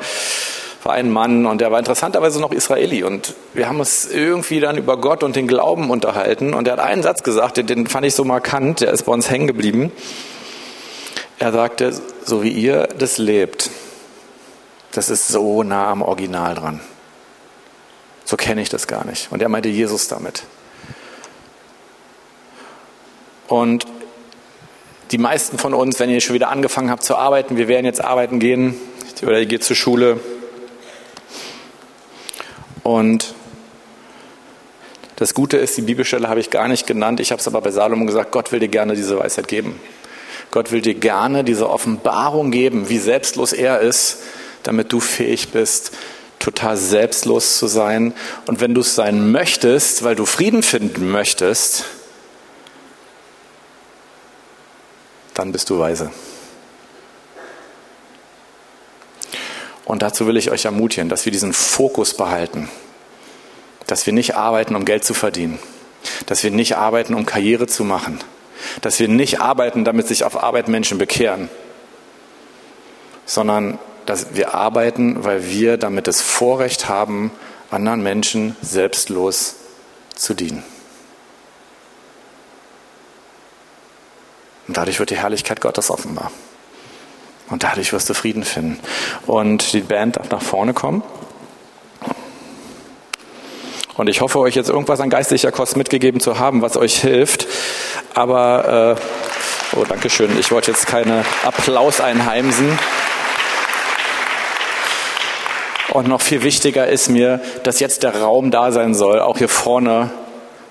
war 0.83 0.95
ein 0.95 1.11
Mann 1.11 1.47
und 1.47 1.61
der 1.61 1.71
war 1.71 1.79
interessanterweise 1.79 2.41
noch 2.41 2.53
Israeli. 2.53 3.03
Und 3.03 3.35
wir 3.53 3.69
haben 3.69 3.81
uns 3.81 4.07
irgendwie 4.07 4.61
dann 4.61 4.79
über 4.79 4.97
Gott 4.97 5.23
und 5.23 5.37
den 5.37 5.47
Glauben 5.47 5.91
unterhalten. 5.91 6.55
Und 6.55 6.67
er 6.67 6.75
hat 6.75 6.81
einen 6.81 7.03
Satz 7.03 7.23
gesagt, 7.23 7.59
den, 7.59 7.67
den 7.67 7.87
fand 7.87 8.07
ich 8.07 8.15
so 8.15 8.25
markant, 8.25 8.81
der 8.81 8.91
ist 8.93 9.03
bei 9.03 9.13
uns 9.13 9.31
hängen 9.31 9.47
geblieben. 9.47 9.93
Er 11.39 11.53
sagte, 11.53 11.93
so 12.25 12.43
wie 12.43 12.51
ihr 12.51 12.89
das 12.99 13.19
lebt, 13.19 13.71
das 14.93 15.11
ist 15.11 15.29
so 15.29 15.63
nah 15.63 15.89
am 15.91 16.03
Original 16.03 16.55
dran. 16.55 16.81
So 18.25 18.37
kenne 18.37 18.63
ich 18.63 18.69
das 18.69 18.87
gar 18.87 19.05
nicht. 19.05 19.31
Und 19.31 19.43
er 19.43 19.49
meinte 19.49 19.69
Jesus 19.69 20.09
damit. 20.09 20.45
Und 23.49 23.85
die 25.11 25.19
meisten 25.19 25.59
von 25.59 25.75
uns, 25.75 25.99
wenn 25.99 26.09
ihr 26.09 26.21
schon 26.21 26.35
wieder 26.35 26.51
angefangen 26.51 26.91
habt 26.91 27.03
zu 27.03 27.17
arbeiten, 27.17 27.57
wir 27.57 27.69
werden 27.69 27.85
jetzt 27.85 28.03
arbeiten 28.03 28.39
gehen 28.39 28.77
oder 29.23 29.41
ihr 29.41 29.47
geht 29.47 29.65
zur 29.65 29.77
Schule, 29.77 30.21
und 32.91 33.35
das 35.15 35.33
Gute 35.33 35.59
ist, 35.59 35.77
die 35.77 35.83
Bibelstelle 35.83 36.29
habe 36.29 36.41
ich 36.41 36.51
gar 36.51 36.67
nicht 36.67 36.89
genannt. 36.89 37.21
Ich 37.21 37.31
habe 37.31 37.39
es 37.39 37.47
aber 37.47 37.61
bei 37.61 37.71
Salomon 37.71 38.09
gesagt, 38.09 38.33
Gott 38.33 38.51
will 38.51 38.59
dir 38.59 38.69
gerne 38.69 38.97
diese 38.97 39.17
Weisheit 39.17 39.47
geben. 39.47 39.79
Gott 40.51 40.73
will 40.73 40.81
dir 40.81 40.95
gerne 40.95 41.45
diese 41.45 41.71
Offenbarung 41.71 42.51
geben, 42.51 42.89
wie 42.89 42.99
selbstlos 42.99 43.53
er 43.53 43.79
ist, 43.79 44.23
damit 44.65 44.93
du 44.93 44.99
fähig 44.99 45.51
bist, 45.51 45.93
total 46.41 46.77
selbstlos 46.77 47.59
zu 47.59 47.69
sein. 47.69 48.13
Und 48.49 48.61
wenn 48.61 48.75
du 48.75 48.81
es 48.81 48.97
sein 48.97 49.31
möchtest, 49.31 50.03
weil 50.03 50.17
du 50.17 50.27
Frieden 50.27 50.65
finden 50.65 51.13
möchtest, 51.13 51.85
dann 55.35 55.53
bist 55.53 55.71
du 55.71 55.79
weise. 55.79 56.11
Und 59.91 60.03
dazu 60.03 60.29
will 60.29 60.37
ich 60.37 60.53
euch 60.53 60.67
ermutigen, 60.67 61.09
dass 61.09 61.25
wir 61.25 61.33
diesen 61.33 61.53
Fokus 61.53 62.15
behalten, 62.15 62.69
dass 63.91 64.07
wir 64.07 64.13
nicht 64.13 64.37
arbeiten, 64.37 64.77
um 64.77 64.85
Geld 64.85 65.05
zu 65.05 65.15
verdienen, 65.15 65.59
dass 66.27 66.45
wir 66.45 66.53
nicht 66.53 66.77
arbeiten, 66.77 67.15
um 67.15 67.27
Karriere 67.27 67.67
zu 67.67 67.83
machen, 67.83 68.21
dass 68.83 69.01
wir 69.01 69.09
nicht 69.09 69.41
arbeiten, 69.41 69.85
damit 69.85 70.07
sich 70.07 70.23
auf 70.23 70.41
Arbeit 70.41 70.69
Menschen 70.69 70.97
bekehren, 70.97 71.49
sondern 73.27 73.81
dass 74.07 74.35
wir 74.35 74.55
arbeiten, 74.55 75.25
weil 75.25 75.49
wir 75.49 75.77
damit 75.77 76.07
das 76.07 76.21
Vorrecht 76.21 76.89
haben, 76.89 77.33
anderen 77.71 78.01
Menschen 78.03 78.57
selbstlos 78.63 79.57
zu 80.15 80.35
dienen. 80.35 80.63
Und 84.69 84.77
dadurch 84.77 85.01
wird 85.01 85.11
die 85.11 85.17
Herrlichkeit 85.17 85.61
Gottes 85.61 85.91
offenbar. 85.91 86.31
Und 87.49 87.65
dadurch 87.65 87.93
wirst 87.93 88.09
du 88.09 88.15
Frieden 88.15 88.45
finden. 88.45 88.79
Und 89.27 89.73
die 89.73 89.81
Band 89.81 90.17
darf 90.17 90.31
nach 90.31 90.43
vorne 90.43 90.75
kommen. 90.75 91.03
Und 94.01 94.09
ich 94.09 94.21
hoffe, 94.21 94.39
euch 94.39 94.55
jetzt 94.55 94.71
irgendwas 94.71 95.01
an 95.01 95.11
geistlicher 95.11 95.53
Kost 95.53 95.77
mitgegeben 95.77 96.21
zu 96.21 96.39
haben, 96.39 96.63
was 96.63 96.77
euch 96.77 97.01
hilft. 97.01 97.47
Aber 98.15 98.97
äh, 98.97 99.03
Oh, 99.77 99.85
danke 99.89 100.11
schön. 100.11 100.37
Ich 100.37 100.51
wollte 100.51 100.73
jetzt 100.73 100.89
keine 100.89 101.25
Applaus 101.45 102.01
einheimsen. 102.01 102.77
Und 105.91 106.09
noch 106.09 106.21
viel 106.21 106.43
wichtiger 106.43 106.89
ist 106.89 107.09
mir, 107.09 107.41
dass 107.63 107.79
jetzt 107.79 108.03
der 108.03 108.17
Raum 108.17 108.51
da 108.51 108.73
sein 108.73 108.95
soll, 108.95 109.21
auch 109.21 109.39
hier 109.39 109.49
vorne 109.49 110.11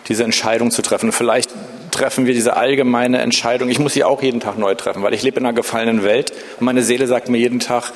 diese 0.09 0.25
Entscheidung 0.25 0.69
zu 0.69 0.81
treffen. 0.81 1.13
Vielleicht 1.13 1.49
treffen 1.91 2.25
wir 2.25 2.33
diese 2.33 2.57
allgemeine 2.57 3.19
Entscheidung. 3.19 3.69
Ich 3.69 3.79
muss 3.79 3.93
sie 3.93 4.03
auch 4.03 4.21
jeden 4.21 4.41
Tag 4.41 4.57
neu 4.57 4.75
treffen, 4.75 5.01
weil 5.01 5.13
ich 5.13 5.23
lebe 5.23 5.39
in 5.39 5.45
einer 5.45 5.55
gefallenen 5.55 6.03
Welt 6.03 6.33
und 6.59 6.65
meine 6.65 6.83
Seele 6.83 7.07
sagt 7.07 7.29
mir 7.29 7.37
jeden 7.37 7.61
Tag, 7.61 7.93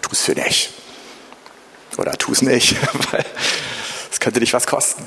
tu 0.00 0.10
es 0.12 0.22
für 0.22 0.34
dich. 0.34 0.70
Oder 1.98 2.12
tu 2.12 2.32
es 2.32 2.40
nicht, 2.40 2.76
es 4.10 4.20
könnte 4.20 4.40
dich 4.40 4.52
was 4.52 4.66
kosten. 4.66 5.06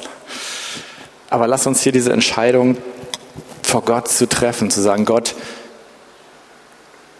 Aber 1.29 1.47
lass 1.47 1.65
uns 1.65 1.81
hier 1.81 1.91
diese 1.91 2.11
Entscheidung 2.11 2.77
vor 3.63 3.83
Gott 3.83 4.09
zu 4.09 4.27
treffen, 4.27 4.69
zu 4.69 4.81
sagen, 4.81 5.05
Gott, 5.05 5.35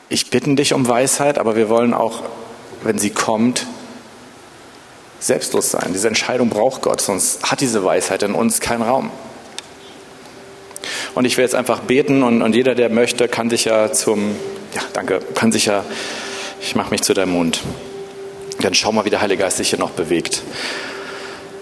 ich 0.09 0.29
bitte 0.29 0.53
dich 0.55 0.73
um 0.73 0.88
Weisheit, 0.88 1.38
aber 1.38 1.55
wir 1.55 1.69
wollen 1.69 1.93
auch, 1.93 2.21
wenn 2.84 2.99
sie 2.99 3.11
kommt, 3.11 3.65
selbstlos 5.19 5.71
sein. 5.71 5.91
Diese 5.93 6.07
Entscheidung 6.07 6.49
braucht 6.49 6.82
Gott, 6.82 6.99
sonst 6.99 7.49
hat 7.49 7.61
diese 7.61 7.84
Weisheit 7.86 8.23
in 8.23 8.34
uns 8.34 8.59
keinen 8.59 8.82
Raum. 8.82 9.11
Und 11.15 11.25
ich 11.25 11.38
will 11.38 11.43
jetzt 11.43 11.55
einfach 11.55 11.79
beten 11.79 12.23
und, 12.23 12.41
und 12.41 12.55
jeder, 12.55 12.75
der 12.75 12.89
möchte, 12.89 13.27
kann 13.27 13.49
sich 13.49 13.65
ja 13.65 13.91
zum, 13.91 14.36
ja, 14.73 14.82
danke, 14.93 15.21
kann 15.36 15.51
sich 15.51 15.65
ja, 15.65 15.86
ich 16.59 16.75
mache 16.75 16.91
mich 16.91 17.01
zu 17.01 17.13
deinem 17.13 17.32
Mund. 17.32 17.61
Dann 18.59 18.73
schau 18.73 18.91
mal, 18.91 19.05
wie 19.05 19.09
der 19.09 19.21
Heilige 19.21 19.43
Geist 19.43 19.57
sich 19.57 19.69
hier 19.69 19.79
noch 19.79 19.91
bewegt. 19.91 20.43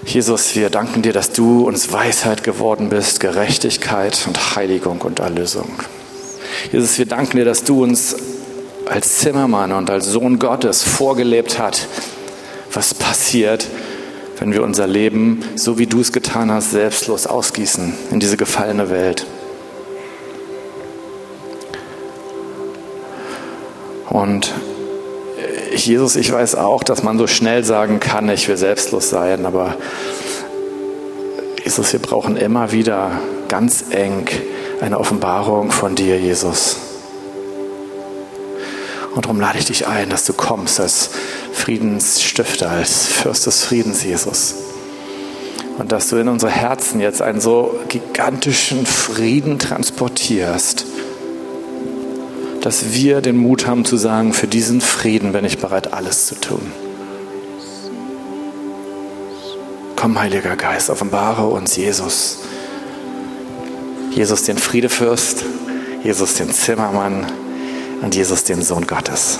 Jesus, 0.09 0.55
wir 0.55 0.71
danken 0.71 1.03
dir, 1.03 1.13
dass 1.13 1.33
du 1.33 1.67
uns 1.67 1.91
Weisheit 1.91 2.43
geworden 2.43 2.89
bist, 2.89 3.19
Gerechtigkeit 3.19 4.19
und 4.25 4.55
Heiligung 4.55 5.01
und 5.01 5.19
Erlösung. 5.19 5.69
Jesus, 6.71 6.97
wir 6.97 7.05
danken 7.05 7.37
dir, 7.37 7.45
dass 7.45 7.63
du 7.63 7.83
uns 7.83 8.15
als 8.87 9.19
Zimmermann 9.19 9.71
und 9.71 9.91
als 9.91 10.07
Sohn 10.07 10.39
Gottes 10.39 10.81
vorgelebt 10.81 11.59
hast, 11.59 11.87
was 12.73 12.95
passiert, 12.95 13.67
wenn 14.39 14.51
wir 14.51 14.63
unser 14.63 14.87
Leben, 14.87 15.43
so 15.53 15.77
wie 15.77 15.85
du 15.85 16.01
es 16.01 16.11
getan 16.11 16.49
hast, 16.49 16.71
selbstlos 16.71 17.27
ausgießen 17.27 17.93
in 18.09 18.19
diese 18.19 18.35
gefallene 18.35 18.89
Welt. 18.89 19.27
Und 24.09 24.51
Jesus, 25.85 26.15
ich 26.15 26.31
weiß 26.31 26.55
auch, 26.55 26.83
dass 26.83 27.03
man 27.03 27.17
so 27.17 27.27
schnell 27.27 27.63
sagen 27.63 27.99
kann, 27.99 28.29
ich 28.29 28.47
will 28.47 28.57
selbstlos 28.57 29.09
sein, 29.09 29.45
aber 29.45 29.75
Jesus, 31.63 31.93
wir 31.93 31.99
brauchen 31.99 32.37
immer 32.37 32.71
wieder 32.71 33.11
ganz 33.47 33.85
eng 33.91 34.27
eine 34.81 34.99
Offenbarung 34.99 35.71
von 35.71 35.95
dir, 35.95 36.17
Jesus. 36.19 36.77
Und 39.15 39.25
darum 39.25 39.39
lade 39.39 39.59
ich 39.59 39.65
dich 39.65 39.87
ein, 39.87 40.09
dass 40.09 40.25
du 40.25 40.33
kommst 40.33 40.79
als 40.79 41.09
Friedensstifter, 41.51 42.69
als 42.69 43.05
Fürst 43.07 43.45
des 43.47 43.65
Friedens, 43.65 44.03
Jesus. 44.03 44.55
Und 45.77 45.91
dass 45.91 46.09
du 46.09 46.17
in 46.17 46.27
unsere 46.27 46.51
Herzen 46.51 46.99
jetzt 46.99 47.21
einen 47.21 47.41
so 47.41 47.79
gigantischen 47.87 48.85
Frieden 48.85 49.59
transportierst, 49.59 50.85
dass 52.61 52.93
wir 52.93 53.21
den 53.21 53.37
Mut 53.37 53.67
haben 53.67 53.85
zu 53.85 53.97
sagen, 53.97 54.33
für 54.33 54.47
diesen 54.47 54.81
Frieden 54.81 55.31
bin 55.31 55.45
ich 55.45 55.57
bereit, 55.57 55.93
alles 55.93 56.27
zu 56.27 56.35
tun. 56.35 56.71
Komm, 59.95 60.19
Heiliger 60.19 60.55
Geist, 60.55 60.89
offenbare 60.89 61.47
uns 61.47 61.75
Jesus. 61.75 62.39
Jesus 64.11 64.43
den 64.43 64.57
Friedefürst, 64.57 65.43
Jesus 66.03 66.35
den 66.35 66.51
Zimmermann 66.51 67.25
und 68.01 68.15
Jesus 68.15 68.43
den 68.43 68.61
Sohn 68.61 68.87
Gottes. 68.87 69.39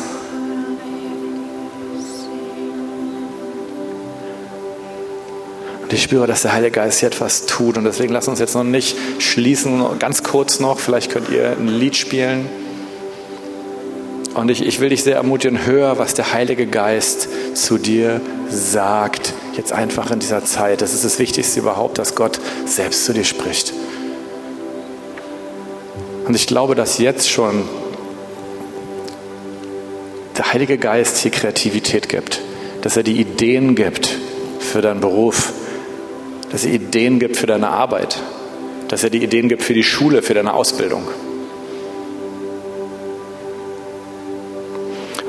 Und 5.81 5.93
ich 5.93 6.03
spüre, 6.03 6.27
dass 6.27 6.43
der 6.43 6.53
Heilige 6.53 6.71
Geist 6.71 6.99
hier 6.99 7.07
etwas 7.07 7.47
tut. 7.47 7.77
Und 7.77 7.85
deswegen 7.85 8.13
lass 8.13 8.27
uns 8.27 8.39
jetzt 8.39 8.53
noch 8.53 8.63
nicht 8.63 8.95
schließen. 9.17 9.97
Ganz 9.97 10.21
kurz 10.23 10.59
noch, 10.59 10.79
vielleicht 10.79 11.11
könnt 11.11 11.29
ihr 11.29 11.57
ein 11.57 11.67
Lied 11.67 11.95
spielen. 11.95 12.47
Und 14.33 14.49
ich, 14.51 14.65
ich 14.65 14.79
will 14.79 14.89
dich 14.89 15.03
sehr 15.03 15.15
ermutigen, 15.15 15.65
hör, 15.65 15.97
was 15.97 16.13
der 16.13 16.33
Heilige 16.33 16.67
Geist 16.67 17.27
zu 17.55 17.77
dir 17.77 18.21
sagt, 18.49 19.33
jetzt 19.57 19.73
einfach 19.73 20.11
in 20.11 20.19
dieser 20.19 20.45
Zeit. 20.45 20.81
Das 20.81 20.93
ist 20.93 21.03
das 21.03 21.19
Wichtigste 21.19 21.59
überhaupt, 21.59 21.97
dass 21.97 22.15
Gott 22.15 22.39
selbst 22.65 23.05
zu 23.05 23.13
dir 23.13 23.23
spricht. 23.23 23.73
Und 26.27 26.35
ich 26.35 26.45
glaube, 26.45 26.75
dass 26.75 26.99
jetzt 26.99 27.29
schon 27.29 27.63
der 30.37 30.53
Heilige 30.53 30.77
Geist 30.77 31.17
hier 31.17 31.31
Kreativität 31.31 32.07
gibt, 32.07 32.39
dass 32.81 32.95
er 32.95 33.03
die 33.03 33.19
Ideen 33.19 33.75
gibt 33.75 34.15
für 34.59 34.81
deinen 34.81 35.01
Beruf, 35.01 35.51
dass 36.51 36.65
er 36.65 36.71
Ideen 36.71 37.19
gibt 37.19 37.35
für 37.35 37.47
deine 37.47 37.69
Arbeit, 37.69 38.21
dass 38.87 39.03
er 39.03 39.09
die 39.09 39.23
Ideen 39.23 39.49
gibt 39.49 39.63
für 39.63 39.73
die 39.73 39.83
Schule, 39.83 40.21
für 40.21 40.35
deine 40.35 40.53
Ausbildung. 40.53 41.03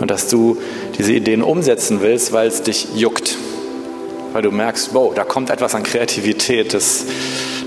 Und 0.00 0.10
dass 0.10 0.28
du 0.28 0.56
diese 0.98 1.12
Ideen 1.12 1.42
umsetzen 1.42 2.00
willst, 2.00 2.32
weil 2.32 2.48
es 2.48 2.62
dich 2.62 2.88
juckt. 2.96 3.36
Weil 4.32 4.42
du 4.42 4.50
merkst, 4.50 4.94
wow, 4.94 5.14
da 5.14 5.24
kommt 5.24 5.50
etwas 5.50 5.74
an 5.74 5.82
Kreativität, 5.82 6.72
das, 6.72 7.04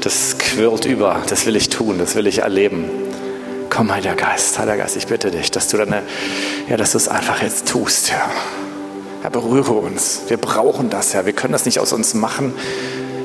das 0.01 0.37
quirlt 0.37 0.85
über, 0.85 1.21
das 1.29 1.45
will 1.45 1.55
ich 1.55 1.69
tun, 1.69 1.97
das 1.99 2.15
will 2.15 2.25
ich 2.25 2.39
erleben. 2.39 2.85
Komm, 3.69 3.93
Heiliger 3.93 4.15
Geist, 4.15 4.57
Heiliger 4.59 4.77
Geist, 4.77 4.97
ich 4.97 5.07
bitte 5.07 5.31
dich, 5.31 5.51
dass 5.51 5.67
du 5.67 5.77
deine, 5.77 6.03
ja, 6.69 6.77
dass 6.77 6.91
du 6.91 6.97
es 6.97 7.07
einfach 7.07 7.41
jetzt 7.41 7.67
tust, 7.67 8.11
Herr. 8.11 8.29
Herr, 9.21 9.29
berühre 9.29 9.73
uns. 9.73 10.21
Wir 10.27 10.37
brauchen 10.37 10.89
das, 10.89 11.13
Herr. 11.13 11.25
Wir 11.25 11.33
können 11.33 11.53
das 11.53 11.65
nicht 11.65 11.79
aus 11.79 11.93
uns 11.93 12.13
machen. 12.13 12.53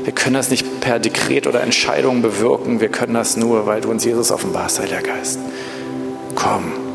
Wir 0.05 0.13
können 0.13 0.35
das 0.35 0.49
nicht 0.49 0.81
per 0.81 0.99
Dekret 0.99 1.47
oder 1.47 1.61
Entscheidung 1.61 2.23
bewirken. 2.23 2.81
Wir 2.81 2.89
können 2.89 3.15
das 3.15 3.37
nur, 3.37 3.67
weil 3.67 3.81
du 3.81 3.91
uns 3.91 4.05
Jesus 4.05 4.31
offenbarst, 4.31 4.81
Heiliger 4.81 5.03
Geist. 5.03 5.39
Komm. 6.35 6.88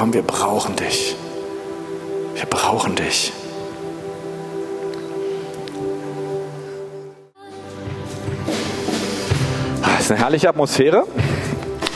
Komm, 0.00 0.14
wir 0.14 0.22
brauchen 0.22 0.76
dich. 0.76 1.14
Wir 2.34 2.46
brauchen 2.46 2.94
dich. 2.96 3.34
Das 9.82 10.00
ist 10.00 10.10
eine 10.10 10.20
herrliche 10.20 10.48
Atmosphäre. 10.48 11.04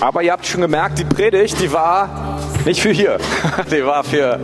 Aber 0.00 0.22
ihr 0.22 0.32
habt 0.32 0.44
schon 0.44 0.60
gemerkt, 0.60 0.98
die 0.98 1.04
Predigt, 1.04 1.58
die 1.62 1.72
war 1.72 2.40
nicht 2.66 2.82
für 2.82 2.90
hier. 2.90 3.16
Die 3.70 3.82
war 3.86 4.04
für 4.04 4.38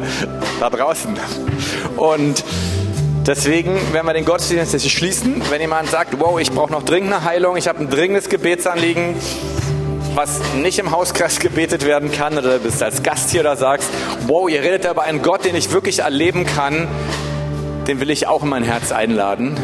da 0.58 0.70
draußen. 0.70 1.18
Und 1.98 2.42
deswegen 3.26 3.74
werden 3.92 4.06
wir 4.06 4.14
den 4.14 4.24
Gottesdienst 4.24 4.72
jetzt 4.72 4.88
schließen. 4.88 5.42
Wenn 5.50 5.60
jemand 5.60 5.90
sagt, 5.90 6.18
wow, 6.18 6.40
ich 6.40 6.50
brauche 6.50 6.72
noch 6.72 6.82
dringend 6.82 7.12
eine 7.12 7.24
Heilung, 7.24 7.58
ich 7.58 7.68
habe 7.68 7.80
ein 7.80 7.90
dringendes 7.90 8.30
Gebetsanliegen, 8.30 9.16
was 10.20 10.54
nicht 10.54 10.78
im 10.78 10.90
Hauskreis 10.90 11.38
gebetet 11.38 11.86
werden 11.86 12.12
kann, 12.12 12.36
oder 12.36 12.58
du 12.58 12.58
bist 12.58 12.82
als 12.82 13.02
Gast 13.02 13.30
hier 13.30 13.40
oder 13.40 13.56
sagst, 13.56 13.88
wow, 14.26 14.50
ihr 14.50 14.60
redet 14.60 14.84
über 14.84 15.04
einen 15.04 15.22
Gott, 15.22 15.46
den 15.46 15.56
ich 15.56 15.72
wirklich 15.72 16.00
erleben 16.00 16.44
kann, 16.44 16.88
den 17.86 18.00
will 18.00 18.10
ich 18.10 18.26
auch 18.26 18.42
in 18.42 18.50
mein 18.50 18.62
Herz 18.62 18.92
einladen 18.92 19.56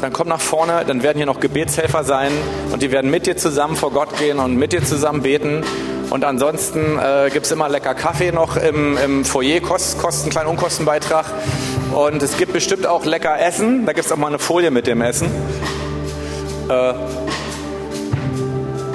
dann 0.00 0.12
komm 0.12 0.26
nach 0.26 0.40
vorne, 0.40 0.82
dann 0.84 1.04
werden 1.04 1.18
hier 1.18 1.26
noch 1.26 1.38
Gebetshelfer 1.38 2.02
sein 2.02 2.32
und 2.72 2.82
die 2.82 2.90
werden 2.90 3.08
mit 3.08 3.26
dir 3.26 3.36
zusammen 3.36 3.76
vor 3.76 3.92
Gott 3.92 4.18
gehen 4.18 4.40
und 4.40 4.56
mit 4.56 4.72
dir 4.72 4.82
zusammen 4.82 5.22
beten. 5.22 5.62
Und 6.10 6.24
ansonsten 6.24 6.98
äh, 6.98 7.30
gibt 7.32 7.46
es 7.46 7.52
immer 7.52 7.68
lecker 7.68 7.94
Kaffee 7.94 8.32
noch 8.32 8.56
im, 8.56 8.98
im 8.98 9.24
Foyer, 9.24 9.60
kostet 9.60 10.00
einen 10.00 10.30
kleinen 10.30 10.48
Unkostenbeitrag. 10.48 11.26
Und 11.94 12.20
es 12.20 12.36
gibt 12.36 12.52
bestimmt 12.52 12.84
auch 12.84 13.04
lecker 13.04 13.38
Essen. 13.38 13.86
Da 13.86 13.92
gibt 13.92 14.06
es 14.06 14.10
auch 14.10 14.16
mal 14.16 14.26
eine 14.26 14.40
Folie 14.40 14.72
mit 14.72 14.88
dem 14.88 15.02
Essen. 15.02 15.30
Äh, 16.68 16.94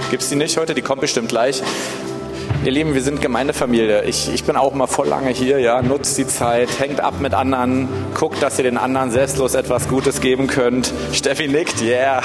gibt 0.09 0.23
es 0.23 0.29
die 0.29 0.35
nicht 0.35 0.57
heute? 0.57 0.73
Die 0.73 0.81
kommt 0.81 1.01
bestimmt 1.01 1.29
gleich. 1.29 1.61
Ihr 2.65 2.71
Lieben, 2.71 2.93
wir 2.93 3.01
sind 3.01 3.21
Gemeindefamilie. 3.21 4.03
Ich, 4.03 4.33
ich 4.33 4.43
bin 4.43 4.55
auch 4.55 4.73
mal 4.73 4.87
voll 4.87 5.07
lange 5.07 5.29
hier, 5.29 5.59
ja. 5.59 5.81
Nutzt 5.81 6.17
die 6.17 6.27
Zeit, 6.27 6.79
hängt 6.79 6.99
ab 6.99 7.19
mit 7.19 7.33
anderen, 7.33 7.87
guckt, 8.13 8.41
dass 8.41 8.57
ihr 8.57 8.63
den 8.63 8.77
anderen 8.77 9.11
selbstlos 9.11 9.53
etwas 9.53 9.87
Gutes 9.87 10.21
geben 10.21 10.47
könnt. 10.47 10.91
Steffi 11.13 11.47
nickt, 11.47 11.81
yeah. 11.81 12.21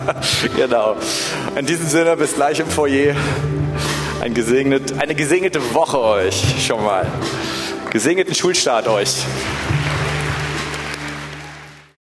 genau. 0.56 0.96
In 1.56 1.66
diesem 1.66 1.88
Sinne, 1.88 2.16
bis 2.16 2.34
gleich 2.34 2.60
im 2.60 2.68
Foyer. 2.68 3.14
Ein 4.20 4.34
gesegnet, 4.34 5.00
eine 5.00 5.14
gesegnete 5.14 5.74
Woche 5.74 5.98
euch 5.98 6.64
schon 6.66 6.84
mal. 6.84 7.06
Gesegneten 7.90 8.34
Schulstart 8.34 8.86
euch. 8.86 9.24